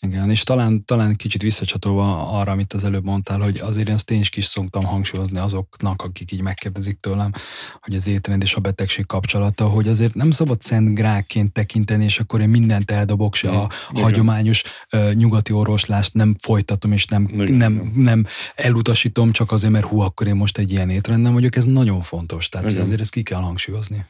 Igen, 0.00 0.30
és 0.30 0.42
talán, 0.42 0.84
talán 0.84 1.16
kicsit 1.16 1.42
visszacsatolva 1.42 2.28
arra, 2.38 2.52
amit 2.52 2.72
az 2.72 2.84
előbb 2.84 3.04
mondtál, 3.04 3.40
hogy 3.40 3.58
azért 3.58 3.88
ezt 3.88 4.10
én 4.10 4.20
is 4.20 4.28
kis 4.28 4.44
szoktam 4.44 4.84
hangsúlyozni 4.84 5.38
azoknak, 5.38 6.02
akik 6.02 6.32
így 6.32 6.40
megkérdezik 6.40 7.00
tőlem, 7.00 7.32
hogy 7.80 7.94
az 7.94 8.06
étrend 8.06 8.42
és 8.42 8.54
a 8.54 8.60
betegség 8.60 9.06
kapcsolata, 9.06 9.68
hogy 9.68 9.88
azért 9.88 10.14
nem 10.14 10.30
szabad 10.30 10.62
szent 10.62 10.94
grákként 10.94 11.52
tekinteni, 11.52 12.04
és 12.04 12.18
akkor 12.18 12.40
én 12.40 12.48
mindent 12.48 12.90
eldobok, 12.90 13.34
se 13.34 13.48
a 13.48 13.68
Igen. 13.90 14.02
hagyományos 14.02 14.62
uh, 14.92 15.12
nyugati 15.12 15.52
orvoslást 15.52 16.14
nem 16.14 16.36
folytatom, 16.40 16.92
és 16.92 17.06
nem, 17.06 17.28
nem, 17.32 17.92
nem 17.94 18.26
elutasítom 18.54 19.32
csak 19.32 19.52
azért, 19.52 19.72
mert 19.72 19.86
hú, 19.86 20.00
akkor 20.00 20.26
én 20.26 20.34
most 20.34 20.58
egy 20.58 20.70
ilyen 20.70 20.90
étrendem 20.90 21.32
vagyok, 21.32 21.56
ez 21.56 21.64
nagyon 21.64 22.00
fontos, 22.00 22.48
tehát 22.48 22.72
azért 22.72 23.00
ezt 23.00 23.10
ki 23.10 23.22
kell 23.22 23.40
hangsúlyozni 23.40 24.06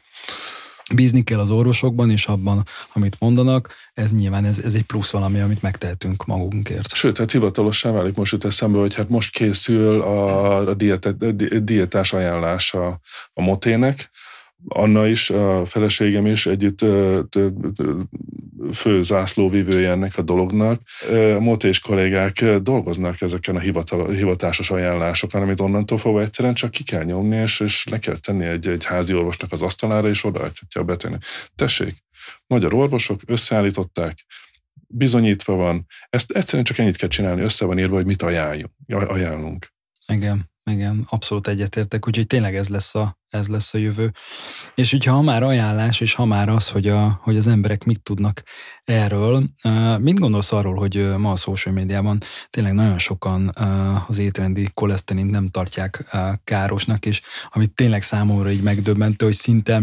bízni 0.94 1.22
kell 1.22 1.38
az 1.38 1.50
orvosokban 1.50 2.10
és 2.10 2.26
abban, 2.26 2.62
amit 2.92 3.16
mondanak, 3.18 3.74
ez 3.94 4.12
nyilván 4.12 4.44
ez, 4.44 4.58
ez 4.58 4.74
egy 4.74 4.82
plusz 4.82 5.10
valami, 5.10 5.40
amit 5.40 5.62
megtehetünk 5.62 6.26
magunkért. 6.26 6.94
Sőt, 6.94 7.18
hát 7.18 7.32
hivatalossá 7.32 7.90
válik 7.90 8.14
most 8.14 8.32
jut 8.32 8.44
eszembe, 8.44 8.78
hogy 8.78 8.94
hát 8.94 9.08
most 9.08 9.32
készül 9.32 10.00
a, 10.00 10.56
a 10.68 10.74
dietás 11.58 12.12
ajánlása 12.12 13.00
a 13.32 13.42
motének, 13.42 14.10
Anna 14.68 15.06
is, 15.06 15.30
a 15.30 15.64
feleségem 15.66 16.26
is 16.26 16.46
együtt 16.46 16.84
fő 18.72 19.02
zászlóvivője 19.02 19.90
ennek 19.90 20.18
a 20.18 20.22
dolognak. 20.22 20.80
A 21.36 21.40
motés 21.40 21.78
kollégák 21.78 22.44
dolgoznak 22.58 23.20
ezeken 23.20 23.56
a 23.56 24.08
hivatásos 24.10 24.70
ajánlásokon, 24.70 25.42
amit 25.42 25.60
onnantól 25.60 25.98
fogva 25.98 26.20
egyszerűen 26.20 26.54
csak 26.54 26.70
ki 26.70 26.82
kell 26.82 27.04
nyomni, 27.04 27.36
és, 27.36 27.60
és 27.60 27.84
le 27.90 27.98
kell 27.98 28.16
tenni 28.16 28.44
egy, 28.44 28.68
egy 28.68 28.84
házi 28.84 29.14
orvosnak 29.14 29.52
az 29.52 29.62
asztalára, 29.62 30.08
és 30.08 30.24
odaadhatja 30.24 30.80
a 30.80 30.84
betegnek. 30.84 31.24
Tessék, 31.54 32.04
magyar 32.46 32.74
orvosok 32.74 33.20
összeállították, 33.26 34.24
bizonyítva 34.88 35.54
van. 35.54 35.86
Ezt 36.10 36.30
egyszerűen 36.30 36.64
csak 36.64 36.78
ennyit 36.78 36.96
kell 36.96 37.08
csinálni, 37.08 37.42
össze 37.42 37.64
van 37.64 37.78
írva, 37.78 37.94
hogy 37.94 38.06
mit 38.06 38.22
ajánlunk. 38.22 38.70
ajánlunk. 38.86 39.72
Igen. 40.06 40.52
Igen, 40.70 41.06
abszolút 41.10 41.48
egyetértek, 41.48 42.06
úgyhogy 42.06 42.26
tényleg 42.26 42.56
ez 42.56 42.68
lesz 42.68 42.94
a, 42.94 43.18
ez 43.28 43.48
lesz 43.48 43.74
a 43.74 43.78
jövő. 43.78 44.12
És 44.74 44.92
ugye 44.92 45.10
ha 45.10 45.22
már 45.22 45.42
ajánlás, 45.42 46.00
és 46.00 46.14
ha 46.14 46.24
már 46.24 46.48
az, 46.48 46.68
hogy, 46.68 46.88
a, 46.88 47.20
hogy 47.22 47.36
az 47.36 47.46
emberek 47.46 47.84
mit 47.84 48.02
tudnak 48.02 48.42
erről, 48.84 49.42
mit 49.98 50.18
gondolsz 50.18 50.52
arról, 50.52 50.74
hogy 50.74 51.16
ma 51.16 51.30
a 51.30 51.36
social 51.36 51.74
médiában 51.74 52.18
tényleg 52.50 52.72
nagyon 52.72 52.98
sokan 52.98 53.52
az 54.08 54.18
étrendi 54.18 54.68
koleszterint 54.74 55.30
nem 55.30 55.48
tartják 55.48 56.16
károsnak, 56.44 57.06
és 57.06 57.20
amit 57.48 57.74
tényleg 57.74 58.02
számomra 58.02 58.50
így 58.50 58.62
megdöbbentő, 58.62 59.24
hogy 59.24 59.34
szinte 59.34 59.82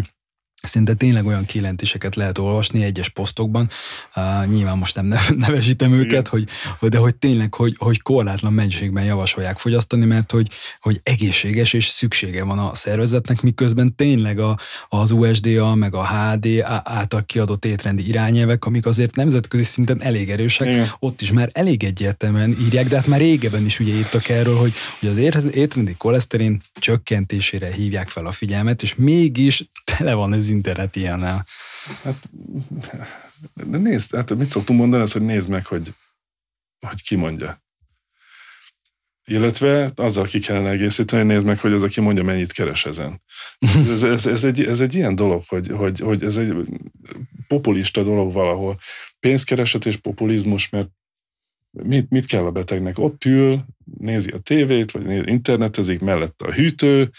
Szinte 0.62 0.94
tényleg 0.94 1.26
olyan 1.26 1.46
kijelentéseket 1.46 2.16
lehet 2.16 2.38
olvasni 2.38 2.84
egyes 2.84 3.10
posztokban, 3.10 3.70
uh, 4.16 4.46
nyilván 4.48 4.78
most 4.78 4.96
nem 4.96 5.14
nevesítem 5.36 5.94
őket, 5.94 6.28
hogy, 6.28 6.48
de 6.82 6.98
hogy 6.98 7.16
tényleg, 7.16 7.54
hogy, 7.54 7.76
hogy 7.78 8.02
korlátlan 8.02 8.54
mennyiségben 8.54 9.04
javasolják 9.04 9.58
fogyasztani, 9.58 10.06
mert 10.06 10.32
hogy, 10.32 10.48
hogy 10.80 11.00
egészséges 11.04 11.74
és 11.74 11.86
szüksége 11.86 12.44
van 12.44 12.60
a 12.60 12.76
szervezetnek, 12.76 13.42
miközben 13.42 13.96
tényleg 13.96 14.40
a, 14.40 14.58
az 14.88 15.12
USDA, 15.12 15.76
meg 15.76 15.96
a 15.96 16.08
HD 16.08 16.48
által 16.84 17.26
kiadott 17.26 17.66
étrendi 17.66 18.08
irányelvek, 18.08 18.66
amik 18.66 18.86
azért 18.86 19.16
nemzetközi 19.16 19.64
szinten 19.64 20.02
elég 20.02 20.30
erősek, 20.30 20.68
Igen. 20.68 20.92
ott 21.00 21.22
is 21.22 21.32
már 21.32 21.50
elég 21.54 21.84
egyértelműen 21.84 22.58
írják, 22.62 22.88
de 22.88 22.96
hát 22.96 23.08
már 23.08 23.20
régebben 23.20 23.66
is 23.66 23.80
ugye 23.80 23.94
írtak 23.94 24.30
erről, 24.30 24.56
hogy, 24.56 24.74
hogy 25.00 25.10
az 25.10 25.46
étrendi 25.46 25.96
koleszterin 25.98 26.62
csökkentésére 26.74 27.72
hívják 27.72 28.10
fel 28.10 28.26
a 28.26 28.32
figyelmet, 28.32 28.82
és 28.82 28.96
mégis 28.96 29.66
tele 29.98 30.14
van 30.14 30.34
ez 30.34 30.50
internet 30.52 30.96
ilyennel. 30.96 31.46
Hát, 32.04 32.30
nézd, 33.66 34.16
hát 34.16 34.36
mit 34.36 34.50
szoktunk 34.50 34.80
mondani, 34.80 35.04
az, 35.04 35.12
hogy 35.12 35.22
nézd 35.22 35.50
meg, 35.50 35.66
hogy, 35.66 35.94
hogy 36.88 37.04
ki 37.04 37.16
mondja. 37.16 37.64
Illetve 39.26 39.92
azzal 39.96 40.26
ki 40.26 40.40
kellene 40.40 40.70
egészíteni, 40.70 41.22
hogy 41.24 41.32
nézd 41.32 41.46
meg, 41.46 41.60
hogy 41.60 41.72
az, 41.74 41.84
aki 41.84 42.02
mondja, 42.02 42.24
mennyit 42.24 42.52
keres 42.52 42.86
ezen. 42.86 43.22
Ez, 43.92 44.04
ez, 44.04 44.26
ez, 44.26 44.44
egy, 44.44 44.66
ez 44.66 44.82
egy 44.82 44.96
ilyen 44.96 45.16
dolog, 45.16 45.44
hogy, 45.48 45.68
hogy, 45.68 46.00
hogy 46.00 46.24
ez 46.24 46.38
egy 46.38 46.54
populista 47.48 48.04
dolog 48.04 48.34
valahol. 48.34 48.80
Pénzkereset 49.20 49.86
és 49.86 49.98
populizmus, 49.98 50.70
mert 50.70 50.90
mit, 51.72 52.10
mit 52.10 52.26
kell 52.26 52.46
a 52.46 52.52
betegnek? 52.52 52.98
Ott 52.98 53.26
ül, 53.26 53.66
nézi 53.98 54.32
a 54.32 54.40
tévét, 54.40 54.92
vagy 54.92 55.28
internetezik, 55.28 56.00
mellette 56.00 56.46
a 56.46 56.54
hűtő, 56.54 57.12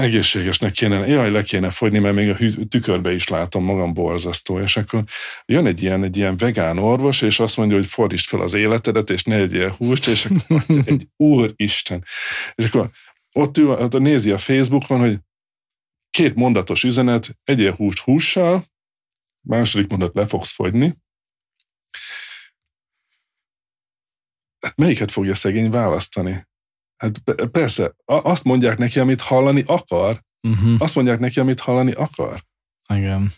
egészségesnek 0.00 0.72
kéne, 0.72 1.06
jaj, 1.06 1.30
le 1.30 1.42
kéne 1.42 1.70
fogyni, 1.70 1.98
mert 1.98 2.14
még 2.14 2.28
a 2.28 2.66
tükörbe 2.68 3.12
is 3.12 3.28
látom 3.28 3.64
magam 3.64 3.94
borzasztó, 3.94 4.60
és 4.60 4.76
akkor 4.76 5.04
jön 5.44 5.66
egy 5.66 5.82
ilyen, 5.82 6.04
egy 6.04 6.16
ilyen 6.16 6.36
vegán 6.36 6.78
orvos, 6.78 7.22
és 7.22 7.40
azt 7.40 7.56
mondja, 7.56 7.76
hogy 7.76 7.86
fordítsd 7.86 8.26
fel 8.26 8.40
az 8.40 8.54
életedet, 8.54 9.10
és 9.10 9.22
ne 9.22 9.36
egyél 9.36 9.68
húst, 9.68 10.06
és 10.06 10.24
akkor 10.24 10.62
egy 10.84 11.08
úristen. 11.16 12.04
És 12.54 12.64
akkor 12.64 12.90
ott 13.32 13.56
ül, 13.58 13.88
nézi 13.88 14.30
a 14.30 14.38
Facebookon, 14.38 14.98
hogy 14.98 15.18
két 16.10 16.34
mondatos 16.34 16.82
üzenet, 16.82 17.38
egyél 17.44 17.72
húst 17.72 17.98
hússal, 17.98 18.64
második 19.40 19.90
mondat 19.90 20.14
le 20.14 20.26
fogsz 20.26 20.50
fogyni. 20.50 20.94
Hát 24.60 24.76
melyiket 24.76 25.10
fogja 25.10 25.34
szegény 25.34 25.70
választani? 25.70 26.46
Hát 26.98 27.18
persze, 27.50 27.94
azt 28.04 28.44
mondják 28.44 28.78
neki, 28.78 28.98
amit 28.98 29.20
hallani 29.20 29.64
akar. 29.66 30.22
Uh-huh. 30.48 30.74
Azt 30.78 30.94
mondják 30.94 31.18
neki, 31.18 31.40
amit 31.40 31.60
hallani 31.60 31.92
akar. 31.92 32.44
Igen. 32.94 33.32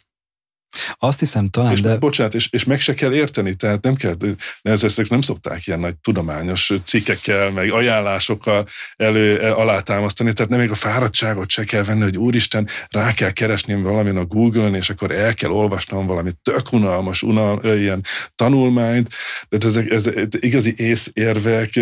Azt 0.99 1.19
hiszem 1.19 1.49
talán, 1.49 1.73
és, 1.73 1.81
de... 1.81 1.97
Bocsánat, 1.97 2.35
és, 2.35 2.49
és 2.51 2.65
meg 2.65 2.81
se 2.81 2.95
kell 2.95 3.13
érteni, 3.13 3.55
tehát 3.55 3.83
nem 3.83 3.95
kell, 3.95 4.15
ezek 4.63 5.09
nem 5.09 5.21
szokták 5.21 5.67
ilyen 5.67 5.81
nagy 5.81 5.97
tudományos 5.97 6.73
cikkekkel, 6.85 7.51
meg 7.51 7.73
ajánlásokkal 7.73 8.67
elő, 8.97 9.41
e, 9.41 9.55
alátámasztani, 9.55 10.33
tehát 10.33 10.51
nem 10.51 10.61
még 10.61 10.71
a 10.71 10.75
fáradtságot 10.75 11.51
se 11.51 11.65
kell 11.65 11.83
venni, 11.83 12.03
hogy 12.03 12.19
úristen, 12.19 12.69
rá 12.91 13.13
kell 13.13 13.31
keresni 13.31 13.83
valamin 13.83 14.17
a 14.17 14.25
Google-on, 14.25 14.75
és 14.75 14.91
akkor 14.91 15.11
el 15.11 15.35
kell 15.35 15.51
olvasnom 15.51 16.07
valami 16.07 16.31
tök 16.43 16.73
unalmas, 16.73 17.23
unal, 17.23 17.79
ilyen 17.79 18.05
tanulmányt, 18.35 19.15
de 19.49 19.67
ezek, 19.67 19.91
ez, 19.91 20.09
igazi 20.31 20.75
észérvek 20.77 21.81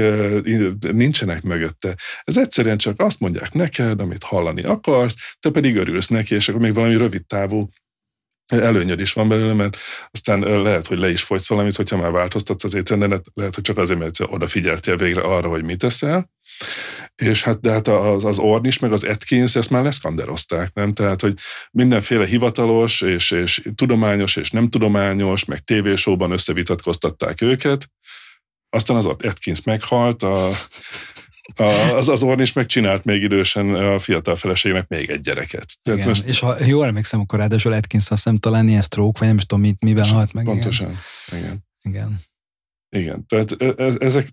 nincsenek 0.93 1.43
mögötte. 1.43 1.95
Ez 2.25 2.37
egyszerűen 2.37 2.79
csak 2.79 3.01
azt 3.01 3.21
mondják 3.21 3.53
neked, 3.53 4.01
amit 4.01 4.23
hallani 4.23 4.63
akarsz, 4.63 5.15
te 5.41 5.51
pedig 5.51 5.77
örülsz 5.77 6.09
neki, 6.09 6.35
és 6.35 6.49
akkor 6.49 6.61
még 6.61 6.75
valami 6.75 6.97
rövid 6.97 7.27
távú 7.27 7.69
előnyöd 8.49 9.01
is 9.01 9.13
van 9.13 9.29
belőle, 9.29 9.53
mert 9.53 9.77
aztán 10.11 10.63
lehet, 10.63 10.87
hogy 10.87 10.99
le 10.99 11.11
is 11.11 11.23
fogysz 11.23 11.49
valamit, 11.49 11.77
hogyha 11.77 11.97
már 11.97 12.11
változtatsz 12.11 12.65
az 12.65 12.75
étrendet, 12.75 13.25
lehet, 13.35 13.55
hogy 13.55 13.65
csak 13.65 13.79
azért, 13.79 13.99
mert 13.99 14.21
odafigyeltél 14.21 14.97
végre 14.97 15.21
arra, 15.21 15.49
hogy 15.49 15.63
mit 15.63 15.79
teszel, 15.79 16.31
és 17.17 17.43
hát, 17.43 17.61
de 17.61 17.71
hát 17.71 17.89
az, 17.89 18.25
az 18.25 18.39
Ornis 18.39 18.79
meg 18.79 18.93
az 18.93 19.05
Atkins 19.05 19.57
ezt 19.57 19.71
már 19.71 19.83
leszkanderozták, 19.83 20.75
nem? 20.75 20.95
Tehát, 20.95 21.21
hogy 21.21 21.35
mindenféle 21.71 22.27
hivatalos 22.27 23.01
és, 23.01 23.31
és 23.31 23.63
tudományos 23.75 24.37
és 24.37 24.51
nem 24.51 24.69
tudományos, 24.69 25.45
meg 25.45 25.59
tévésóban 25.59 26.31
összevitatkoztatták 26.31 27.41
őket, 27.41 27.91
aztán 28.71 28.97
az 28.97 29.07
Atkins 29.07 29.63
meghalt, 29.63 30.23
a 30.23 30.51
az, 31.95 32.09
az 32.09 32.23
Orn 32.23 32.41
is 32.41 32.53
megcsinált 32.53 33.05
még 33.05 33.23
idősen 33.23 33.75
a 33.75 33.99
fiatal 33.99 34.37
feleségnek 34.37 34.89
még 34.89 35.11
egy 35.11 35.21
gyereket. 35.21 35.73
Tehát 35.83 35.99
igen. 35.99 36.09
most... 36.09 36.25
És 36.25 36.39
ha 36.39 36.65
jól 36.65 36.87
emlékszem, 36.87 37.21
akkor 37.21 37.39
ráadásul 37.39 37.73
Atkins 37.73 38.11
azt 38.11 38.25
hiszem 38.25 38.39
talán 38.39 38.69
ilyen 38.69 38.83
stroke, 38.83 39.19
vagy 39.19 39.29
nem 39.29 39.37
is 39.37 39.47
tudom, 39.47 39.65
mit, 39.65 39.83
miben 39.83 40.09
halt 40.09 40.33
meg. 40.33 40.45
Pontosan, 40.45 40.87
igen. 40.87 41.41
igen. 41.41 41.65
Igen. 41.83 42.21
Igen, 42.91 43.27
tehát 43.27 43.63
ezek, 44.03 44.29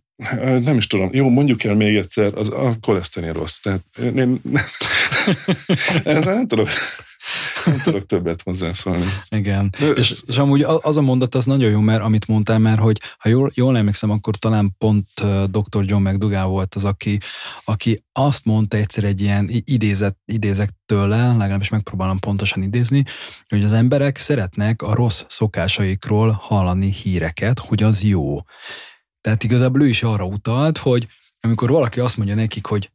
nem 0.61 0.77
is 0.77 0.87
tudom, 0.87 1.09
jó, 1.13 1.29
mondjuk 1.29 1.63
el 1.63 1.75
még 1.75 1.95
egyszer, 1.95 2.33
az, 2.33 2.49
a 2.49 2.75
koleszterin 2.81 3.33
rossz, 3.33 3.57
tehát 3.57 3.81
én, 4.01 4.17
én 4.17 4.41
ezzel 6.03 6.33
nem 6.33 6.47
tudok, 6.47 6.69
nem 7.65 7.77
tudok 7.83 8.05
többet 8.05 8.41
hozzászólni. 8.41 9.05
Igen, 9.29 9.69
De 9.79 9.89
és, 9.89 10.09
ez... 10.09 10.21
és 10.27 10.37
amúgy 10.37 10.61
az 10.61 10.97
a 10.97 11.01
mondat 11.01 11.35
az 11.35 11.45
nagyon 11.45 11.71
jó, 11.71 11.79
mert 11.79 12.01
amit 12.01 12.27
mondtál 12.27 12.59
már, 12.59 12.77
hogy 12.77 13.01
ha 13.17 13.29
jól, 13.29 13.51
jól 13.53 13.77
emlékszem, 13.77 14.09
akkor 14.09 14.35
talán 14.35 14.75
pont 14.77 15.07
dr. 15.49 15.83
John 15.83 16.07
McDougall 16.07 16.45
volt 16.45 16.75
az, 16.75 16.85
aki, 16.85 17.17
aki 17.63 18.03
azt 18.11 18.45
mondta 18.45 18.77
egyszer 18.77 19.03
egy 19.03 19.21
ilyen 19.21 19.49
idézet, 19.49 20.17
idézek 20.25 20.69
tőle, 20.85 21.27
legalábbis 21.27 21.69
megpróbálom 21.69 22.19
pontosan 22.19 22.63
idézni, 22.63 23.03
hogy 23.47 23.63
az 23.63 23.73
emberek 23.73 24.17
szeretnek 24.17 24.81
a 24.81 24.95
rossz 24.95 25.23
szokásaikról 25.27 26.31
hallani 26.41 26.91
híreket, 26.91 27.59
hogy 27.59 27.83
az 27.83 28.01
jó. 28.01 28.41
Tehát 29.21 29.43
igazából 29.43 29.81
ő 29.81 29.87
is 29.87 30.03
arra 30.03 30.25
utalt, 30.25 30.77
hogy 30.77 31.07
amikor 31.39 31.69
valaki 31.69 31.99
azt 31.99 32.17
mondja 32.17 32.35
nekik, 32.35 32.65
hogy 32.65 32.91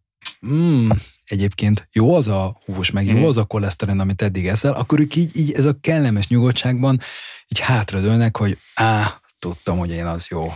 mm, 0.47 0.91
egyébként 1.31 1.89
jó 1.93 2.15
az 2.15 2.29
a 2.29 2.61
hús, 2.65 2.91
meg 2.91 3.07
jó 3.07 3.19
mm. 3.19 3.25
az 3.25 3.37
a 3.37 3.45
koleszterin, 3.45 3.99
amit 3.99 4.23
eddig 4.23 4.47
eszel, 4.47 4.73
akkor 4.73 5.01
ők 5.01 5.17
így, 5.17 5.37
így 5.37 5.53
ez 5.53 5.65
a 5.65 5.77
kellemes 5.81 6.29
nyugodtságban 6.29 7.01
így 7.49 7.59
hátradőlnek, 7.59 8.37
hogy 8.37 8.59
á, 8.75 9.21
tudtam, 9.39 9.79
hogy 9.79 9.91
én 9.91 10.07
az 10.07 10.27
jó. 10.27 10.53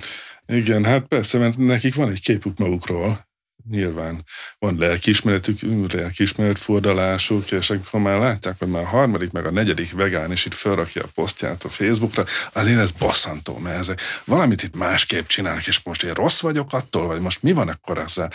Igen, 0.46 0.84
hát 0.84 1.06
persze, 1.06 1.38
mert 1.38 1.56
nekik 1.58 1.94
van 1.94 2.10
egy 2.10 2.20
képük 2.20 2.58
magukról, 2.58 3.26
nyilván 3.70 4.24
van 4.58 4.76
lelkiismeretük, 4.78 5.58
lelkiismeretfordulásuk, 5.92 7.50
és 7.50 7.70
akkor 7.70 8.00
már 8.00 8.18
látják, 8.18 8.58
hogy 8.58 8.68
már 8.68 8.82
a 8.82 8.86
harmadik, 8.86 9.30
meg 9.30 9.46
a 9.46 9.50
negyedik 9.50 9.92
vegán 9.92 10.32
is 10.32 10.46
itt 10.46 10.54
felrakja 10.54 11.02
a 11.02 11.08
posztját 11.14 11.64
a 11.64 11.68
Facebookra, 11.68 12.24
azért 12.52 12.78
ez 12.78 12.90
bosszantó, 12.90 13.58
mert 13.58 13.78
ezek 13.78 14.00
valamit 14.24 14.62
itt 14.62 14.76
másképp 14.76 15.26
csinálnak, 15.26 15.66
és 15.66 15.80
most 15.82 16.02
én 16.02 16.12
rossz 16.12 16.40
vagyok 16.40 16.72
attól, 16.72 17.06
vagy 17.06 17.20
most 17.20 17.42
mi 17.42 17.52
van 17.52 17.68
akkor 17.68 17.98
ezzel? 17.98 18.32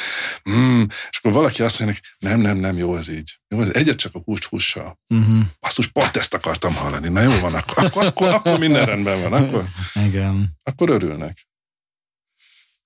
Mm, 0.49 0.84
és 1.09 1.17
akkor 1.17 1.32
valaki 1.32 1.61
azt 1.61 1.80
mondja, 1.80 1.99
nem, 2.19 2.39
nem, 2.39 2.57
nem, 2.57 2.77
jó 2.77 2.95
ez 2.95 3.09
így. 3.09 3.39
Jó, 3.47 3.61
ez 3.61 3.69
egyet 3.73 3.97
csak 3.97 4.15
a 4.15 4.21
húst 4.25 4.45
hússal. 4.45 4.99
Uh-huh. 5.09 5.41
Basszus, 5.59 5.88
pont 5.88 6.15
ezt 6.15 6.34
akartam 6.34 6.75
hallani. 6.75 7.09
Na 7.09 7.21
jó 7.21 7.39
van, 7.39 7.53
akkor, 7.53 7.86
akkor, 7.86 8.05
akkor, 8.05 8.27
akkor 8.27 8.59
minden 8.59 8.86
rendben 8.86 9.21
van. 9.21 9.34
Akkor, 9.34 9.65
Igen. 10.05 10.57
akkor 10.63 10.89
örülnek. 10.89 11.47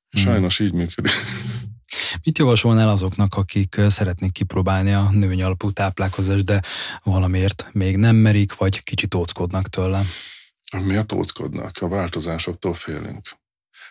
Sajnos 0.10 0.60
így 0.60 0.74
működik. 0.74 1.12
Mit 2.24 2.38
javasolnál 2.38 2.90
azoknak, 2.90 3.36
akik 3.36 3.76
szeretnék 3.88 4.32
kipróbálni 4.32 4.94
a 4.94 5.10
növény 5.12 5.44
alapú 5.44 5.72
táplálkozást, 5.72 6.46
de 6.46 6.62
valamiért 7.04 7.74
még 7.74 7.98
nem 7.98 8.16
merik, 8.16 8.56
vagy 8.56 8.84
kicsit 8.84 9.14
óckodnak 9.14 9.70
tőle? 9.70 10.04
Miért 10.82 11.12
óckodnak? 11.12 11.78
A 11.78 11.88
változásoktól 11.88 12.74
félünk. 12.74 13.30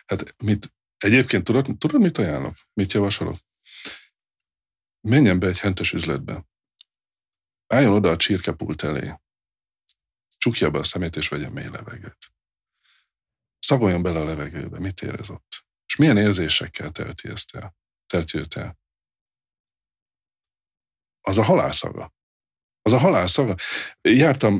Hát 0.05 0.35
mit, 0.43 0.73
egyébként 0.97 1.43
tudod, 1.43 1.77
tudod, 1.77 2.01
mit 2.01 2.17
ajánlok? 2.17 2.55
Mit 2.73 2.93
javasolok? 2.93 3.37
Menjen 5.01 5.39
be 5.39 5.47
egy 5.47 5.59
hentes 5.59 5.93
üzletbe. 5.93 6.45
Álljon 7.67 7.93
oda 7.93 8.09
a 8.09 8.15
csirkepult 8.15 8.83
elé. 8.83 9.13
Csukja 10.37 10.69
be 10.69 10.79
a 10.79 10.83
szemét, 10.83 11.15
és 11.15 11.27
vegyen 11.27 11.51
mély 11.51 11.69
levegőt. 11.69 12.33
Szagoljon 13.59 14.01
bele 14.01 14.19
a 14.19 14.23
levegőbe. 14.23 14.79
Mit 14.79 15.01
érez 15.01 15.29
ott? 15.29 15.65
És 15.85 15.95
milyen 15.95 16.17
érzésekkel 16.17 16.91
telti 16.91 17.27
ezt 17.27 17.55
el? 17.55 17.75
Telti 18.07 18.37
őt 18.37 18.55
el? 18.55 18.77
Az 21.21 21.37
a 21.37 21.43
halálszaga. 21.43 22.13
Az 22.81 22.91
a 22.91 22.97
halálszaga. 22.97 23.55
Jártam 24.01 24.59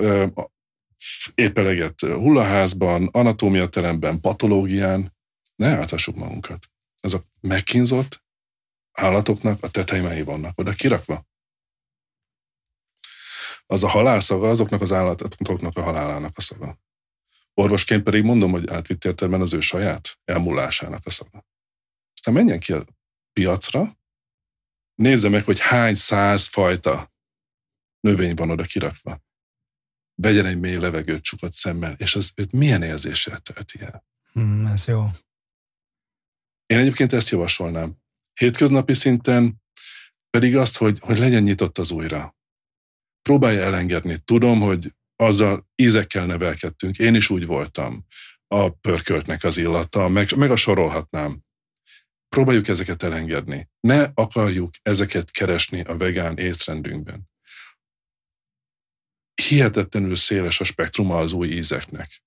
épp 1.35 1.57
eleget 1.57 1.99
hullaházban, 1.99 3.07
anatómiateremben, 3.11 4.19
patológián. 4.19 5.15
Ne 5.55 5.67
álltassuk 5.67 6.15
magunkat. 6.15 6.69
Azok 7.01 7.25
megkínzott 7.39 8.23
állatoknak 8.91 9.63
a 9.63 9.69
tetejmei 9.69 10.23
vannak 10.23 10.59
oda 10.59 10.71
kirakva. 10.71 11.25
Az 13.65 13.83
a 13.83 13.87
halálszaga 13.87 14.49
azoknak 14.49 14.81
az 14.81 14.91
állatoknak 14.91 15.77
a 15.77 15.81
halálának 15.81 16.37
a 16.37 16.41
szaga. 16.41 16.77
Orvosként 17.53 18.03
pedig 18.03 18.23
mondom, 18.23 18.51
hogy 18.51 18.69
átvitt 18.69 19.05
értelemben 19.05 19.41
az 19.41 19.53
ő 19.53 19.59
saját 19.59 20.19
elmúlásának 20.25 21.05
a 21.05 21.09
szaga. 21.09 21.45
Aztán 22.13 22.33
menjen 22.33 22.59
ki 22.59 22.73
a 22.73 22.83
piacra, 23.33 23.99
nézze 24.95 25.29
meg, 25.29 25.43
hogy 25.43 25.59
hány 25.59 25.95
száz 25.95 26.47
fajta 26.47 27.13
növény 27.99 28.33
van 28.33 28.49
oda 28.49 28.63
kirakva. 28.63 29.21
Vegyen 30.15 30.45
egy 30.45 30.59
mély 30.59 30.75
levegőt 30.75 31.23
csukott 31.23 31.53
szemmel, 31.53 31.93
és 31.97 32.15
az 32.15 32.31
őt 32.35 32.51
milyen 32.51 32.83
érzéssel 32.83 33.39
tölti 33.39 33.81
el. 33.81 34.05
Hmm, 34.31 34.65
ez 34.65 34.85
jó. 34.87 35.09
Én 36.65 36.77
egyébként 36.77 37.13
ezt 37.13 37.29
javasolnám. 37.29 37.97
Hétköznapi 38.33 38.93
szinten 38.93 39.61
pedig 40.29 40.55
azt, 40.57 40.77
hogy, 40.77 40.99
hogy 40.99 41.17
legyen 41.17 41.43
nyitott 41.43 41.77
az 41.77 41.91
újra. 41.91 42.35
Próbálja 43.21 43.63
elengedni. 43.63 44.17
Tudom, 44.17 44.59
hogy 44.59 44.93
azzal 45.15 45.69
ízekkel 45.75 46.25
nevelkedtünk. 46.25 46.97
Én 46.97 47.15
is 47.15 47.29
úgy 47.29 47.45
voltam. 47.45 48.05
A 48.47 48.69
pörköltnek 48.69 49.43
az 49.43 49.57
illata, 49.57 50.07
meg, 50.07 50.35
meg 50.35 50.51
a 50.51 50.55
sorolhatnám. 50.55 51.43
Próbáljuk 52.33 52.67
ezeket 52.67 53.03
elengedni. 53.03 53.69
Ne 53.79 54.11
akarjuk 54.13 54.73
ezeket 54.81 55.31
keresni 55.31 55.81
a 55.81 55.97
vegán 55.97 56.37
étrendünkben. 56.37 57.29
Hihetetlenül 59.43 60.15
széles 60.15 60.59
a 60.59 60.63
spektruma 60.63 61.17
az 61.17 61.33
új 61.33 61.47
ízeknek. 61.47 62.23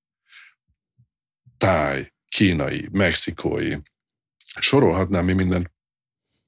Táj, 1.56 2.12
kínai, 2.28 2.88
mexikói. 2.92 3.76
Sorolhatnám 4.60 5.24
mi 5.24 5.32
minden 5.32 5.72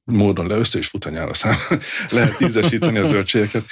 módon 0.05 0.47
le, 0.47 0.57
össze 0.57 0.79
is 0.79 0.89
fut 0.89 1.05
a 1.05 1.35
szám. 1.35 1.57
Lehet 2.11 2.41
ízesíteni 2.41 2.99
a 2.99 3.07
zöldségeket. 3.07 3.65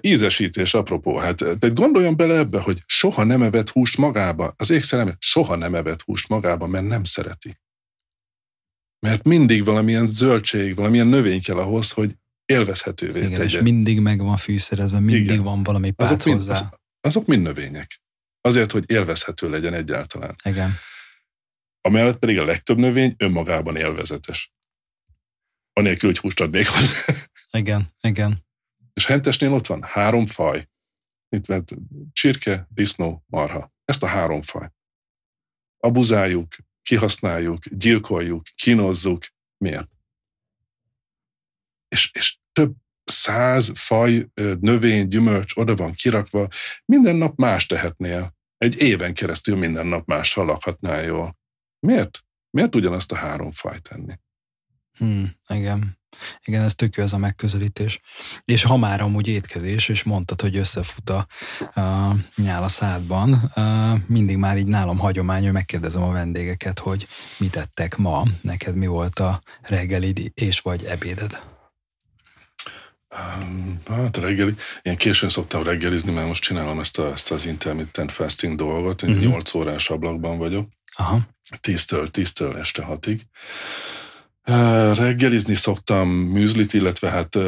Ízesítés, 0.00 0.74
apropó, 0.74 1.16
hát 1.16 1.36
tehát 1.36 1.74
gondoljon 1.74 2.16
bele 2.16 2.38
ebbe, 2.38 2.60
hogy 2.60 2.82
soha 2.86 3.24
nem 3.24 3.42
evett 3.42 3.70
húst 3.70 3.96
magába, 3.96 4.54
az 4.56 4.70
ékszerem 4.70 5.16
soha 5.18 5.56
nem 5.56 5.74
evett 5.74 6.02
húst 6.02 6.28
magába, 6.28 6.66
mert 6.66 6.86
nem 6.86 7.04
szereti. 7.04 7.58
Mert 9.06 9.24
mindig 9.24 9.64
valamilyen 9.64 10.06
zöldség, 10.06 10.74
valamilyen 10.74 11.06
növény 11.06 11.42
kell 11.42 11.58
ahhoz, 11.58 11.90
hogy 11.90 12.16
élvezhetővé 12.44 13.18
Igen, 13.18 13.32
tegye. 13.32 13.44
és 13.44 13.60
mindig 13.60 14.00
meg 14.00 14.18
van 14.18 14.36
fűszerezve, 14.36 14.98
mindig 15.00 15.24
Igen. 15.24 15.42
van 15.42 15.62
valami 15.62 15.90
pác 15.90 16.10
azok 16.10 16.24
mind, 16.24 16.38
hozzá. 16.38 16.52
az, 16.52 16.68
azok 17.00 17.26
mind 17.26 17.42
növények. 17.42 18.00
Azért, 18.40 18.72
hogy 18.72 18.84
élvezhető 18.90 19.50
legyen 19.50 19.74
egyáltalán. 19.74 20.36
Igen. 20.44 20.72
Amellett 21.80 22.18
pedig 22.18 22.38
a 22.38 22.44
legtöbb 22.44 22.78
növény 22.78 23.14
önmagában 23.18 23.76
élvezetes. 23.76 24.52
Anélkül, 25.72 26.08
hogy 26.08 26.18
húst 26.18 26.40
adnék 26.40 26.66
hozzá. 26.68 27.14
Igen, 27.50 27.94
igen. 28.00 28.46
És 28.92 29.06
hentesnél 29.06 29.52
ott 29.52 29.66
van 29.66 29.82
három 29.82 30.26
faj. 30.26 30.68
Itt 31.28 31.46
van 31.46 31.64
csirke, 32.12 32.66
disznó, 32.70 33.24
marha. 33.26 33.72
Ezt 33.84 34.02
a 34.02 34.06
három 34.06 34.42
faj. 34.42 34.70
Abuzáljuk, 35.78 36.54
kihasználjuk, 36.88 37.64
gyilkoljuk, 37.68 38.42
kínozzuk. 38.54 39.26
Miért? 39.56 39.88
És, 41.88 42.10
és 42.12 42.38
több 42.52 42.74
száz 43.04 43.72
faj, 43.74 44.28
növény, 44.60 45.08
gyümölcs 45.08 45.56
oda 45.56 45.74
van 45.74 45.92
kirakva, 45.92 46.48
minden 46.84 47.16
nap 47.16 47.36
más 47.36 47.66
tehetnél. 47.66 48.36
Egy 48.56 48.80
éven 48.80 49.14
keresztül 49.14 49.56
minden 49.56 49.86
nap 49.86 50.06
mással 50.06 50.44
lakhatnál 50.44 51.02
jól. 51.02 51.38
Miért? 51.86 52.24
Miért 52.50 52.74
ugyanazt 52.74 53.12
a 53.12 53.16
három 53.16 53.50
fajt 53.50 53.82
tenni? 53.82 54.14
Hmm, 54.98 55.30
igen. 55.48 55.96
Igen, 56.44 56.62
ez 56.62 56.74
tök 56.74 56.96
jó 56.96 57.02
ez 57.02 57.12
a 57.12 57.18
megközelítés. 57.18 58.00
És 58.44 58.62
ha 58.62 58.76
már 58.76 59.00
amúgy 59.00 59.28
étkezés, 59.28 59.88
és 59.88 60.02
mondtad, 60.02 60.40
hogy 60.40 60.56
összefut 60.56 61.10
a, 61.10 61.26
a 61.80 62.14
nyál 62.36 62.62
a 62.62 62.68
szádban, 62.68 63.32
a, 63.32 63.96
mindig 64.06 64.36
már 64.36 64.58
így 64.58 64.66
nálam 64.66 64.98
hagyomány, 64.98 65.42
hogy 65.42 65.52
megkérdezem 65.52 66.02
a 66.02 66.12
vendégeket, 66.12 66.78
hogy 66.78 67.06
mit 67.38 67.56
ettek 67.56 67.96
ma, 67.96 68.22
neked 68.40 68.74
mi 68.74 68.86
volt 68.86 69.18
a 69.18 69.42
reggelid 69.62 70.30
és 70.34 70.60
vagy 70.60 70.84
ebéded? 70.84 71.40
Hát 73.86 74.16
reggeli, 74.16 74.54
én 74.82 74.96
későn 74.96 75.30
szoktam 75.30 75.62
reggelizni, 75.62 76.12
mert 76.12 76.26
most 76.26 76.42
csinálom 76.42 76.80
ezt, 76.80 76.98
a, 76.98 77.12
ezt 77.12 77.30
az 77.30 77.46
intermittent 77.46 78.12
fasting 78.12 78.56
dolgot, 78.56 79.02
én 79.02 79.10
Mhm. 79.10 79.20
8 79.20 79.54
órás 79.54 79.90
ablakban 79.90 80.38
vagyok, 80.38 80.68
Aha, 80.96 81.20
10-től, 81.60 82.08
10-től 82.12 82.58
este 82.58 82.84
6-ig. 82.88 83.20
Reggelizni 84.94 85.54
szoktam 85.54 86.08
műzlit, 86.08 86.72
illetve 86.72 87.10
hát 87.10 87.38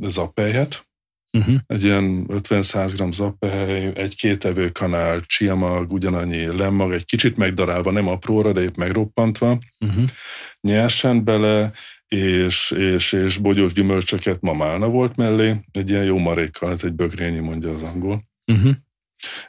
zappelyhet, 0.00 0.86
uh-huh. 1.32 1.54
egy 1.66 1.84
ilyen 1.84 2.26
50-100 2.28 2.92
g 2.96 3.12
zappehely, 3.12 3.92
egy-két 3.94 4.44
evőkanál, 4.44 5.20
csiamag, 5.20 5.92
ugyanannyi 5.92 6.56
lemmag, 6.56 6.92
egy 6.92 7.04
kicsit 7.04 7.36
megdarálva, 7.36 7.90
nem 7.90 8.08
apróra, 8.08 8.52
de 8.52 8.60
épp 8.60 8.76
megroppantva, 8.76 9.58
Uh-huh. 9.80 10.04
nyersen 10.60 11.24
bele, 11.24 11.72
és, 12.08 12.70
és, 12.70 13.12
és 13.12 13.38
bogyós 13.38 13.72
gyümölcsöket 13.72 14.40
ma 14.40 14.52
málna 14.52 14.88
volt 14.88 15.16
mellé, 15.16 15.56
egy 15.72 15.90
ilyen 15.90 16.04
jó 16.04 16.18
marékkal, 16.18 16.72
ez 16.72 16.84
egy 16.84 16.92
bögrényi 16.92 17.38
mondja 17.38 17.74
az 17.74 17.82
angol. 17.82 18.22
Uh-huh. 18.52 18.72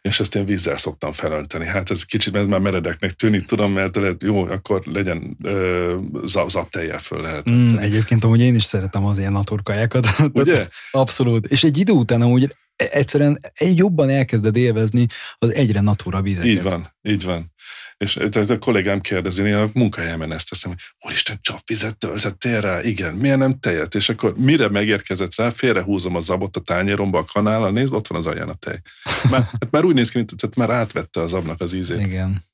És 0.02 0.20
ezt 0.20 0.36
én 0.36 0.46
vízzel 0.46 0.78
szoktam 0.78 1.12
felönteni. 1.12 1.66
Hát 1.66 1.92
ez 1.92 2.04
kicsit 2.04 2.36
ez 2.36 2.46
már 2.46 2.60
meredeknek 2.60 3.12
tűnik, 3.12 3.46
tudom, 3.46 3.72
mert 3.72 3.96
lehet, 3.96 4.24
jó, 4.24 4.46
akkor 4.46 4.82
legyen 4.86 5.38
ö, 5.44 5.96
zap, 6.26 6.50
zaptejjel 6.50 7.00
föl 7.00 7.22
lehet. 7.22 7.52
Mm, 7.52 7.78
egyébként 7.78 8.24
amúgy 8.24 8.40
én 8.40 8.56
is 8.56 8.64
szeretem 8.64 9.06
az 9.06 9.18
ilyen 9.18 9.32
naturkajákat. 9.32 10.08
Ugye? 10.34 10.68
Abszolút. 10.92 11.46
És 11.46 11.64
egy 11.64 11.78
idő 11.78 11.92
után 11.92 12.22
amúgy 12.22 12.56
egyszerűen 12.84 13.40
egy 13.54 13.78
jobban 13.78 14.10
elkezded 14.10 14.56
élvezni 14.56 15.08
az 15.38 15.54
egyre 15.54 15.82
natura 15.82 16.22
vizeket. 16.22 16.50
Így 16.50 16.62
van, 16.62 16.96
így 17.02 17.24
van. 17.24 17.54
És 17.98 18.14
tehát 18.30 18.50
a 18.50 18.60
kollégám 18.60 19.02
kérdezi, 19.02 19.44
én 19.44 19.56
a 19.56 19.70
munkahelyemen 19.74 20.32
ezt 20.32 20.50
teszem, 20.50 20.72
hogy 20.72 20.80
úristen, 21.06 21.38
csapvizet 21.42 21.98
töltöttél 21.98 22.62
rá? 22.62 22.82
Igen, 22.82 23.14
miért 23.14 23.38
nem 23.38 23.60
tejet? 23.60 23.96
És 23.96 24.10
akkor 24.10 24.38
mire 24.38 24.70
megérkezett 24.70 25.36
rá, 25.36 25.50
félrehúzom 25.50 26.16
a 26.16 26.20
zabot 26.20 26.56
a 26.56 26.60
tányéromba, 26.60 27.20
a 27.20 27.26
kanállal, 27.26 27.72
nézd, 27.72 27.94
ott 27.94 28.08
van 28.08 28.20
az 28.20 28.26
alján 28.26 28.50
a 28.50 28.54
tej. 28.54 28.82
Már, 29.30 29.42
hát 29.42 29.68
már 29.72 29.84
úgy 29.84 29.96
néz 29.96 30.10
ki, 30.10 30.18
mint 30.18 30.34
tehát 30.38 30.56
már 30.56 30.70
átvette 30.70 31.22
az 31.22 31.34
abnak 31.34 31.62
az 31.62 31.74
ízét. 31.74 32.00
Igen. 32.00 32.48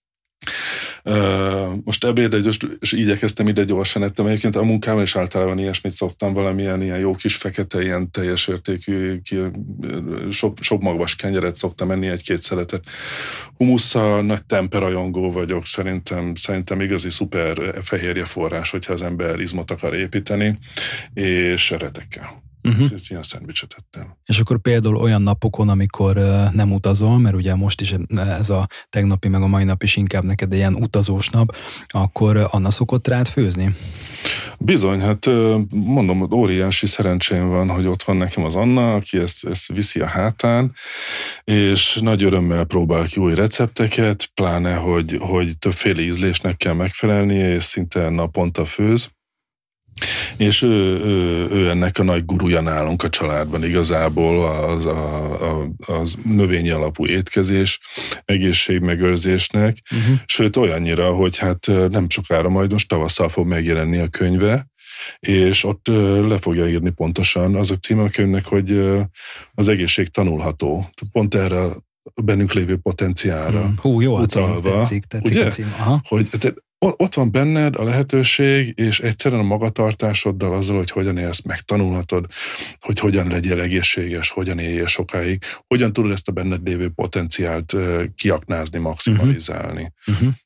Most 1.84 2.06
ebéd, 2.06 2.34
és 2.80 2.92
igyekeztem 2.92 3.48
ide 3.48 3.64
gyorsan 3.64 4.04
ettem. 4.04 4.26
Egyébként 4.26 4.56
a 4.56 4.64
munkában 4.64 5.02
is 5.02 5.16
általában 5.16 5.60
ilyesmit 5.60 5.94
szoktam, 5.94 6.34
valamilyen 6.34 6.82
ilyen 6.82 7.00
jó 7.00 7.16
kis 7.16 7.36
fekete, 7.36 7.84
ilyen 7.84 8.12
teljes 8.12 8.48
értékű, 8.48 9.22
sok, 10.30 10.58
sok 10.62 10.82
magvas 10.82 11.16
kenyeret 11.16 11.56
szoktam 11.56 11.92
enni, 11.92 12.08
egy-két 12.08 12.42
szeletet. 12.42 12.84
Humusszal 13.58 14.22
nagy 14.22 14.46
temperajongó 14.46 15.32
vagyok, 15.32 15.66
szerintem, 15.66 16.36
szerintem 16.36 16.82
igazi 16.82 17.10
szuper 17.10 17.80
fehérje 17.82 18.26
forrás, 18.26 18.70
hogyha 18.72 18.94
az 18.94 19.02
ember 19.02 19.40
izmot 19.40 19.72
akar 19.72 19.96
építeni, 19.96 20.58
és 21.14 21.70
retekkel. 21.70 22.44
Uh-huh. 22.66 22.90
Ilyen 23.08 23.24
szendvicset 23.24 23.76
ettem. 23.78 24.18
És 24.26 24.40
akkor 24.40 24.62
például 24.62 24.96
olyan 24.96 25.22
napokon, 25.22 25.70
amikor 25.70 26.16
nem 26.54 26.72
utazol, 26.72 27.20
mert 27.20 27.36
ugye 27.36 27.56
most 27.56 27.82
is 27.82 27.96
ez 28.16 28.50
a 28.50 28.68
tegnapi, 28.90 29.28
meg 29.28 29.42
a 29.42 29.48
mai 29.48 29.64
nap 29.64 29.84
is 29.84 29.96
inkább 29.96 30.24
neked 30.24 30.54
ilyen 30.54 30.74
utazós 30.74 31.30
nap, 31.30 31.56
akkor 31.88 32.48
Anna 32.52 32.72
szokott 32.72 33.08
rád 33.08 33.28
főzni? 33.28 33.76
Bizony, 34.60 35.00
hát 35.00 35.30
mondom, 35.70 36.32
óriási 36.34 36.86
szerencsém 36.86 37.50
van, 37.50 37.70
hogy 37.70 37.88
ott 37.88 38.04
van 38.04 38.18
nekem 38.18 38.44
az 38.44 38.56
Anna, 38.56 38.94
aki 38.94 39.18
ezt, 39.18 39.46
ezt 39.46 39.68
viszi 39.68 40.00
a 40.00 40.08
hátán, 40.08 40.74
és 41.44 42.00
nagy 42.02 42.24
örömmel 42.24 42.64
próbál 42.64 43.06
ki 43.06 43.20
új 43.20 43.34
recepteket, 43.34 44.30
pláne, 44.34 44.76
hogy, 44.76 45.18
hogy 45.20 45.58
többféle 45.58 46.02
ízlésnek 46.02 46.58
kell 46.58 46.74
megfelelnie, 46.74 47.54
és 47.54 47.64
szinte 47.64 48.10
naponta 48.10 48.66
főz. 48.66 49.10
És 50.38 50.62
ő, 50.62 51.00
ő, 51.04 51.48
ő 51.52 51.70
ennek 51.70 52.00
a 52.00 52.04
nagy 52.04 52.26
gurúja 52.26 52.62
nálunk 52.62 53.04
a 53.04 53.10
családban 53.10 53.64
igazából 53.64 54.48
az, 54.48 54.86
a, 54.86 55.60
a, 55.60 55.68
az 55.80 56.16
növényi 56.24 56.70
alapú 56.70 57.06
étkezés, 57.06 57.80
egészségmegőrzésnek, 58.26 59.78
uh-huh. 59.92 60.20
sőt 60.26 60.56
olyannyira, 60.56 61.14
hogy 61.14 61.38
hát 61.38 61.72
nem 61.90 62.10
sokára 62.10 62.50
majd 62.50 62.72
most 62.72 62.88
tavasszal 62.88 63.30
fog 63.30 63.48
megjelenni 63.48 63.98
a 63.98 64.08
könyve, 64.08 64.68
és 65.20 65.64
ott 65.64 65.88
le 66.28 66.38
fogja 66.38 66.70
írni 66.70 66.90
pontosan 66.90 67.56
az 67.56 67.72
a 67.72 67.76
címe 67.76 68.04
a 68.04 68.10
könyvnek, 68.10 68.46
hogy 68.46 68.92
az 69.54 69.68
egészség 69.68 70.08
tanulható. 70.08 70.90
Pont 71.12 71.36
erre 71.36 71.62
a 72.14 72.22
bennünk 72.22 72.54
lévő 72.54 72.78
potenciára. 72.78 73.62
Hmm. 73.62 73.76
Hú, 73.82 74.02
jó 74.02 74.20
utalva, 74.20 74.80
a 74.80 74.86
cím, 74.86 75.02
tetszik, 75.02 75.06
tetszik 75.08 75.36
ugye? 75.36 75.46
a 75.46 75.50
cím. 75.50 75.74
Aha. 75.80 76.02
Hogy 76.08 76.28
ott 76.98 77.14
van 77.14 77.32
benned 77.32 77.76
a 77.76 77.84
lehetőség, 77.84 78.74
és 78.76 79.00
egyszerűen 79.00 79.42
a 79.42 79.44
magatartásoddal 79.44 80.54
azzal, 80.54 80.78
hogy 80.78 80.92
hogyan 80.92 81.18
élsz, 81.18 81.42
megtanulhatod, 81.42 82.26
hogy 82.80 83.00
hogyan 83.00 83.28
legyél 83.28 83.62
egészséges, 83.62 84.30
hogyan 84.30 84.60
éljél 84.60 84.88
sokáig, 84.88 85.44
hogyan 85.68 85.94
tudod 85.94 86.12
ezt 86.12 86.28
a 86.28 86.32
benned 86.32 86.68
lévő 86.68 86.90
potenciált 86.90 87.76
kiaknázni, 88.16 88.80
maximalizálni. 88.80 89.92
Uh-huh. 90.06 90.16
Uh-huh. 90.16 90.45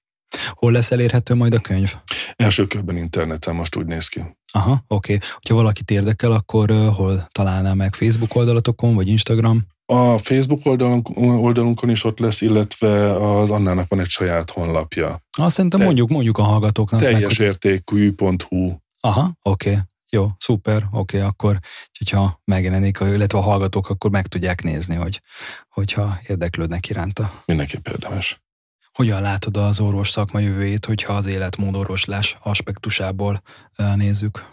Hol 0.51 0.71
lesz 0.71 0.91
elérhető 0.91 1.33
majd 1.33 1.53
a 1.53 1.59
könyv? 1.59 1.95
Első 2.35 2.67
körben 2.67 2.97
interneten 2.97 3.55
most 3.55 3.75
úgy 3.75 3.85
néz 3.85 4.07
ki. 4.07 4.21
Aha, 4.51 4.83
oké. 4.87 5.13
Okay. 5.13 5.27
Ha 5.49 5.55
valakit 5.55 5.91
érdekel, 5.91 6.31
akkor 6.31 6.71
uh, 6.71 6.95
hol 6.95 7.27
találná 7.31 7.73
meg? 7.73 7.95
Facebook 7.95 8.35
oldalatokon, 8.35 8.95
vagy 8.95 9.07
Instagram? 9.07 9.67
A 9.85 10.17
Facebook 10.17 10.65
oldalunk, 10.65 11.09
oldalunkon 11.17 11.89
is 11.89 12.03
ott 12.03 12.19
lesz, 12.19 12.41
illetve 12.41 13.15
az 13.39 13.49
Annának 13.49 13.89
van 13.89 13.99
egy 13.99 14.09
saját 14.09 14.49
honlapja. 14.49 15.21
Azt 15.37 15.55
szerintem 15.55 15.79
Te, 15.79 15.85
mondjuk, 15.85 16.09
mondjuk 16.09 16.37
a 16.37 16.43
hallgatóknak. 16.43 16.99
Teljesértékű.hu 16.99 18.75
Aha, 19.01 19.31
oké. 19.41 19.69
Okay. 19.69 19.81
Jó, 20.11 20.27
szuper, 20.37 20.83
oké, 20.91 21.17
okay, 21.17 21.29
akkor 21.29 21.59
hogyha 21.97 22.41
megjelenik, 22.45 22.97
illetve 23.01 23.37
a 23.37 23.41
hallgatók, 23.41 23.89
akkor 23.89 24.09
meg 24.11 24.27
tudják 24.27 24.63
nézni, 24.63 24.95
hogy, 24.95 25.21
hogyha 25.69 26.17
érdeklődnek 26.27 26.89
iránta. 26.89 27.41
Mindenképp 27.45 27.87
érdemes. 27.87 28.41
Hogyan 28.99 29.21
látod 29.21 29.57
az 29.57 29.79
orvos 29.79 30.09
szakma 30.09 30.39
jövőjét, 30.39 30.85
hogyha 30.85 31.13
az 31.13 31.25
életmódorvoslás 31.25 32.37
aspektusából 32.43 33.41
nézzük? 33.95 34.49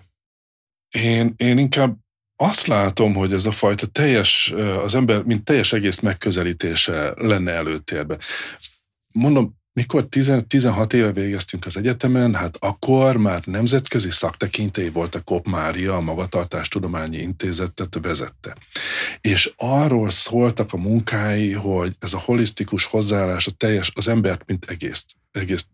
Én, 0.91 1.35
én 1.37 1.59
inkább 1.59 1.97
azt 2.37 2.67
látom, 2.67 3.15
hogy 3.15 3.33
ez 3.33 3.47
a 3.47 3.51
fajta 3.51 3.87
teljes, 3.87 4.53
az 4.85 4.95
ember, 4.95 5.23
mint 5.23 5.45
teljes 5.45 5.73
egész 5.73 6.01
megközelítése 6.01 7.13
lenne 7.17 7.53
előtérbe. 7.53 8.19
Mondom, 9.15 9.57
mikor 9.77 10.07
10, 10.07 10.33
16 10.47 10.93
éve 10.93 11.13
végeztünk 11.13 11.67
az 11.67 11.77
egyetemen, 11.77 12.35
hát 12.35 12.57
akkor 12.61 13.17
már 13.17 13.43
nemzetközi 13.45 14.11
szaktekintély 14.11 14.89
volt 14.89 15.15
a 15.15 15.21
Kop 15.21 15.47
Mária, 15.47 15.97
a 15.97 16.01
Magatartástudományi 16.01 17.17
Intézetet 17.17 17.99
vezette. 18.03 18.57
És 19.21 19.53
arról 19.57 20.11
szóltak 20.11 20.73
a 20.73 20.77
munkái, 20.77 21.53
hogy 21.53 21.97
ez 21.99 22.13
a 22.13 22.19
holisztikus 22.19 22.85
hozzáállás 22.85 23.47
a 23.47 23.51
teljes, 23.51 23.91
az 23.95 24.09
embert, 24.09 24.43
mint 24.47 24.71
egész, 24.71 25.05
egész 25.33 25.67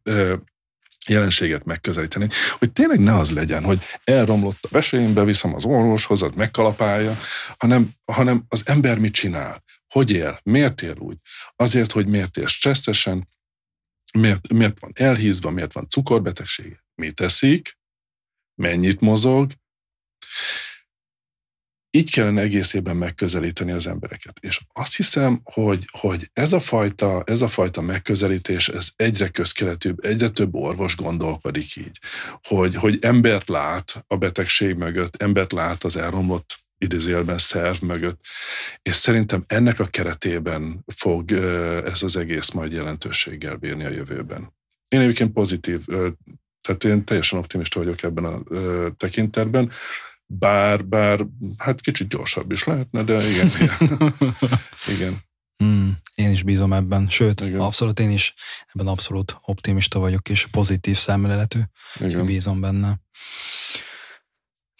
jelenséget 1.06 1.64
megközelíteni, 1.64 2.28
hogy 2.58 2.72
tényleg 2.72 3.00
ne 3.00 3.14
az 3.14 3.30
legyen, 3.30 3.64
hogy 3.64 3.80
elromlott 4.04 4.58
a 4.64 4.68
vesélyembe, 4.70 5.24
viszem 5.24 5.54
az 5.54 5.64
orvoshoz, 5.64 6.22
az 6.22 6.30
megkalapálja, 6.36 7.18
hanem, 7.58 7.90
hanem 8.04 8.44
az 8.48 8.62
ember 8.64 8.98
mit 8.98 9.12
csinál, 9.12 9.62
hogy 9.88 10.10
él, 10.10 10.40
miért 10.42 10.82
él 10.82 10.94
úgy, 10.98 11.16
azért, 11.56 11.92
hogy 11.92 12.06
miért 12.06 12.36
él 12.36 12.46
stresszesen, 12.46 13.30
miért, 14.18 14.52
miért 14.52 14.80
van 14.80 14.92
elhízva, 14.94 15.50
miért 15.50 15.72
van 15.72 15.88
cukorbetegsége, 15.88 16.84
mit 16.94 17.14
teszik, 17.14 17.78
mennyit 18.54 19.00
mozog, 19.00 19.52
így 21.96 22.10
kellene 22.10 22.40
egészében 22.40 22.96
megközelíteni 22.96 23.72
az 23.72 23.86
embereket. 23.86 24.38
És 24.40 24.60
azt 24.72 24.96
hiszem, 24.96 25.40
hogy, 25.42 25.88
hogy 25.90 26.30
ez, 26.32 26.52
a 26.52 26.60
fajta, 26.60 27.22
ez 27.26 27.42
a 27.42 27.48
fajta 27.48 27.80
megközelítés, 27.80 28.68
ez 28.68 28.88
egyre 28.96 29.28
közkeletűbb, 29.28 30.04
egyre 30.04 30.28
több 30.28 30.54
orvos 30.54 30.96
gondolkodik 30.96 31.76
így, 31.76 31.98
hogy, 32.42 32.74
hogy 32.74 32.98
embert 33.00 33.48
lát 33.48 34.04
a 34.06 34.16
betegség 34.16 34.74
mögött, 34.74 35.22
embert 35.22 35.52
lát 35.52 35.84
az 35.84 35.96
elromlott 35.96 36.61
idézőjelben 36.82 37.38
szerv 37.38 37.82
mögött, 37.82 38.20
és 38.82 38.94
szerintem 38.94 39.44
ennek 39.46 39.80
a 39.80 39.86
keretében 39.86 40.84
fog 40.94 41.32
ez 41.84 42.02
az 42.02 42.16
egész 42.16 42.50
majd 42.50 42.72
jelentőséggel 42.72 43.56
bírni 43.56 43.84
a 43.84 43.90
jövőben. 43.90 44.52
Én 44.88 45.00
egyébként 45.00 45.32
pozitív, 45.32 45.84
tehát 46.60 46.84
én 46.84 47.04
teljesen 47.04 47.38
optimista 47.38 47.78
vagyok 47.78 48.02
ebben 48.02 48.24
a 48.24 48.42
tekintetben 48.96 49.70
bár, 50.38 50.86
bár 50.86 51.26
hát 51.58 51.80
kicsit 51.80 52.08
gyorsabb 52.08 52.52
is 52.52 52.64
lehetne, 52.64 53.02
de 53.02 53.28
igen. 53.28 53.50
igen. 53.60 54.14
igen. 54.94 55.18
Hmm, 55.56 55.98
én 56.14 56.30
is 56.30 56.42
bízom 56.42 56.72
ebben, 56.72 57.08
sőt, 57.08 57.40
igen. 57.40 57.60
abszolút 57.60 57.98
én 58.00 58.10
is 58.10 58.34
ebben 58.72 58.86
abszolút 58.86 59.36
optimista 59.40 59.98
vagyok, 59.98 60.28
és 60.28 60.46
pozitív 60.46 60.96
szemléletű, 60.96 61.60
igen. 62.00 62.26
bízom 62.26 62.60
benne. 62.60 63.00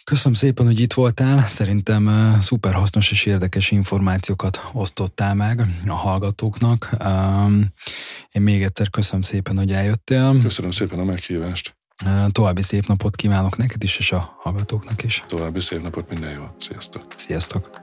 Köszönöm 0.05 0.33
szépen, 0.33 0.65
hogy 0.65 0.79
itt 0.79 0.93
voltál. 0.93 1.47
Szerintem 1.47 2.05
uh, 2.07 2.39
szuper 2.39 2.73
hasznos 2.73 3.11
és 3.11 3.25
érdekes 3.25 3.71
információkat 3.71 4.69
osztottál 4.71 5.35
meg 5.35 5.65
a 5.87 5.93
hallgatóknak. 5.93 6.89
Um, 7.05 7.65
én 8.31 8.41
még 8.41 8.63
egyszer 8.63 8.89
köszönöm 8.89 9.21
szépen, 9.21 9.57
hogy 9.57 9.71
eljöttél. 9.71 10.41
Köszönöm 10.41 10.71
szépen 10.71 10.99
a 10.99 11.03
meghívást. 11.03 11.75
További 12.31 12.61
szép 12.61 12.87
napot 12.87 13.15
kívánok 13.15 13.57
neked 13.57 13.83
is, 13.83 13.97
és 13.97 14.11
a 14.11 14.35
hallgatóknak 14.39 15.03
is. 15.03 15.23
További 15.27 15.59
szép 15.59 15.81
napot, 15.81 16.09
minden 16.09 16.31
jó. 16.31 16.43
Sziasztok. 16.57 17.05
Sziasztok. 17.15 17.82